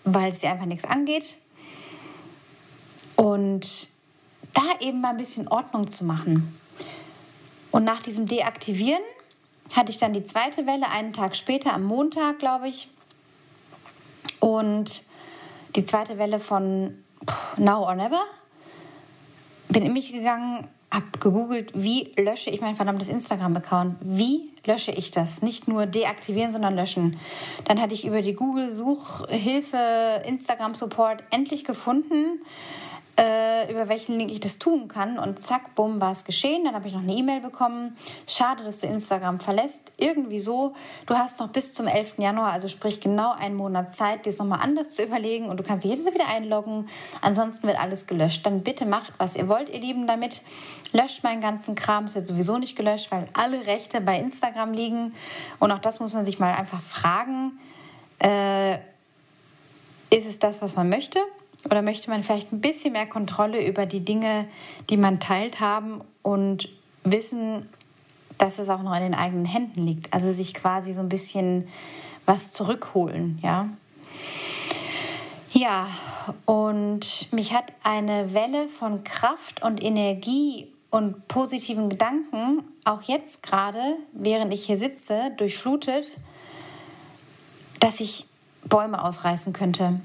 weil 0.03 0.31
es 0.31 0.41
sie 0.41 0.47
einfach 0.47 0.65
nichts 0.65 0.85
angeht. 0.85 1.35
Und 3.15 3.87
da 4.53 4.61
eben 4.79 5.01
mal 5.01 5.09
ein 5.09 5.17
bisschen 5.17 5.47
Ordnung 5.47 5.89
zu 5.89 6.05
machen. 6.05 6.57
Und 7.71 7.83
nach 7.83 8.01
diesem 8.01 8.27
Deaktivieren 8.27 9.01
hatte 9.73 9.91
ich 9.91 9.97
dann 9.97 10.13
die 10.13 10.23
zweite 10.23 10.65
Welle 10.65 10.89
einen 10.89 11.13
Tag 11.13 11.35
später, 11.35 11.73
am 11.73 11.83
Montag, 11.83 12.39
glaube 12.39 12.67
ich. 12.67 12.89
Und 14.39 15.03
die 15.75 15.86
zweite 15.86 16.17
Welle 16.17 16.39
von 16.39 17.03
Now 17.57 17.84
or 17.84 17.95
Never. 17.95 18.21
Bin 19.69 19.86
in 19.86 19.93
mich 19.93 20.12
gegangen, 20.12 20.67
habe 20.91 21.05
gegoogelt, 21.19 21.71
wie 21.73 22.13
lösche 22.17 22.49
ich 22.49 22.60
mein 22.60 22.75
verdammtes 22.75 23.07
Instagram-Account? 23.07 23.95
Wie 24.01 24.51
lösche 24.65 24.91
ich 24.91 25.12
das? 25.12 25.41
Nicht 25.41 25.67
nur 25.67 25.86
deaktivieren, 25.86 26.51
sondern 26.51 26.75
löschen. 26.75 27.17
Dann 27.63 27.81
hatte 27.81 27.93
ich 27.93 28.05
über 28.05 28.21
die 28.21 28.34
Google-Suchhilfe 28.34 30.23
Instagram-Support 30.25 31.23
endlich 31.29 31.63
gefunden, 31.63 32.41
äh, 33.21 33.71
über 33.71 33.88
welchen 33.88 34.17
Link 34.17 34.31
ich 34.31 34.39
das 34.39 34.57
tun 34.57 34.88
kann. 34.88 35.19
Und 35.19 35.39
zack, 35.39 35.75
bumm, 35.75 36.01
war 36.01 36.12
es 36.12 36.23
geschehen. 36.23 36.65
Dann 36.65 36.73
habe 36.73 36.88
ich 36.88 36.93
noch 36.93 37.03
eine 37.03 37.13
E-Mail 37.13 37.39
bekommen. 37.39 37.95
Schade, 38.27 38.63
dass 38.63 38.79
du 38.79 38.88
Instagram 38.88 39.39
verlässt. 39.39 39.91
Irgendwie 39.97 40.39
so. 40.39 40.73
Du 41.05 41.13
hast 41.13 41.39
noch 41.39 41.49
bis 41.49 41.73
zum 41.73 41.86
11. 41.86 42.15
Januar, 42.17 42.51
also 42.51 42.67
sprich 42.67 42.99
genau 42.99 43.31
einen 43.34 43.55
Monat 43.55 43.93
Zeit, 43.93 44.25
dir 44.25 44.31
es 44.31 44.39
nochmal 44.39 44.62
anders 44.63 44.95
zu 44.95 45.03
überlegen. 45.03 45.49
Und 45.49 45.57
du 45.57 45.63
kannst 45.63 45.86
jedes 45.86 46.03
Mal 46.03 46.15
wieder 46.15 46.27
einloggen. 46.27 46.89
Ansonsten 47.21 47.67
wird 47.67 47.79
alles 47.79 48.07
gelöscht. 48.07 48.43
Dann 48.45 48.63
bitte 48.63 48.86
macht, 48.86 49.13
was 49.19 49.36
ihr 49.36 49.47
wollt, 49.47 49.69
ihr 49.69 49.79
Lieben, 49.79 50.07
damit. 50.07 50.41
Löscht 50.91 51.23
meinen 51.23 51.41
ganzen 51.41 51.75
Kram. 51.75 52.05
Es 52.05 52.15
wird 52.15 52.27
sowieso 52.27 52.57
nicht 52.57 52.75
gelöscht, 52.75 53.12
weil 53.12 53.27
alle 53.34 53.67
Rechte 53.67 54.01
bei 54.01 54.17
Instagram 54.17 54.73
liegen. 54.73 55.13
Und 55.60 55.71
auch 55.71 55.79
das 55.79 55.99
muss 55.99 56.13
man 56.13 56.25
sich 56.25 56.39
mal 56.39 56.53
einfach 56.53 56.81
fragen. 56.81 57.60
Äh, 58.17 58.75
ist 60.10 60.27
es 60.27 60.39
das, 60.39 60.62
was 60.62 60.75
man 60.75 60.89
möchte? 60.89 61.19
Oder 61.65 61.82
möchte 61.82 62.10
man 62.10 62.24
vielleicht 62.24 62.52
ein 62.52 62.62
bisschen 62.62 62.93
mehr 62.93 63.08
Kontrolle 63.08 63.65
über 63.65 63.86
die 63.86 64.04
Dinge, 64.04 64.47
die 64.89 64.97
man 64.97 65.19
teilt 65.19 65.60
haben 65.60 66.02
und 66.24 66.69
wissen, 67.04 67.69
dass 68.38 68.60
es 68.60 68.69
auch 68.69 68.82
noch 68.82 68.95
in 68.95 69.04
den 69.04 69.13
eigenen 69.13 69.45
Händen 69.45 69.86
liegt? 69.86 70.13
Also 70.13 70.32
sich 70.32 70.54
quasi 70.54 70.93
so 70.93 71.02
ein 71.02 71.10
bisschen 71.10 71.67
was 72.26 72.52
zurückholen, 72.52 73.39
ja? 73.41 73.69
Ja, 75.54 75.88
und 76.45 77.32
mich 77.34 77.54
hat 77.54 77.65
eine 77.84 78.34
Welle 78.34 78.69
von 78.69 79.04
Kraft 79.04 79.62
und 79.62 79.84
Energie 79.84 80.67
und 80.89 81.28
positiven 81.28 81.89
Gedanken 81.89 82.63
auch 82.86 83.02
jetzt 83.04 83.43
gerade, 83.43 83.97
während 84.13 84.54
ich 84.54 84.65
hier 84.65 84.78
sitze, 84.78 85.32
durchflutet, 85.38 86.17
dass 87.80 88.00
ich 88.00 88.26
Bäume 88.63 89.04
ausreißen 89.04 89.54
könnte 89.54 90.00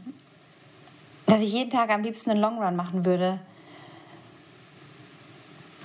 dass 1.27 1.43
ich 1.43 1.53
jeden 1.53 1.71
Tag 1.71 1.91
am 1.91 2.03
liebsten 2.03 2.31
einen 2.31 2.41
Long 2.41 2.62
Run 2.62 2.77
machen 2.77 3.05
würde. 3.05 3.39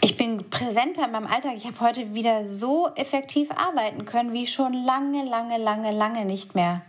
Ich 0.03 0.17
bin 0.17 0.49
präsenter 0.49 1.05
in 1.05 1.11
meinem 1.11 1.27
Alltag. 1.27 1.53
Ich 1.57 1.65
habe 1.65 1.79
heute 1.79 2.15
wieder 2.15 2.47
so 2.47 2.89
effektiv 2.95 3.51
arbeiten 3.51 4.05
können 4.05 4.33
wie 4.33 4.47
schon 4.47 4.73
lange, 4.73 5.23
lange, 5.25 5.57
lange, 5.57 5.91
lange 5.91 6.25
nicht 6.25 6.55
mehr. 6.55 6.81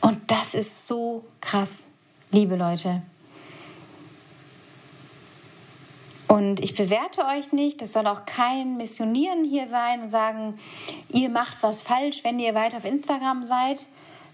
Und 0.00 0.30
das 0.30 0.54
ist 0.54 0.86
so 0.86 1.24
krass, 1.40 1.88
liebe 2.30 2.54
Leute. 2.54 3.02
Und 6.28 6.60
ich 6.60 6.74
bewerte 6.74 7.24
euch 7.24 7.52
nicht, 7.52 7.80
das 7.80 7.92
soll 7.92 8.06
auch 8.06 8.24
kein 8.26 8.76
Missionieren 8.76 9.44
hier 9.44 9.66
sein 9.66 10.02
und 10.02 10.10
sagen, 10.10 10.58
ihr 11.08 11.28
macht 11.28 11.56
was 11.62 11.82
falsch, 11.82 12.22
wenn 12.24 12.38
ihr 12.38 12.54
weiter 12.54 12.76
auf 12.76 12.84
Instagram 12.84 13.46
seid. 13.46 13.86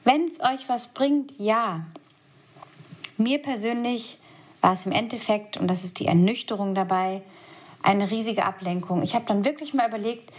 Wenn 0.05 0.27
es 0.27 0.41
euch 0.41 0.69
was 0.69 0.88
bringt, 0.88 1.33
ja. 1.38 1.87
Mir 3.17 3.41
persönlich 3.41 4.19
war 4.61 4.73
es 4.73 4.87
im 4.87 4.93
Endeffekt, 4.93 5.57
und 5.57 5.69
das 5.69 5.85
ist 5.85 5.99
die 5.99 6.07
Ernüchterung 6.07 6.75
dabei, 6.75 7.23
eine 7.83 8.11
riesige 8.11 8.45
Ablenkung. 8.45 9.03
Ich 9.03 9.15
habe 9.15 9.25
dann 9.27 9.45
wirklich 9.45 9.75
mal 9.75 9.88
überlegt, 9.88 10.33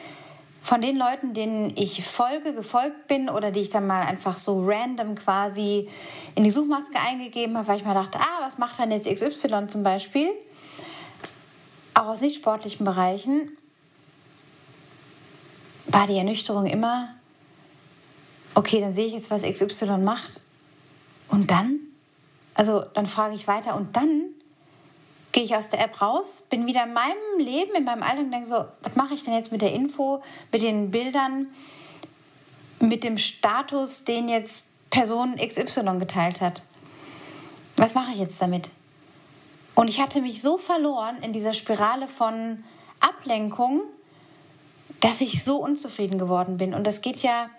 von 0.62 0.80
den 0.80 0.96
Leuten, 0.96 1.34
denen 1.34 1.74
ich 1.76 2.06
folge, 2.06 2.54
gefolgt 2.54 3.08
bin 3.08 3.30
oder 3.30 3.52
die 3.52 3.60
ich 3.60 3.70
dann 3.70 3.86
mal 3.86 4.02
einfach 4.02 4.38
so 4.38 4.64
random 4.66 5.16
quasi 5.16 5.90
in 6.36 6.46
die 6.46 6.52
Suchmaske 6.52 6.98
eingegeben 6.98 7.58
habe, 7.58 7.68
weil 7.68 7.78
ich 7.78 7.86
mal 7.86 7.94
dachte, 7.94 8.18
ah, 8.18 8.40
was 8.40 8.58
macht 8.58 8.80
denn 8.80 8.92
jetzt 8.92 9.14
XY 9.14 9.68
zum 9.68 9.84
Beispiel? 9.84 10.30
Auch 11.94 12.08
aus 12.08 12.22
nicht 12.22 12.38
sportlichen 12.38 12.86
Bereichen 12.86 13.52
war 15.88 16.08
die 16.08 16.18
Ernüchterung 16.18 16.66
immer, 16.66 17.10
okay, 18.56 18.80
dann 18.82 18.94
sehe 18.94 19.08
ich 19.08 19.14
jetzt, 19.14 19.32
was 19.32 19.44
XY 19.44 19.98
macht. 19.98 20.40
Und 21.30 21.52
dann? 21.52 21.80
Also 22.54 22.84
dann 22.94 23.08
frage 23.08 23.36
ich 23.36 23.48
weiter 23.48 23.76
und 23.76 23.96
dann 23.96 24.34
gehe 25.32 25.44
ich 25.44 25.56
aus 25.56 25.70
der 25.70 25.82
App 25.82 26.00
raus, 26.02 26.44
bin 26.50 26.68
wieder 26.68 26.84
in 26.84 26.94
meinem 26.94 27.40
Leben, 27.40 27.74
in 27.76 27.84
meinem 27.84 28.04
Alltag 28.04 28.26
und 28.26 28.32
denke 28.32 28.48
so, 28.48 28.66
was 28.84 28.96
mache 28.96 29.16
ich 29.16 29.24
denn 29.24 29.34
jetzt 29.34 29.52
mit 29.52 29.62
der 29.62 29.74
Info, 29.74 30.22
mit 30.52 30.62
den 30.62 30.92
Bildern, 30.92 31.48
mit 32.80 33.04
dem 33.04 33.18
Status, 33.18 34.04
den 34.04 34.30
jetzt 34.30 34.66
Person 34.92 35.38
XY 35.38 35.98
geteilt 35.98 36.40
hat? 36.40 36.62
Was 37.78 37.96
mache 37.96 38.12
ich 38.12 38.20
jetzt 38.20 38.40
damit? 38.40 38.70
Und 39.74 39.88
ich 39.88 40.00
hatte 40.00 40.22
mich 40.22 40.42
so 40.42 40.60
verloren 40.60 41.18
in 41.24 41.34
dieser 41.34 41.54
Spirale 41.54 42.08
von 42.08 42.64
Ablenkung, 43.00 43.82
dass 45.00 45.20
ich 45.22 45.44
so 45.44 45.58
unzufrieden 45.58 46.20
geworden 46.20 46.58
bin. 46.58 46.76
Und 46.76 46.86
das 46.86 47.02
geht 47.02 47.18
ja 47.18 47.50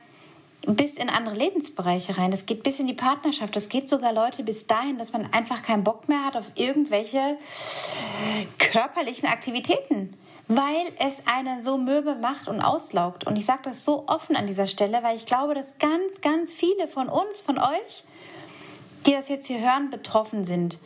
bis 0.66 0.96
in 0.96 1.09
andere 1.09 1.35
Lebensbereiche 1.35 2.16
rein. 2.16 2.31
Das 2.31 2.46
geht 2.46 2.62
bis 2.62 2.81
in 2.81 2.87
die 2.87 2.94
Partnerschaft. 2.94 3.55
Das 3.57 3.68
geht 3.68 3.88
sogar 3.88 4.12
Leute 4.12 4.42
bis 4.42 4.66
dahin, 4.66 4.98
dass 4.98 5.12
man 5.12 5.33
einfach 5.33 5.62
keinen 5.62 5.85
Bock 5.85 6.09
mehr 6.09 6.24
hat 6.24 6.37
auf 6.37 6.53
irgendwelche 6.55 7.37
körperlichen 8.59 9.29
Aktivitäten, 9.29 10.16
weil 10.48 10.92
es 10.98 11.22
einen 11.27 11.62
so 11.62 11.79
mürbe 11.79 12.14
macht 12.14 12.48
und 12.48 12.61
auslaugt. 12.61 13.27
Und 13.27 13.37
ich 13.37 13.46
sage 13.46 13.62
das 13.64 13.85
so 13.85 14.05
offen 14.07 14.37
an 14.37 14.46
dieser 14.46 14.66
Stelle, 14.66 15.03
weil 15.03 15.16
ich 15.16 15.27
glaube, 15.27 15.55
dass 15.55 15.79
ganz, 15.79 16.20
ganz 16.20 16.55
viele 16.55 16.88
von 16.88 17.09
uns, 17.09 17.40
von 17.40 17.59
euch, 17.59 18.05
die 19.07 19.12
das 19.12 19.29
jetzt 19.29 19.46
hier 19.46 19.61
hören, 19.61 19.90
betroffen 19.90 20.44
sind. 20.44 20.79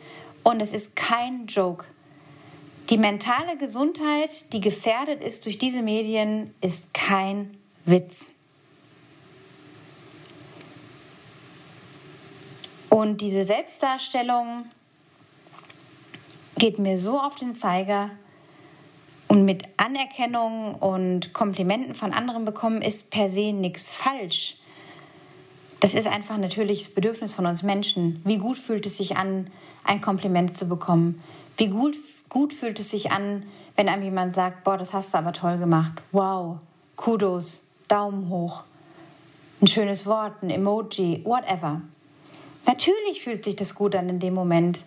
Und 0.43 0.61
es 0.61 0.73
ist 0.73 0.95
kein 0.95 1.47
Joke. 1.47 1.85
Die 2.89 2.97
mentale 2.97 3.55
Gesundheit, 3.57 4.51
die 4.51 4.61
gefährdet 4.61 5.21
ist 5.21 5.45
durch 5.45 5.57
diese 5.57 5.83
Medien, 5.83 6.55
ist 6.59 6.93
kein 6.93 7.51
Witz. 7.85 8.31
Und 12.89 13.21
diese 13.21 13.45
Selbstdarstellung 13.45 14.65
geht 16.57 16.79
mir 16.79 16.99
so 16.99 17.19
auf 17.19 17.35
den 17.35 17.55
Zeiger. 17.55 18.11
Und 19.27 19.45
mit 19.45 19.63
Anerkennung 19.77 20.75
und 20.75 21.33
Komplimenten 21.33 21.93
von 21.93 22.13
anderen 22.13 22.45
bekommen 22.45 22.81
ist 22.81 23.11
per 23.11 23.29
se 23.29 23.53
nichts 23.53 23.89
falsch. 23.91 24.57
Das 25.81 25.93
ist 25.93 26.07
einfach 26.07 26.35
ein 26.35 26.41
natürliches 26.41 26.89
Bedürfnis 26.89 27.33
von 27.33 27.45
uns 27.45 27.63
Menschen. 27.63 28.21
Wie 28.25 28.37
gut 28.37 28.57
fühlt 28.57 28.85
es 28.85 28.97
sich 28.97 29.17
an, 29.17 29.49
ein 29.83 30.01
Kompliment 30.01 30.57
zu 30.57 30.67
bekommen? 30.67 31.23
Wie 31.57 31.67
gut, 31.67 31.95
gut 32.27 32.53
fühlt 32.53 32.79
es 32.79 32.91
sich 32.91 33.11
an, 33.11 33.43
wenn 33.75 33.87
einem 33.87 34.03
jemand 34.03 34.33
sagt, 34.33 34.63
boah, 34.63 34.77
das 34.77 34.93
hast 34.93 35.13
du 35.13 35.19
aber 35.19 35.31
toll 35.31 35.57
gemacht. 35.57 35.93
Wow, 36.11 36.57
Kudos, 36.97 37.61
Daumen 37.87 38.29
hoch, 38.29 38.63
ein 39.61 39.67
schönes 39.67 40.05
Wort, 40.05 40.43
ein 40.43 40.49
Emoji, 40.49 41.21
whatever. 41.23 41.81
Natürlich 42.69 43.23
fühlt 43.23 43.43
sich 43.43 43.55
das 43.55 43.73
gut 43.73 43.95
an 43.95 44.09
in 44.09 44.19
dem 44.19 44.35
Moment. 44.35 44.85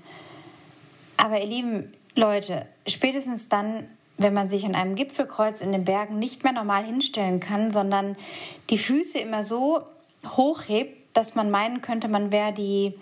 Aber 1.17 1.41
ihr 1.41 1.49
lieben 1.49 1.93
Leute, 2.15 2.67
spätestens 2.87 3.49
dann, 3.49 3.89
wenn 4.19 4.33
man 4.33 4.49
sich 4.49 4.65
an 4.65 4.77
einem 4.77 4.95
Gipfelkreuz 4.95 5.63
in 5.63 5.73
den 5.73 5.85
Bergen 5.85 6.21
nicht 6.21 6.45
mehr 6.45 6.53
normal 6.53 6.85
hinstellen 6.85 7.41
kann, 7.41 7.73
sondern 7.73 8.15
die 8.71 8.79
Füße 8.79 9.19
immer 9.19 9.43
so 9.43 9.83
hochhebt, 10.25 10.97
dass 11.13 11.35
man 11.35 11.51
meinen 11.51 11.81
könnte, 11.83 12.07
man 12.07 12.31
wäre 12.31 12.53
die, 12.53 12.95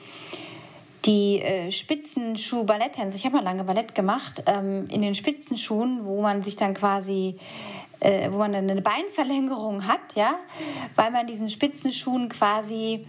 die 1.05 1.43
äh, 1.43 1.71
Spitzenschuh-Balletttänzer. 1.71 3.17
Ich 3.17 3.27
habe 3.27 3.37
mal 3.37 3.45
lange 3.45 3.65
Ballett 3.65 3.95
gemacht, 3.95 4.43
ähm, 4.47 4.89
in 4.89 5.03
den 5.03 5.15
Spitzenschuhen, 5.15 6.07
wo 6.07 6.23
man 6.23 6.43
sich 6.43 6.57
dann 6.57 6.73
quasi 6.73 7.37
äh, 8.01 8.33
wo 8.33 8.39
man 8.39 8.55
eine 8.55 8.81
Beinverlängerung 8.81 9.87
hat, 9.87 10.01
ja, 10.15 10.37
weil 10.95 11.11
man 11.11 11.27
diesen 11.27 11.51
Spitzenschuhen 11.51 12.31
quasi 12.31 13.05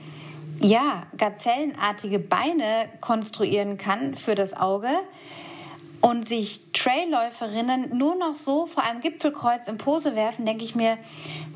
ja, 0.64 1.08
gazellenartige 1.18 2.20
Beine 2.20 2.90
konstruieren 3.00 3.78
kann 3.78 4.16
für 4.16 4.36
das 4.36 4.56
Auge 4.56 4.90
und 6.02 6.28
sich 6.28 6.62
Trailläuferinnen 6.74 7.98
nur 7.98 8.16
noch 8.16 8.36
so 8.36 8.66
vor 8.66 8.84
einem 8.84 9.02
Gipfelkreuz 9.02 9.68
in 9.68 9.78
Pose 9.78 10.16
werfen, 10.16 10.46
denke 10.46 10.64
ich 10.64 10.76
mir, 10.76 10.98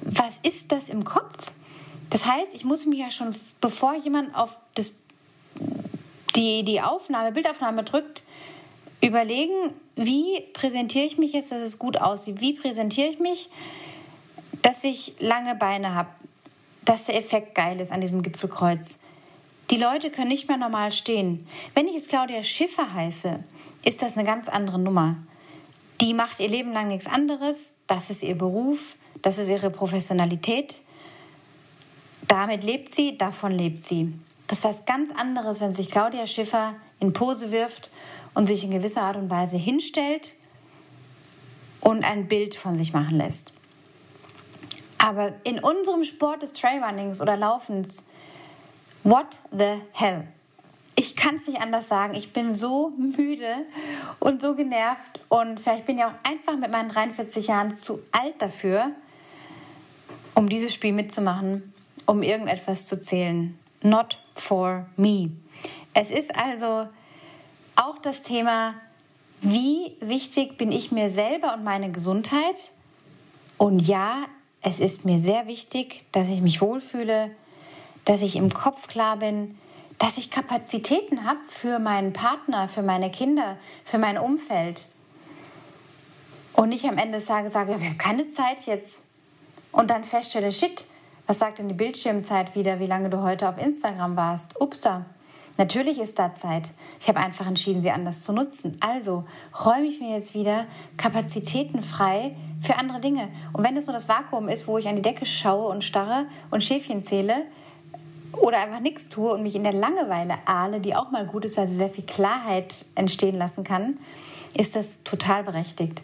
was 0.01 0.39
ist 0.43 0.71
das 0.71 0.89
im 0.89 1.03
Kopf? 1.03 1.51
Das 2.09 2.25
heißt, 2.25 2.53
ich 2.53 2.63
muss 2.63 2.85
mich 2.85 2.99
ja 2.99 3.09
schon, 3.09 3.35
bevor 3.59 3.95
jemand 3.95 4.35
auf 4.35 4.57
das, 4.75 4.91
die, 6.35 6.63
die 6.63 6.81
Aufnahme, 6.81 7.31
Bildaufnahme 7.31 7.83
drückt, 7.83 8.21
überlegen, 9.01 9.73
wie 9.95 10.41
präsentiere 10.53 11.05
ich 11.05 11.17
mich 11.17 11.33
jetzt, 11.33 11.51
dass 11.51 11.61
es 11.61 11.79
gut 11.79 11.99
aussieht? 11.99 12.41
Wie 12.41 12.53
präsentiere 12.53 13.09
ich 13.09 13.19
mich, 13.19 13.49
dass 14.61 14.83
ich 14.83 15.15
lange 15.19 15.55
Beine 15.55 15.95
habe? 15.95 16.09
Dass 16.85 17.05
der 17.05 17.17
Effekt 17.17 17.55
geil 17.55 17.81
ist 17.81 17.91
an 17.91 18.01
diesem 18.01 18.21
Gipfelkreuz. 18.21 18.99
Die 19.71 19.77
Leute 19.77 20.11
können 20.11 20.29
nicht 20.29 20.47
mehr 20.47 20.57
normal 20.57 20.91
stehen. 20.91 21.47
Wenn 21.73 21.87
ich 21.87 21.95
es 21.95 22.07
Claudia 22.07 22.43
Schiffer 22.43 22.93
heiße, 22.93 23.39
ist 23.83 24.01
das 24.01 24.15
eine 24.15 24.25
ganz 24.25 24.47
andere 24.47 24.79
Nummer. 24.79 25.17
Die 26.01 26.13
macht 26.13 26.39
ihr 26.39 26.49
Leben 26.49 26.71
lang 26.71 26.87
nichts 26.89 27.07
anderes. 27.07 27.73
Das 27.87 28.09
ist 28.09 28.21
ihr 28.21 28.37
Beruf, 28.37 28.95
das 29.21 29.37
ist 29.37 29.49
ihre 29.49 29.71
Professionalität. 29.71 30.81
Damit 32.27 32.63
lebt 32.63 32.93
sie, 32.93 33.17
davon 33.17 33.51
lebt 33.51 33.83
sie. 33.83 34.13
Das 34.47 34.59
ist 34.59 34.63
was 34.63 34.85
ganz 34.85 35.11
anderes, 35.11 35.61
wenn 35.61 35.73
sich 35.73 35.89
Claudia 35.89 36.27
Schiffer 36.27 36.75
in 36.99 37.13
Pose 37.13 37.51
wirft 37.51 37.89
und 38.35 38.47
sich 38.47 38.63
in 38.63 38.71
gewisser 38.71 39.01
Art 39.01 39.17
und 39.17 39.29
Weise 39.29 39.57
hinstellt 39.57 40.33
und 41.81 42.03
ein 42.03 42.27
Bild 42.27 42.55
von 42.55 42.75
sich 42.75 42.93
machen 42.93 43.17
lässt. 43.17 43.54
Aber 45.05 45.33
in 45.43 45.59
unserem 45.59 46.03
Sport 46.03 46.41
des 46.41 46.51
Trailrunnings 46.53 47.21
oder 47.21 47.37
Laufens, 47.37 48.07
what 49.03 49.37
the 49.51 49.79
hell? 49.91 50.25
Ich 50.95 51.15
kann 51.15 51.35
es 51.35 51.47
nicht 51.47 51.61
anders 51.61 51.87
sagen. 51.87 52.15
Ich 52.15 52.33
bin 52.33 52.55
so 52.55 52.89
müde 52.97 53.67
und 54.19 54.41
so 54.41 54.55
genervt. 54.55 55.19
Und 55.29 55.59
vielleicht 55.59 55.85
bin 55.85 55.99
ich 55.99 56.03
auch 56.05 56.15
einfach 56.23 56.57
mit 56.57 56.71
meinen 56.71 56.89
43 56.89 57.45
Jahren 57.45 57.77
zu 57.77 57.99
alt 58.11 58.41
dafür, 58.41 58.93
um 60.33 60.49
dieses 60.49 60.73
Spiel 60.73 60.91
mitzumachen, 60.91 61.71
um 62.07 62.23
irgendetwas 62.23 62.87
zu 62.87 62.99
zählen. 62.99 63.59
Not 63.83 64.17
for 64.33 64.87
me. 64.97 65.29
Es 65.93 66.09
ist 66.09 66.35
also 66.35 66.87
auch 67.75 67.99
das 67.99 68.23
Thema, 68.23 68.73
wie 69.41 69.97
wichtig 69.99 70.57
bin 70.57 70.71
ich 70.71 70.91
mir 70.91 71.11
selber 71.11 71.53
und 71.53 71.63
meine 71.63 71.91
Gesundheit? 71.91 72.71
Und 73.59 73.87
ja, 73.87 74.25
es 74.65 74.79
ist 74.79 75.05
mir 75.05 75.19
sehr 75.19 75.45
wichtig, 75.45 76.03
dass 76.11 76.27
ich 76.27 76.41
mich 76.41 76.59
wohlfühle, 76.59 77.29
dass 78.03 78.23
ich 78.23 78.35
im 78.35 78.51
Kopf 78.51 78.87
klar 78.87 79.17
bin, 79.17 79.59
dass 79.99 80.17
ich 80.17 80.31
Kapazitäten 80.31 81.23
habe 81.23 81.39
für 81.47 81.77
meinen 81.77 82.13
Partner, 82.13 82.67
für 82.67 82.81
meine 82.81 83.11
Kinder, 83.11 83.57
für 83.85 83.99
mein 83.99 84.17
Umfeld. 84.17 84.87
Und 86.53 86.69
nicht 86.69 86.85
am 86.85 86.97
Ende 86.97 87.19
sage, 87.19 87.49
sage, 87.49 87.75
ich 87.79 87.85
habe 87.85 87.95
keine 87.97 88.27
Zeit 88.29 88.65
jetzt. 88.65 89.03
Und 89.71 89.91
dann 89.91 90.03
feststelle, 90.03 90.51
shit, 90.51 90.83
was 91.27 91.37
sagt 91.37 91.59
denn 91.59 91.67
die 91.67 91.75
Bildschirmzeit 91.75 92.55
wieder, 92.55 92.79
wie 92.79 92.87
lange 92.87 93.11
du 93.11 93.21
heute 93.21 93.47
auf 93.47 93.59
Instagram 93.59 94.15
warst? 94.15 94.59
Upsa. 94.59 95.05
Natürlich 95.57 95.99
ist 95.99 96.19
da 96.19 96.33
Zeit. 96.33 96.71
Ich 96.99 97.07
habe 97.07 97.19
einfach 97.19 97.47
entschieden, 97.47 97.81
sie 97.81 97.91
anders 97.91 98.21
zu 98.23 98.33
nutzen. 98.33 98.77
Also 98.81 99.23
räume 99.63 99.85
ich 99.85 100.01
mir 100.01 100.13
jetzt 100.13 100.33
wieder 100.33 100.65
Kapazitäten 100.97 101.81
frei 101.81 102.35
für 102.61 102.77
andere 102.77 102.99
Dinge. 102.99 103.29
Und 103.53 103.63
wenn 103.63 103.77
es 103.77 103.87
nur 103.87 103.93
das 103.93 104.09
Vakuum 104.09 104.49
ist, 104.49 104.67
wo 104.67 104.77
ich 104.77 104.87
an 104.87 104.97
die 104.97 105.01
Decke 105.01 105.25
schaue 105.25 105.69
und 105.69 105.83
starre 105.83 106.25
und 106.51 106.63
Schäfchen 106.63 107.03
zähle 107.03 107.45
oder 108.33 108.59
einfach 108.59 108.81
nichts 108.81 109.07
tue 109.07 109.33
und 109.33 109.43
mich 109.43 109.55
in 109.55 109.63
der 109.63 109.73
Langeweile 109.73 110.35
ahle, 110.45 110.81
die 110.81 110.93
auch 110.93 111.11
mal 111.11 111.25
gut 111.25 111.45
ist, 111.45 111.55
weil 111.57 111.67
sie 111.67 111.75
sehr 111.75 111.89
viel 111.89 112.05
Klarheit 112.05 112.85
entstehen 112.95 113.37
lassen 113.37 113.63
kann, 113.63 113.97
ist 114.53 114.75
das 114.75 114.99
total 115.03 115.43
berechtigt. 115.43 116.01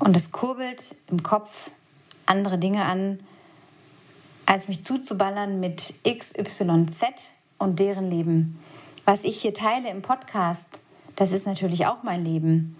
Und 0.00 0.16
es 0.16 0.32
kurbelt 0.32 0.96
im 1.08 1.22
Kopf 1.22 1.70
andere 2.26 2.58
Dinge 2.58 2.84
an, 2.84 3.20
als 4.46 4.66
mich 4.66 4.82
zuzuballern 4.82 5.60
mit 5.60 5.94
XYZ 6.04 7.04
und 7.58 7.78
deren 7.78 8.10
Leben. 8.10 8.60
Was 9.04 9.24
ich 9.24 9.42
hier 9.42 9.52
teile 9.52 9.90
im 9.90 10.00
Podcast, 10.00 10.80
das 11.16 11.32
ist 11.32 11.46
natürlich 11.46 11.86
auch 11.86 12.02
mein 12.02 12.24
Leben. 12.24 12.76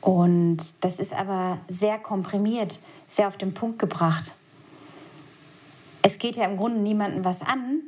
Und 0.00 0.82
das 0.82 0.98
ist 0.98 1.12
aber 1.12 1.58
sehr 1.68 1.98
komprimiert, 1.98 2.78
sehr 3.08 3.28
auf 3.28 3.36
den 3.36 3.52
Punkt 3.52 3.78
gebracht. 3.78 4.32
Es 6.02 6.18
geht 6.18 6.36
ja 6.36 6.46
im 6.46 6.56
Grunde 6.56 6.80
niemandem 6.80 7.26
was 7.26 7.42
an, 7.42 7.82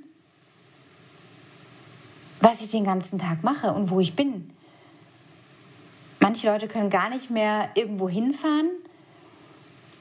was 2.41 2.63
ich 2.63 2.71
den 2.73 2.85
ganzen 2.85 3.19
Tag 3.19 3.43
mache 3.43 3.73
und 3.73 3.89
wo 3.89 4.01
ich 4.01 4.15
bin. 4.15 4.51
Manche 6.21 6.49
Leute 6.49 6.69
können 6.69 6.91
gar 6.91 7.09
nicht 7.09 7.31
mehr 7.31 7.71
irgendwo 7.75 8.07
hinfahren, 8.07 8.69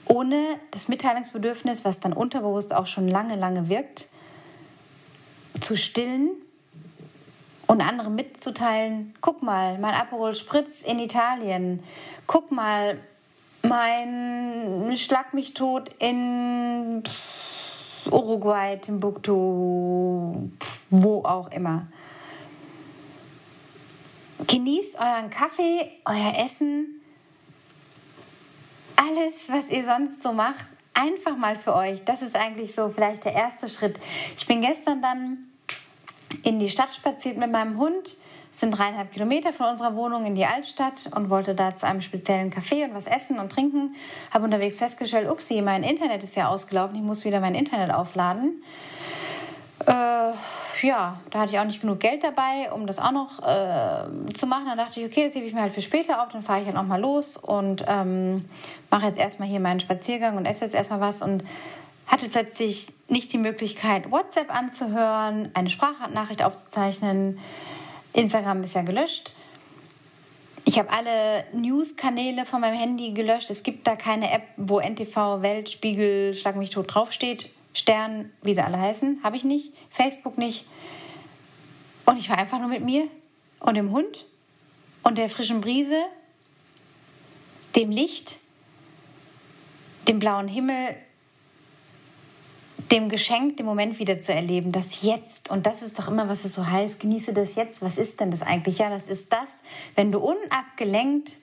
ohne 0.05 0.59
das 0.71 0.89
Mitteilungsbedürfnis, 0.89 1.85
was 1.85 2.01
dann 2.01 2.11
unterbewusst 2.11 2.73
auch 2.73 2.87
schon 2.87 3.07
lange, 3.07 3.37
lange 3.37 3.69
wirkt, 3.69 4.09
zu 5.61 5.77
stillen 5.77 6.31
und 7.71 7.79
anderen 7.79 8.15
mitzuteilen, 8.15 9.13
guck 9.21 9.41
mal, 9.43 9.77
mein 9.77 9.93
Aperol 9.93 10.35
Spritz 10.35 10.81
in 10.81 10.99
Italien, 10.99 11.81
guck 12.27 12.51
mal, 12.51 12.99
mein 13.61 14.93
Schlag 14.97 15.33
mich 15.33 15.53
tot 15.53 15.89
in 15.97 17.01
Uruguay, 18.11 18.75
Timbuktu, 18.75 20.49
wo 20.89 21.23
auch 21.23 21.49
immer. 21.51 21.87
Genießt 24.47 24.97
euren 24.99 25.29
Kaffee, 25.29 25.91
euer 26.03 26.33
Essen, 26.43 27.01
alles, 28.97 29.47
was 29.47 29.69
ihr 29.69 29.85
sonst 29.85 30.21
so 30.21 30.33
macht, 30.33 30.65
einfach 30.93 31.37
mal 31.37 31.55
für 31.55 31.73
euch. 31.73 32.03
Das 32.03 32.21
ist 32.21 32.35
eigentlich 32.35 32.75
so 32.75 32.89
vielleicht 32.89 33.23
der 33.23 33.33
erste 33.33 33.69
Schritt. 33.69 33.97
Ich 34.35 34.45
bin 34.45 34.59
gestern 34.59 35.01
dann 35.01 35.50
in 36.43 36.59
die 36.59 36.69
Stadt 36.69 36.93
spaziert 36.93 37.37
mit 37.37 37.51
meinem 37.51 37.77
Hund. 37.77 38.15
Sind 38.53 38.71
dreieinhalb 38.77 39.13
Kilometer 39.13 39.53
von 39.53 39.67
unserer 39.67 39.95
Wohnung 39.95 40.25
in 40.25 40.35
die 40.35 40.45
Altstadt 40.45 41.09
und 41.15 41.29
wollte 41.29 41.55
da 41.55 41.73
zu 41.73 41.87
einem 41.87 42.01
speziellen 42.01 42.51
Café 42.51 42.83
und 42.83 42.93
was 42.93 43.07
essen 43.07 43.39
und 43.39 43.49
trinken. 43.49 43.95
Habe 44.31 44.43
unterwegs 44.43 44.77
festgestellt, 44.77 45.29
upsie, 45.29 45.61
mein 45.61 45.83
Internet 45.83 46.21
ist 46.23 46.35
ja 46.35 46.49
ausgelaufen, 46.49 46.97
ich 46.97 47.01
muss 47.01 47.23
wieder 47.23 47.39
mein 47.39 47.55
Internet 47.55 47.93
aufladen. 47.93 48.61
Äh, 49.87 50.33
ja, 50.81 51.19
da 51.29 51.39
hatte 51.39 51.53
ich 51.53 51.59
auch 51.59 51.65
nicht 51.65 51.81
genug 51.81 51.99
Geld 51.99 52.23
dabei, 52.23 52.71
um 52.73 52.87
das 52.87 52.99
auch 52.99 53.11
noch 53.11 53.39
äh, 53.39 54.33
zu 54.33 54.47
machen. 54.47 54.65
Dann 54.65 54.77
dachte 54.77 54.99
ich, 54.99 55.05
okay, 55.05 55.25
das 55.25 55.35
hebe 55.35 55.45
ich 55.45 55.53
mir 55.53 55.61
halt 55.61 55.73
für 55.73 55.81
später 55.81 56.21
auf, 56.21 56.29
dann 56.29 56.41
fahre 56.41 56.61
ich 56.61 56.67
halt 56.67 56.77
auch 56.77 56.83
mal 56.83 56.99
los 56.99 57.37
und 57.37 57.85
ähm, 57.87 58.45
mache 58.89 59.05
jetzt 59.05 59.19
erstmal 59.19 59.47
hier 59.47 59.59
meinen 59.59 59.79
Spaziergang 59.79 60.37
und 60.37 60.45
esse 60.45 60.65
jetzt 60.65 60.75
erstmal 60.75 60.99
was 60.99 61.21
und 61.21 61.43
hatte 62.07 62.29
plötzlich 62.29 62.91
nicht 63.07 63.31
die 63.33 63.37
Möglichkeit, 63.37 64.11
WhatsApp 64.11 64.53
anzuhören, 64.53 65.51
eine 65.53 65.69
Sprachnachricht 65.69 66.43
aufzuzeichnen. 66.43 67.39
Instagram 68.13 68.63
ist 68.63 68.75
ja 68.75 68.81
gelöscht. 68.81 69.33
Ich 70.65 70.77
habe 70.77 70.91
alle 70.91 71.45
News-Kanäle 71.53 72.45
von 72.45 72.61
meinem 72.61 72.77
Handy 72.77 73.11
gelöscht. 73.11 73.49
Es 73.49 73.63
gibt 73.63 73.87
da 73.87 73.95
keine 73.95 74.31
App, 74.31 74.43
wo 74.57 74.79
NTV, 74.79 75.41
Welt, 75.41 75.69
Spiegel, 75.69 76.33
Schlag 76.33 76.55
mich 76.55 76.69
tot 76.69 76.93
draufsteht. 76.93 77.49
Stern, 77.73 78.31
wie 78.41 78.53
sie 78.53 78.61
alle 78.61 78.79
heißen, 78.79 79.21
habe 79.23 79.37
ich 79.37 79.43
nicht. 79.43 79.73
Facebook 79.89 80.37
nicht. 80.37 80.65
Und 82.05 82.17
ich 82.17 82.29
war 82.29 82.37
einfach 82.37 82.59
nur 82.59 82.67
mit 82.67 82.83
mir 82.83 83.07
und 83.59 83.75
dem 83.75 83.91
Hund 83.91 84.27
und 85.03 85.17
der 85.17 85.29
frischen 85.29 85.61
Brise, 85.61 86.01
dem 87.75 87.89
Licht, 87.89 88.39
dem 90.07 90.19
blauen 90.19 90.47
Himmel, 90.47 90.95
dem 92.91 93.07
Geschenk, 93.07 93.57
den 93.57 93.65
Moment 93.65 93.99
wieder 93.99 94.19
zu 94.19 94.33
erleben, 94.33 94.71
das 94.71 95.01
Jetzt. 95.01 95.49
Und 95.49 95.65
das 95.65 95.81
ist 95.81 95.97
doch 95.97 96.09
immer, 96.09 96.27
was 96.27 96.43
es 96.43 96.53
so 96.53 96.67
heißt, 96.67 96.99
genieße 96.99 97.33
das 97.33 97.55
Jetzt. 97.55 97.81
Was 97.81 97.97
ist 97.97 98.19
denn 98.19 98.31
das 98.31 98.41
eigentlich? 98.41 98.79
Ja, 98.79 98.89
das 98.89 99.07
ist 99.07 99.31
das, 99.31 99.63
wenn 99.95 100.11
du 100.11 100.19
unabgelenkt 100.19 101.37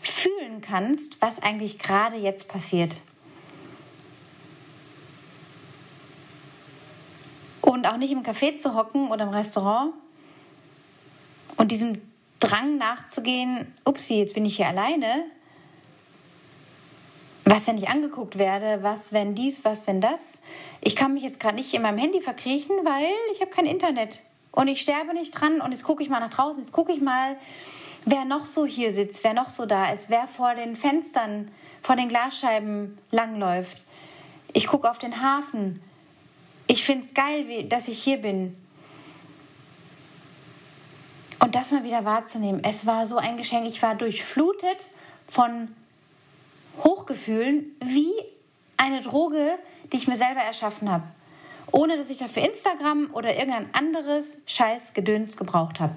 fühlen 0.00 0.62
kannst, 0.62 1.20
was 1.20 1.42
eigentlich 1.42 1.78
gerade 1.78 2.16
jetzt 2.16 2.48
passiert. 2.48 2.96
Und 7.60 7.86
auch 7.86 7.98
nicht 7.98 8.12
im 8.12 8.22
Café 8.22 8.58
zu 8.58 8.74
hocken 8.74 9.10
oder 9.10 9.24
im 9.24 9.30
Restaurant 9.30 9.92
und 11.56 11.70
diesem 11.70 12.00
Drang 12.40 12.78
nachzugehen, 12.78 13.74
upsi, 13.84 14.14
jetzt 14.14 14.32
bin 14.34 14.46
ich 14.46 14.56
hier 14.56 14.68
alleine, 14.68 15.24
was, 17.50 17.66
wenn 17.66 17.78
ich 17.78 17.88
angeguckt 17.88 18.38
werde? 18.38 18.82
Was, 18.82 19.12
wenn 19.12 19.34
dies? 19.34 19.64
Was, 19.64 19.86
wenn 19.86 20.00
das? 20.00 20.40
Ich 20.80 20.94
kann 20.94 21.14
mich 21.14 21.24
jetzt 21.24 21.40
gerade 21.40 21.56
nicht 21.56 21.74
in 21.74 21.82
meinem 21.82 21.98
Handy 21.98 22.20
verkriechen, 22.20 22.76
weil 22.84 23.10
ich 23.32 23.40
habe 23.40 23.50
kein 23.50 23.66
Internet. 23.66 24.20
Und 24.52 24.68
ich 24.68 24.80
sterbe 24.80 25.14
nicht 25.14 25.32
dran. 25.32 25.60
Und 25.60 25.72
jetzt 25.72 25.82
gucke 25.82 26.02
ich 26.02 26.08
mal 26.08 26.20
nach 26.20 26.30
draußen. 26.30 26.60
Jetzt 26.60 26.72
gucke 26.72 26.92
ich 26.92 27.00
mal, 27.00 27.36
wer 28.04 28.24
noch 28.24 28.46
so 28.46 28.66
hier 28.66 28.92
sitzt, 28.92 29.24
wer 29.24 29.34
noch 29.34 29.50
so 29.50 29.66
da 29.66 29.92
ist, 29.92 30.10
wer 30.10 30.28
vor 30.28 30.54
den 30.54 30.76
Fenstern, 30.76 31.50
vor 31.82 31.96
den 31.96 32.08
Glasscheiben 32.08 32.98
langläuft. 33.10 33.84
Ich 34.52 34.66
gucke 34.66 34.88
auf 34.90 34.98
den 34.98 35.20
Hafen. 35.20 35.82
Ich 36.66 36.84
finde 36.84 37.06
es 37.06 37.14
geil, 37.14 37.64
dass 37.64 37.88
ich 37.88 38.02
hier 38.02 38.18
bin. 38.18 38.56
Und 41.40 41.54
das 41.54 41.72
mal 41.72 41.84
wieder 41.84 42.04
wahrzunehmen. 42.04 42.62
Es 42.62 42.86
war 42.86 43.06
so 43.06 43.16
ein 43.16 43.36
Geschenk. 43.36 43.66
Ich 43.66 43.82
war 43.82 43.96
durchflutet 43.96 44.88
von 45.26 45.74
Hochgefühlen 46.82 47.76
wie 47.80 48.12
eine 48.76 49.02
Droge, 49.02 49.58
die 49.92 49.96
ich 49.96 50.08
mir 50.08 50.16
selber 50.16 50.40
erschaffen 50.40 50.90
habe, 50.90 51.04
ohne 51.70 51.96
dass 51.96 52.10
ich 52.10 52.18
dafür 52.18 52.42
Instagram 52.44 53.10
oder 53.12 53.36
irgendein 53.36 53.72
anderes 53.74 54.38
Scheißgedöns 54.46 55.36
gebraucht 55.36 55.80
habe. 55.80 55.94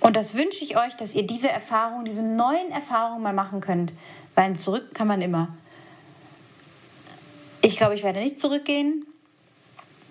Und 0.00 0.16
das 0.16 0.34
wünsche 0.34 0.62
ich 0.62 0.76
euch, 0.76 0.94
dass 0.96 1.14
ihr 1.14 1.26
diese 1.26 1.48
Erfahrung, 1.48 2.04
diese 2.04 2.22
neuen 2.22 2.70
Erfahrungen 2.70 3.22
mal 3.22 3.32
machen 3.32 3.60
könnt, 3.60 3.92
weil 4.34 4.56
zurück 4.56 4.94
kann 4.94 5.08
man 5.08 5.20
immer. 5.22 5.48
Ich 7.62 7.76
glaube, 7.76 7.94
ich 7.94 8.02
werde 8.02 8.20
nicht 8.20 8.40
zurückgehen. 8.40 9.06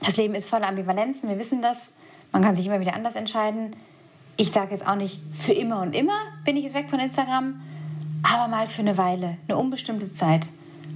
Das 0.01 0.17
Leben 0.17 0.35
ist 0.35 0.49
voller 0.49 0.67
Ambivalenzen, 0.67 1.29
wir 1.29 1.39
wissen 1.39 1.61
das. 1.61 1.93
Man 2.31 2.41
kann 2.41 2.55
sich 2.55 2.65
immer 2.65 2.79
wieder 2.81 2.93
anders 2.93 3.15
entscheiden. 3.15 3.75
Ich 4.35 4.51
sage 4.51 4.71
jetzt 4.71 4.85
auch 4.85 4.95
nicht, 4.95 5.21
für 5.33 5.53
immer 5.53 5.81
und 5.81 5.95
immer 5.95 6.19
bin 6.43 6.57
ich 6.57 6.65
jetzt 6.65 6.73
weg 6.73 6.89
von 6.89 6.99
Instagram 6.99 7.61
aber 8.25 8.47
mal 8.47 8.67
für 8.67 8.81
eine 8.81 8.97
Weile, 8.97 9.37
eine 9.47 9.57
unbestimmte 9.57 10.11
Zeit, 10.11 10.47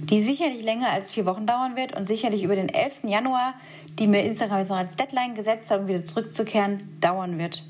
die 0.04 0.22
sicherlich 0.22 0.64
länger 0.64 0.90
als 0.90 1.12
vier 1.12 1.26
Wochen 1.26 1.46
dauern 1.46 1.76
wird 1.76 1.96
und 1.96 2.08
sicherlich 2.08 2.42
über 2.42 2.56
den 2.56 2.68
11. 2.68 3.04
Januar, 3.04 3.54
die 3.98 4.06
mir 4.06 4.24
Instagram 4.24 4.58
jetzt 4.60 4.70
noch 4.70 4.76
als 4.76 4.96
Deadline 4.96 5.34
gesetzt 5.34 5.70
hat, 5.70 5.80
um 5.80 5.88
wieder 5.88 6.04
zurückzukehren, 6.04 6.82
dauern 7.00 7.38
wird. 7.38 7.62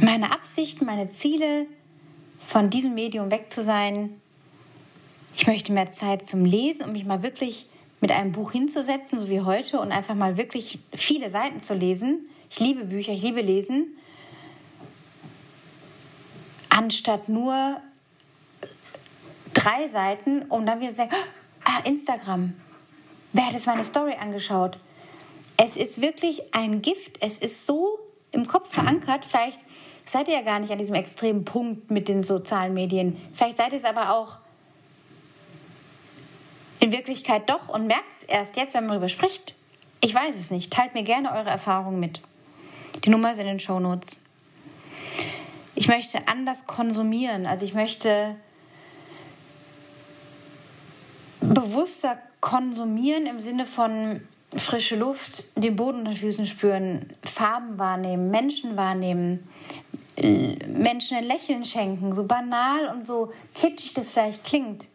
Meine 0.00 0.32
Absichten, 0.32 0.86
meine 0.86 1.10
Ziele, 1.10 1.66
von 2.40 2.70
diesem 2.70 2.94
Medium 2.94 3.30
weg 3.30 3.52
zu 3.52 3.62
sein. 3.62 4.10
Ich 5.36 5.46
möchte 5.46 5.72
mehr 5.72 5.90
Zeit 5.90 6.26
zum 6.26 6.46
Lesen, 6.46 6.86
um 6.86 6.92
mich 6.92 7.04
mal 7.04 7.22
wirklich 7.22 7.66
mit 8.00 8.10
einem 8.10 8.32
Buch 8.32 8.52
hinzusetzen, 8.52 9.18
so 9.18 9.28
wie 9.28 9.42
heute, 9.42 9.78
und 9.78 9.92
einfach 9.92 10.14
mal 10.14 10.38
wirklich 10.38 10.78
viele 10.94 11.28
Seiten 11.28 11.60
zu 11.60 11.74
lesen. 11.74 12.26
Ich 12.48 12.58
liebe 12.60 12.86
Bücher, 12.86 13.12
ich 13.12 13.22
liebe 13.22 13.42
Lesen 13.42 13.88
anstatt 16.80 17.28
nur 17.28 17.78
drei 19.52 19.86
Seiten, 19.86 20.42
um 20.48 20.64
dann 20.64 20.80
wieder 20.80 20.90
zu 20.90 20.96
sagen, 20.96 21.14
ah, 21.64 21.80
Instagram. 21.84 22.54
Wer 23.34 23.46
hat 23.46 23.52
jetzt 23.52 23.66
meine 23.66 23.84
Story 23.84 24.14
angeschaut? 24.18 24.78
Es 25.58 25.76
ist 25.76 26.00
wirklich 26.00 26.54
ein 26.54 26.80
Gift. 26.80 27.18
Es 27.20 27.38
ist 27.38 27.66
so 27.66 27.98
im 28.32 28.46
Kopf 28.46 28.72
verankert. 28.72 29.26
Vielleicht 29.26 29.60
seid 30.06 30.28
ihr 30.28 30.34
ja 30.34 30.40
gar 30.40 30.58
nicht 30.58 30.72
an 30.72 30.78
diesem 30.78 30.94
extremen 30.94 31.44
Punkt 31.44 31.90
mit 31.90 32.08
den 32.08 32.22
sozialen 32.22 32.72
Medien. 32.72 33.18
Vielleicht 33.34 33.58
seid 33.58 33.72
ihr 33.72 33.78
es 33.78 33.84
aber 33.84 34.14
auch 34.14 34.38
in 36.80 36.92
Wirklichkeit 36.92 37.50
doch 37.50 37.68
und 37.68 37.86
merkt 37.88 38.16
es 38.16 38.24
erst 38.24 38.56
jetzt, 38.56 38.72
wenn 38.72 38.84
man 38.84 38.94
darüber 38.94 39.10
spricht. 39.10 39.54
Ich 40.00 40.14
weiß 40.14 40.34
es 40.34 40.50
nicht. 40.50 40.72
Teilt 40.72 40.94
mir 40.94 41.02
gerne 41.02 41.30
eure 41.30 41.50
Erfahrungen 41.50 42.00
mit. 42.00 42.22
Die 43.04 43.10
Nummer 43.10 43.32
ist 43.32 43.38
in 43.38 43.46
den 43.46 43.60
Show 43.60 43.80
Notes 43.80 44.18
ich 45.80 45.88
möchte 45.88 46.28
anders 46.28 46.66
konsumieren. 46.66 47.46
Also 47.46 47.64
ich 47.64 47.72
möchte 47.72 48.36
bewusster 51.40 52.18
konsumieren 52.42 53.24
im 53.24 53.40
Sinne 53.40 53.64
von 53.64 54.20
frische 54.54 54.96
Luft, 54.96 55.44
den 55.56 55.76
Boden 55.76 56.00
unter 56.00 56.10
den 56.10 56.18
Füßen 56.18 56.44
spüren, 56.44 57.14
Farben 57.24 57.78
wahrnehmen, 57.78 58.30
Menschen 58.30 58.76
wahrnehmen, 58.76 59.48
Menschen 60.18 61.16
ein 61.16 61.24
Lächeln 61.24 61.64
schenken, 61.64 62.14
so 62.14 62.24
banal 62.24 62.88
und 62.94 63.06
so 63.06 63.32
kitschig 63.54 63.94
das 63.94 64.10
vielleicht 64.10 64.44
klingt. 64.44 64.86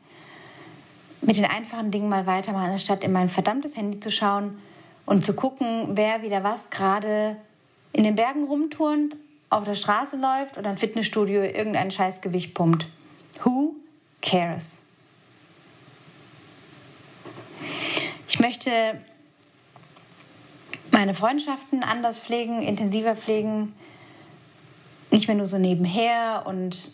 Mit 1.21 1.37
den 1.37 1.45
einfachen 1.45 1.89
Dingen 1.89 2.09
mal 2.09 2.27
weitermachen, 2.27 2.69
anstatt 2.69 3.03
in 3.03 3.11
mein 3.11 3.29
verdammtes 3.29 3.75
Handy 3.75 3.99
zu 3.99 4.11
schauen 4.11 4.59
und 5.07 5.25
zu 5.25 5.33
gucken, 5.33 5.97
wer 5.97 6.21
wieder 6.21 6.43
was 6.43 6.69
gerade 6.69 7.37
in 7.91 8.03
den 8.03 8.13
Bergen 8.13 8.43
rumturnt 8.43 9.15
auf 9.55 9.63
der 9.63 9.75
Straße 9.75 10.17
läuft 10.17 10.57
oder 10.57 10.69
im 10.69 10.77
Fitnessstudio 10.77 11.41
irgendein 11.41 11.89
Scheißgewicht 11.89 12.53
pumpt. 12.53 12.87
Who 13.43 13.75
cares? 14.21 14.81
Ich 18.27 18.39
möchte 18.39 18.99
meine 20.91 21.13
Freundschaften 21.13 21.83
anders 21.83 22.19
pflegen, 22.19 22.61
intensiver 22.61 23.15
pflegen, 23.15 23.73
nicht 25.09 25.29
mehr 25.29 25.37
nur 25.37 25.45
so 25.45 25.57
nebenher 25.57 26.43
und 26.45 26.91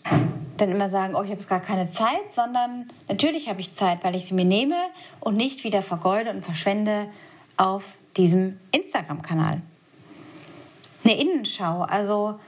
dann 0.56 0.70
immer 0.70 0.88
sagen, 0.88 1.16
oh, 1.16 1.22
ich 1.22 1.30
habe 1.30 1.40
jetzt 1.40 1.48
gar 1.48 1.60
keine 1.60 1.90
Zeit, 1.90 2.30
sondern 2.30 2.88
natürlich 3.08 3.48
habe 3.48 3.60
ich 3.60 3.72
Zeit, 3.72 4.04
weil 4.04 4.14
ich 4.14 4.26
sie 4.26 4.34
mir 4.34 4.44
nehme 4.44 4.76
und 5.18 5.36
nicht 5.36 5.64
wieder 5.64 5.82
vergeude 5.82 6.30
und 6.30 6.44
verschwende 6.44 7.08
auf 7.56 7.96
diesem 8.16 8.60
Instagram-Kanal. 8.70 9.62
Eine 11.04 11.20
Innenschau, 11.20 11.82
also 11.82 12.38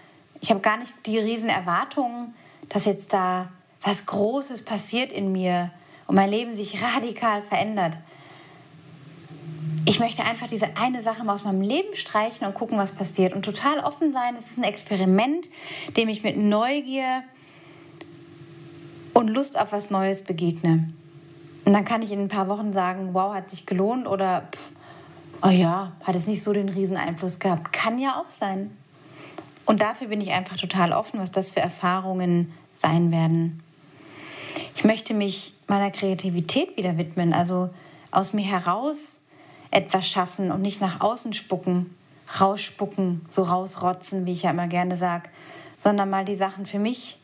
ich 0.44 0.50
habe 0.50 0.60
gar 0.60 0.76
nicht 0.76 0.92
die 1.06 1.18
riesen 1.18 1.48
Erwartungen, 1.48 2.34
dass 2.68 2.84
jetzt 2.84 3.14
da 3.14 3.48
was 3.80 4.04
Großes 4.04 4.62
passiert 4.62 5.10
in 5.10 5.32
mir 5.32 5.70
und 6.06 6.16
mein 6.16 6.28
Leben 6.28 6.52
sich 6.52 6.82
radikal 6.82 7.40
verändert. 7.40 7.96
Ich 9.86 10.00
möchte 10.00 10.22
einfach 10.22 10.46
diese 10.46 10.76
eine 10.76 11.00
Sache 11.00 11.24
mal 11.24 11.32
aus 11.32 11.44
meinem 11.44 11.62
Leben 11.62 11.96
streichen 11.96 12.46
und 12.46 12.52
gucken, 12.52 12.76
was 12.76 12.92
passiert. 12.92 13.32
Und 13.32 13.42
total 13.42 13.78
offen 13.78 14.12
sein. 14.12 14.36
Es 14.38 14.50
ist 14.50 14.58
ein 14.58 14.64
Experiment, 14.64 15.48
dem 15.96 16.10
ich 16.10 16.22
mit 16.22 16.36
Neugier 16.36 17.22
und 19.14 19.28
Lust 19.28 19.58
auf 19.58 19.72
was 19.72 19.88
Neues 19.88 20.24
begegne. 20.24 20.92
Und 21.64 21.72
dann 21.72 21.86
kann 21.86 22.02
ich 22.02 22.12
in 22.12 22.20
ein 22.20 22.28
paar 22.28 22.48
Wochen 22.48 22.74
sagen, 22.74 23.14
wow, 23.14 23.32
hat 23.32 23.48
sich 23.48 23.64
gelohnt 23.64 24.06
oder, 24.06 24.46
pff, 24.52 24.72
oh 25.40 25.48
ja, 25.48 25.92
hat 26.02 26.14
es 26.14 26.26
nicht 26.26 26.42
so 26.42 26.52
den 26.52 26.68
riesen 26.68 26.98
Einfluss 26.98 27.38
gehabt. 27.38 27.72
Kann 27.72 27.98
ja 27.98 28.20
auch 28.20 28.30
sein. 28.30 28.76
Und 29.66 29.80
dafür 29.80 30.08
bin 30.08 30.20
ich 30.20 30.32
einfach 30.32 30.56
total 30.56 30.92
offen, 30.92 31.20
was 31.20 31.32
das 31.32 31.50
für 31.50 31.60
Erfahrungen 31.60 32.52
sein 32.74 33.10
werden. 33.10 33.62
Ich 34.76 34.84
möchte 34.84 35.14
mich 35.14 35.54
meiner 35.66 35.90
Kreativität 35.90 36.76
wieder 36.76 36.98
widmen, 36.98 37.32
also 37.32 37.70
aus 38.10 38.32
mir 38.32 38.44
heraus 38.44 39.18
etwas 39.70 40.08
schaffen 40.08 40.52
und 40.52 40.62
nicht 40.62 40.80
nach 40.80 41.00
außen 41.00 41.32
spucken, 41.32 41.94
rausspucken, 42.40 43.24
so 43.30 43.42
rausrotzen, 43.42 44.26
wie 44.26 44.32
ich 44.32 44.42
ja 44.42 44.50
immer 44.50 44.68
gerne 44.68 44.96
sage, 44.96 45.28
sondern 45.78 46.10
mal 46.10 46.24
die 46.24 46.36
Sachen 46.36 46.66
für 46.66 46.78
mich 46.78 47.18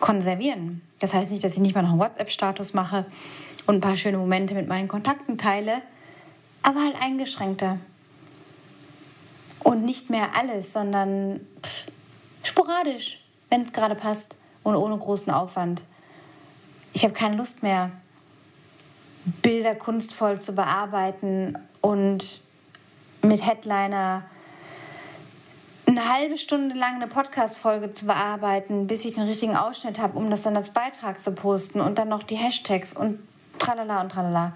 konservieren. 0.00 0.82
Das 0.98 1.14
heißt 1.14 1.30
nicht, 1.30 1.42
dass 1.44 1.52
ich 1.52 1.60
nicht 1.60 1.74
mal 1.74 1.82
noch 1.82 1.90
einen 1.90 2.00
WhatsApp-Status 2.00 2.74
mache 2.74 3.06
und 3.66 3.76
ein 3.76 3.80
paar 3.80 3.96
schöne 3.96 4.18
Momente 4.18 4.54
mit 4.54 4.68
meinen 4.68 4.88
Kontakten 4.88 5.38
teile, 5.38 5.80
aber 6.62 6.80
halt 6.80 6.96
eingeschränkter. 7.00 7.78
Und 9.64 9.84
nicht 9.84 10.10
mehr 10.10 10.28
alles, 10.38 10.72
sondern 10.72 11.40
sporadisch, 12.44 13.18
wenn 13.50 13.62
es 13.62 13.72
gerade 13.72 13.96
passt 13.96 14.36
und 14.62 14.76
ohne 14.76 14.96
großen 14.96 15.32
Aufwand. 15.32 15.82
Ich 16.92 17.02
habe 17.02 17.14
keine 17.14 17.36
Lust 17.36 17.62
mehr, 17.64 17.90
Bilder 19.42 19.74
kunstvoll 19.74 20.40
zu 20.40 20.54
bearbeiten 20.54 21.58
und 21.80 22.40
mit 23.22 23.44
Headliner 23.44 24.22
eine 25.86 26.08
halbe 26.08 26.38
Stunde 26.38 26.74
lang 26.74 26.96
eine 26.96 27.06
Podcast-Folge 27.06 27.92
zu 27.92 28.06
bearbeiten, 28.06 28.86
bis 28.86 29.04
ich 29.04 29.14
den 29.14 29.24
richtigen 29.24 29.56
Ausschnitt 29.56 29.98
habe, 29.98 30.18
um 30.18 30.30
das 30.30 30.42
dann 30.42 30.56
als 30.56 30.70
Beitrag 30.70 31.20
zu 31.20 31.32
posten 31.32 31.80
und 31.80 31.98
dann 31.98 32.08
noch 32.08 32.22
die 32.22 32.36
Hashtags 32.36 32.96
und 32.96 33.18
tralala 33.58 34.00
und 34.00 34.10
tralala. 34.10 34.52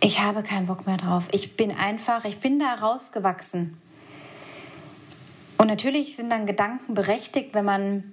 Ich 0.00 0.20
habe 0.20 0.42
keinen 0.42 0.66
Bock 0.66 0.86
mehr 0.86 0.96
drauf. 0.96 1.26
Ich 1.32 1.56
bin 1.56 1.72
einfach, 1.72 2.24
ich 2.24 2.38
bin 2.38 2.60
da 2.60 2.74
rausgewachsen. 2.74 3.76
Und 5.56 5.66
natürlich 5.66 6.14
sind 6.14 6.30
dann 6.30 6.46
Gedanken 6.46 6.94
berechtigt, 6.94 7.52
wenn 7.52 7.64
man, 7.64 8.12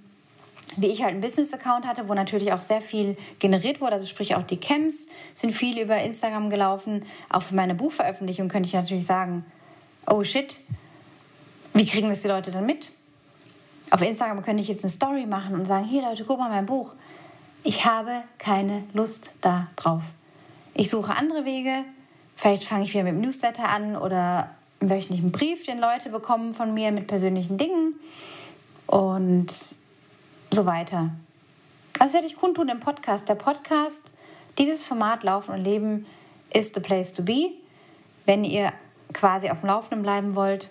wie 0.77 0.87
ich 0.87 1.03
halt 1.03 1.11
einen 1.11 1.21
Business-Account 1.21 1.85
hatte, 1.85 2.09
wo 2.09 2.15
natürlich 2.15 2.53
auch 2.53 2.61
sehr 2.61 2.81
viel 2.81 3.15
generiert 3.37 3.81
wurde. 3.81 3.93
Also 3.93 4.07
sprich 4.07 4.33
auch 4.35 4.41
die 4.41 4.59
Camps 4.59 5.07
sind 5.35 5.53
viel 5.53 5.79
über 5.79 5.97
Instagram 6.01 6.49
gelaufen. 6.49 7.05
Auch 7.29 7.43
für 7.43 7.53
meine 7.53 7.75
Buchveröffentlichung 7.75 8.47
könnte 8.47 8.67
ich 8.67 8.73
natürlich 8.73 9.05
sagen, 9.05 9.45
oh 10.07 10.23
shit, 10.23 10.55
wie 11.73 11.85
kriegen 11.85 12.09
das 12.09 12.23
die 12.23 12.29
Leute 12.29 12.49
dann 12.49 12.65
mit? 12.65 12.91
Auf 13.91 14.01
Instagram 14.01 14.41
könnte 14.41 14.63
ich 14.63 14.69
jetzt 14.69 14.83
eine 14.83 14.91
Story 14.91 15.27
machen 15.27 15.53
und 15.53 15.67
sagen, 15.67 15.85
hier 15.85 16.01
Leute, 16.01 16.25
guck 16.25 16.39
mal 16.39 16.49
mein 16.49 16.65
Buch. 16.65 16.95
Ich 17.63 17.85
habe 17.85 18.23
keine 18.39 18.83
Lust 18.93 19.29
da 19.41 19.67
drauf. 19.75 20.13
Ich 20.77 20.89
suche 20.89 21.15
andere 21.15 21.45
Wege. 21.45 21.85
Vielleicht 22.35 22.65
fange 22.65 22.83
ich 22.83 22.93
wieder 22.93 23.05
mit 23.05 23.13
dem 23.13 23.21
Newsletter 23.21 23.69
an 23.69 23.95
oder 23.95 24.49
einen 24.81 24.89
wöchentlichen 24.89 25.31
Brief, 25.31 25.63
den 25.63 25.79
Leute 25.79 26.09
bekommen 26.09 26.53
von 26.53 26.73
mir 26.73 26.91
mit 26.91 27.07
persönlichen 27.07 27.57
Dingen 27.57 27.93
und 28.85 29.47
so 30.51 30.65
weiter. 30.65 31.11
Das 31.97 32.11
werde 32.11 32.27
ich 32.27 32.35
kundtun 32.35 32.67
im 32.67 32.81
Podcast. 32.81 33.29
Der 33.29 33.35
Podcast, 33.35 34.11
dieses 34.57 34.83
Format 34.83 35.23
Laufen 35.23 35.53
und 35.53 35.63
Leben 35.63 36.05
ist 36.53 36.75
the 36.75 36.81
place 36.81 37.13
to 37.13 37.23
be, 37.23 37.51
wenn 38.25 38.43
ihr 38.43 38.73
quasi 39.13 39.49
auf 39.49 39.61
dem 39.61 39.67
Laufenden 39.67 40.03
bleiben 40.03 40.35
wollt, 40.35 40.69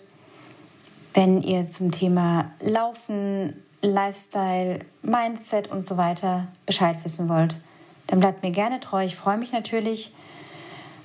wenn 1.14 1.40
ihr 1.40 1.66
zum 1.66 1.92
Thema 1.92 2.50
Laufen, 2.60 3.62
Lifestyle, 3.80 4.80
Mindset 5.00 5.70
und 5.70 5.86
so 5.86 5.96
weiter 5.96 6.48
Bescheid 6.66 7.02
wissen 7.04 7.30
wollt 7.30 7.56
dann 8.06 8.20
bleibt 8.20 8.42
mir 8.42 8.50
gerne 8.50 8.80
treu. 8.80 9.04
Ich 9.04 9.16
freue 9.16 9.38
mich 9.38 9.52
natürlich. 9.52 10.12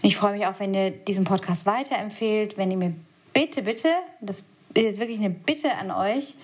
Ich 0.01 0.15
freue 0.15 0.33
mich 0.33 0.45
auch, 0.47 0.59
wenn 0.59 0.73
ihr 0.73 0.91
diesen 0.91 1.25
Podcast 1.25 1.65
weiterempfehlt, 1.65 2.57
wenn 2.57 2.71
ihr 2.71 2.77
mir 2.77 2.93
bitte, 3.33 3.61
bitte, 3.61 3.89
das 4.21 4.45
ist 4.73 4.83
jetzt 4.83 4.99
wirklich 4.99 5.19
eine 5.19 5.29
Bitte 5.29 5.75
an 5.75 5.91
euch, 5.91 6.35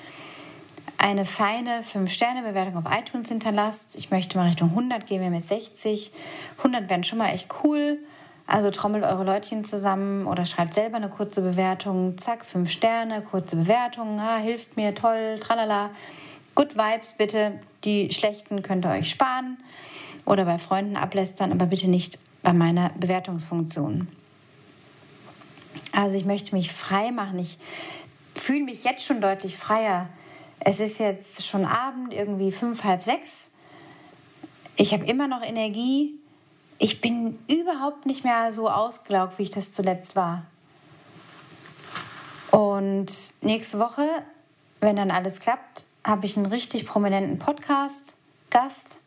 eine 0.97 1.25
feine 1.25 1.81
5-Sterne-Bewertung 1.81 2.77
auf 2.77 2.91
iTunes 2.93 3.29
hinterlasst. 3.29 3.95
Ich 3.95 4.11
möchte 4.11 4.37
mal 4.37 4.47
Richtung 4.47 4.69
100 4.69 5.05
gehen, 5.05 5.21
wir 5.21 5.29
jetzt 5.31 5.47
60. 5.47 6.11
100 6.57 6.89
wären 6.89 7.03
schon 7.03 7.17
mal 7.17 7.29
echt 7.29 7.47
cool. 7.63 7.99
Also 8.47 8.71
trommelt 8.71 9.03
eure 9.03 9.23
Leutchen 9.23 9.63
zusammen 9.63 10.27
oder 10.27 10.45
schreibt 10.45 10.73
selber 10.73 10.97
eine 10.97 11.09
kurze 11.09 11.41
Bewertung. 11.41 12.17
Zack, 12.17 12.45
5 12.45 12.69
Sterne, 12.69 13.21
kurze 13.21 13.55
Bewertung. 13.55 14.19
Ah, 14.19 14.37
hilft 14.37 14.77
mir, 14.77 14.93
toll, 14.93 15.39
tralala. 15.41 15.91
Good 16.53 16.75
Vibes 16.75 17.15
bitte. 17.17 17.59
Die 17.83 18.11
schlechten 18.11 18.61
könnt 18.61 18.85
ihr 18.85 18.91
euch 18.91 19.09
sparen 19.09 19.57
oder 20.25 20.45
bei 20.45 20.59
Freunden 20.59 20.97
ablästern, 20.97 21.51
aber 21.51 21.67
bitte 21.67 21.87
nicht 21.87 22.19
bei 22.41 22.53
meiner 22.53 22.89
Bewertungsfunktion. 22.89 24.07
Also 25.91 26.17
ich 26.17 26.25
möchte 26.25 26.55
mich 26.55 26.71
frei 26.71 27.11
machen. 27.11 27.39
Ich 27.39 27.57
fühle 28.33 28.63
mich 28.63 28.83
jetzt 28.83 29.05
schon 29.05 29.21
deutlich 29.21 29.57
freier. 29.57 30.09
Es 30.59 30.79
ist 30.79 30.99
jetzt 30.99 31.45
schon 31.45 31.65
Abend, 31.65 32.13
irgendwie 32.13 32.51
fünf, 32.51 32.83
halb 32.83 33.03
sechs. 33.03 33.51
Ich 34.75 34.93
habe 34.93 35.05
immer 35.05 35.27
noch 35.27 35.41
Energie. 35.41 36.15
Ich 36.77 36.99
bin 36.99 37.39
überhaupt 37.47 38.05
nicht 38.05 38.23
mehr 38.23 38.51
so 38.51 38.69
ausgelaugt, 38.69 39.37
wie 39.39 39.43
ich 39.43 39.51
das 39.51 39.71
zuletzt 39.71 40.15
war. 40.15 40.45
Und 42.51 43.11
nächste 43.41 43.79
Woche, 43.79 44.07
wenn 44.81 44.97
dann 44.97 45.11
alles 45.11 45.39
klappt, 45.39 45.83
habe 46.03 46.25
ich 46.25 46.35
einen 46.35 46.45
richtig 46.45 46.85
prominenten 46.85 47.39
Podcast-Gast 47.39 48.99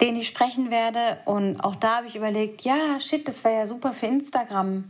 den 0.00 0.16
ich 0.16 0.28
sprechen 0.28 0.70
werde. 0.70 1.18
Und 1.24 1.60
auch 1.60 1.76
da 1.76 1.98
habe 1.98 2.06
ich 2.06 2.16
überlegt, 2.16 2.62
ja, 2.62 2.98
shit, 3.00 3.26
das 3.26 3.42
wäre 3.44 3.56
ja 3.56 3.66
super 3.66 3.92
für 3.92 4.06
Instagram. 4.06 4.84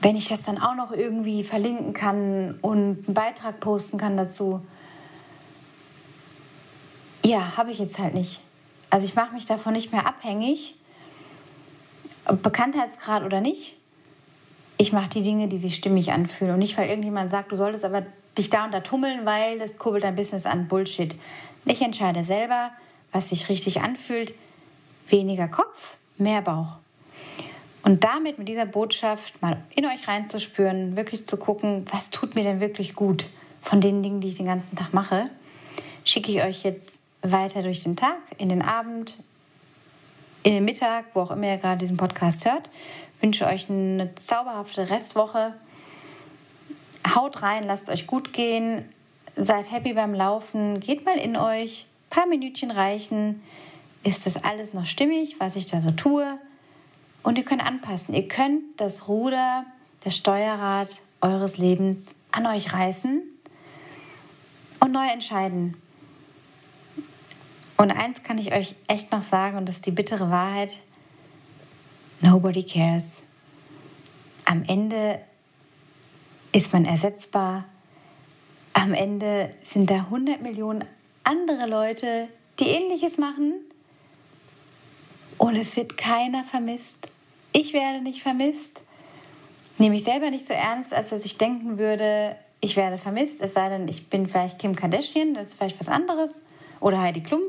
Wenn 0.00 0.16
ich 0.16 0.28
das 0.28 0.42
dann 0.42 0.58
auch 0.58 0.74
noch 0.74 0.92
irgendwie 0.92 1.44
verlinken 1.44 1.92
kann 1.92 2.58
und 2.60 3.04
einen 3.06 3.14
Beitrag 3.14 3.60
posten 3.60 3.98
kann 3.98 4.16
dazu. 4.16 4.60
Ja, 7.24 7.56
habe 7.56 7.70
ich 7.70 7.78
jetzt 7.78 7.98
halt 7.98 8.14
nicht. 8.14 8.40
Also 8.90 9.06
ich 9.06 9.14
mache 9.14 9.32
mich 9.34 9.46
davon 9.46 9.72
nicht 9.72 9.92
mehr 9.92 10.06
abhängig, 10.06 10.74
Bekanntheitsgrad 12.26 13.24
oder 13.24 13.40
nicht. 13.40 13.76
Ich 14.76 14.92
mache 14.92 15.08
die 15.08 15.22
Dinge, 15.22 15.48
die 15.48 15.58
sich 15.58 15.76
stimmig 15.76 16.12
anfühlen. 16.12 16.54
Und 16.54 16.58
nicht, 16.58 16.76
weil 16.76 16.88
irgendjemand 16.88 17.30
sagt, 17.30 17.52
du 17.52 17.56
solltest 17.56 17.84
aber 17.84 18.04
dich 18.36 18.50
da 18.50 18.64
und 18.64 18.72
da 18.72 18.80
tummeln, 18.80 19.24
weil 19.24 19.58
das 19.58 19.78
kurbelt 19.78 20.04
dein 20.04 20.14
Business 20.14 20.46
an. 20.46 20.68
Bullshit. 20.68 21.14
Ich 21.64 21.80
entscheide 21.80 22.24
selber, 22.24 22.70
was 23.12 23.28
sich 23.28 23.48
richtig 23.48 23.80
anfühlt, 23.80 24.34
weniger 25.08 25.48
Kopf, 25.48 25.96
mehr 26.18 26.42
Bauch. 26.42 26.78
Und 27.82 28.04
damit 28.04 28.38
mit 28.38 28.48
dieser 28.48 28.66
Botschaft 28.66 29.42
mal 29.42 29.60
in 29.74 29.86
euch 29.86 30.06
reinzuspüren, 30.06 30.96
wirklich 30.96 31.26
zu 31.26 31.36
gucken, 31.36 31.84
was 31.90 32.10
tut 32.10 32.34
mir 32.34 32.44
denn 32.44 32.60
wirklich 32.60 32.94
gut 32.94 33.26
von 33.60 33.80
den 33.80 34.02
Dingen, 34.02 34.20
die 34.20 34.28
ich 34.28 34.36
den 34.36 34.46
ganzen 34.46 34.76
Tag 34.76 34.92
mache, 34.92 35.30
schicke 36.04 36.30
ich 36.30 36.42
euch 36.42 36.62
jetzt 36.62 37.00
weiter 37.22 37.62
durch 37.62 37.82
den 37.82 37.96
Tag, 37.96 38.18
in 38.38 38.48
den 38.48 38.62
Abend, 38.62 39.16
in 40.42 40.54
den 40.54 40.64
Mittag, 40.64 41.06
wo 41.14 41.20
auch 41.20 41.30
immer 41.30 41.48
ihr 41.48 41.56
gerade 41.56 41.78
diesen 41.78 41.96
Podcast 41.96 42.44
hört. 42.44 42.68
wünsche 43.20 43.46
euch 43.46 43.70
eine 43.70 44.14
zauberhafte 44.16 44.90
Restwoche. 44.90 45.54
Haut 47.14 47.42
rein, 47.42 47.64
lasst 47.64 47.90
euch 47.90 48.06
gut 48.06 48.32
gehen, 48.32 48.84
seid 49.36 49.70
happy 49.70 49.92
beim 49.92 50.14
Laufen, 50.14 50.80
geht 50.80 51.04
mal 51.04 51.16
in 51.16 51.36
euch, 51.36 51.86
paar 52.12 52.26
Minütchen 52.26 52.70
reichen. 52.70 53.42
Ist 54.04 54.26
das 54.26 54.36
alles 54.36 54.74
noch 54.74 54.86
stimmig, 54.86 55.36
was 55.40 55.56
ich 55.56 55.66
da 55.66 55.80
so 55.80 55.90
tue? 55.90 56.38
Und 57.22 57.38
ihr 57.38 57.44
könnt 57.44 57.64
anpassen. 57.64 58.14
Ihr 58.14 58.28
könnt 58.28 58.62
das 58.76 59.08
Ruder, 59.08 59.64
das 60.04 60.16
Steuerrad 60.16 61.02
eures 61.20 61.56
Lebens 61.56 62.14
an 62.30 62.46
euch 62.46 62.72
reißen 62.72 63.22
und 64.80 64.92
neu 64.92 65.06
entscheiden. 65.08 65.76
Und 67.78 67.90
eins 67.90 68.22
kann 68.22 68.38
ich 68.38 68.52
euch 68.52 68.74
echt 68.88 69.10
noch 69.10 69.22
sagen, 69.22 69.56
und 69.56 69.66
das 69.66 69.76
ist 69.76 69.86
die 69.86 69.92
bittere 69.92 70.30
Wahrheit. 70.30 70.78
Nobody 72.20 72.62
cares. 72.62 73.22
Am 74.44 74.64
Ende 74.64 75.20
ist 76.52 76.72
man 76.72 76.84
ersetzbar. 76.84 77.64
Am 78.74 78.92
Ende 78.92 79.50
sind 79.62 79.90
da 79.90 79.96
100 79.96 80.42
Millionen 80.42 80.84
andere 81.24 81.66
Leute, 81.66 82.28
die 82.58 82.68
ähnliches 82.68 83.18
machen 83.18 83.54
und 85.38 85.56
es 85.56 85.76
wird 85.76 85.96
keiner 85.96 86.44
vermisst. 86.44 87.08
Ich 87.52 87.72
werde 87.72 88.00
nicht 88.00 88.22
vermisst. 88.22 88.80
Nehme 89.78 89.96
ich 89.96 90.04
selber 90.04 90.30
nicht 90.30 90.46
so 90.46 90.54
ernst, 90.54 90.94
als 90.94 91.10
dass 91.10 91.24
ich 91.24 91.38
denken 91.38 91.78
würde, 91.78 92.36
ich 92.60 92.76
werde 92.76 92.98
vermisst, 92.98 93.42
es 93.42 93.54
sei 93.54 93.68
denn, 93.68 93.88
ich 93.88 94.06
bin 94.08 94.28
vielleicht 94.28 94.58
Kim 94.58 94.76
Kardashian, 94.76 95.34
das 95.34 95.48
ist 95.48 95.54
vielleicht 95.56 95.80
was 95.80 95.88
anderes, 95.88 96.42
oder 96.78 97.00
Heidi 97.00 97.20
Klum. 97.20 97.42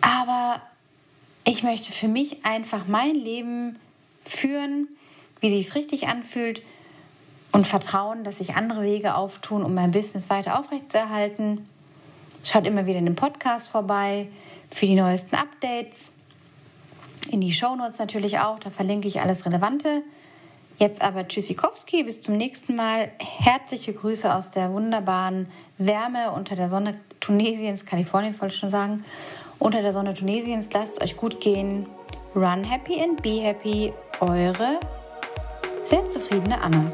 Aber 0.00 0.60
ich 1.44 1.62
möchte 1.62 1.92
für 1.92 2.08
mich 2.08 2.44
einfach 2.44 2.86
mein 2.86 3.14
Leben 3.14 3.78
führen, 4.24 4.88
wie 5.40 5.50
sich 5.50 5.66
es 5.66 5.74
richtig 5.74 6.08
anfühlt 6.08 6.62
und 7.54 7.68
vertrauen, 7.68 8.24
dass 8.24 8.38
sich 8.38 8.56
andere 8.56 8.82
Wege 8.82 9.14
auftun, 9.14 9.62
um 9.62 9.74
mein 9.74 9.92
Business 9.92 10.28
weiter 10.28 10.58
aufrechtzuerhalten. 10.58 11.66
Schaut 12.42 12.66
immer 12.66 12.84
wieder 12.84 12.98
in 12.98 13.06
den 13.06 13.14
Podcast 13.14 13.68
vorbei 13.68 14.28
für 14.70 14.86
die 14.86 14.96
neuesten 14.96 15.36
Updates. 15.36 16.10
In 17.30 17.40
die 17.40 17.52
Shownotes 17.52 18.00
natürlich 18.00 18.40
auch, 18.40 18.58
da 18.58 18.70
verlinke 18.70 19.06
ich 19.06 19.20
alles 19.20 19.46
Relevante. 19.46 20.02
Jetzt 20.78 21.00
aber 21.00 21.28
Tschüssikowski, 21.28 22.02
bis 22.02 22.20
zum 22.20 22.36
nächsten 22.36 22.74
Mal. 22.74 23.12
Herzliche 23.18 23.92
Grüße 23.92 24.34
aus 24.34 24.50
der 24.50 24.72
wunderbaren 24.72 25.46
Wärme 25.78 26.32
unter 26.32 26.56
der 26.56 26.68
Sonne 26.68 26.98
Tunesiens, 27.20 27.86
Kaliforniens 27.86 28.40
wollte 28.40 28.54
ich 28.54 28.60
schon 28.60 28.70
sagen. 28.70 29.04
Unter 29.60 29.80
der 29.80 29.92
Sonne 29.92 30.14
Tunesiens, 30.14 30.68
lasst 30.74 30.94
es 30.94 31.00
euch 31.00 31.16
gut 31.16 31.40
gehen. 31.40 31.86
Run 32.34 32.64
happy 32.64 33.00
and 33.00 33.22
be 33.22 33.40
happy. 33.40 33.92
Eure 34.18 34.80
sehr 35.84 36.08
zufriedene 36.08 36.60
Anna. 36.60 36.90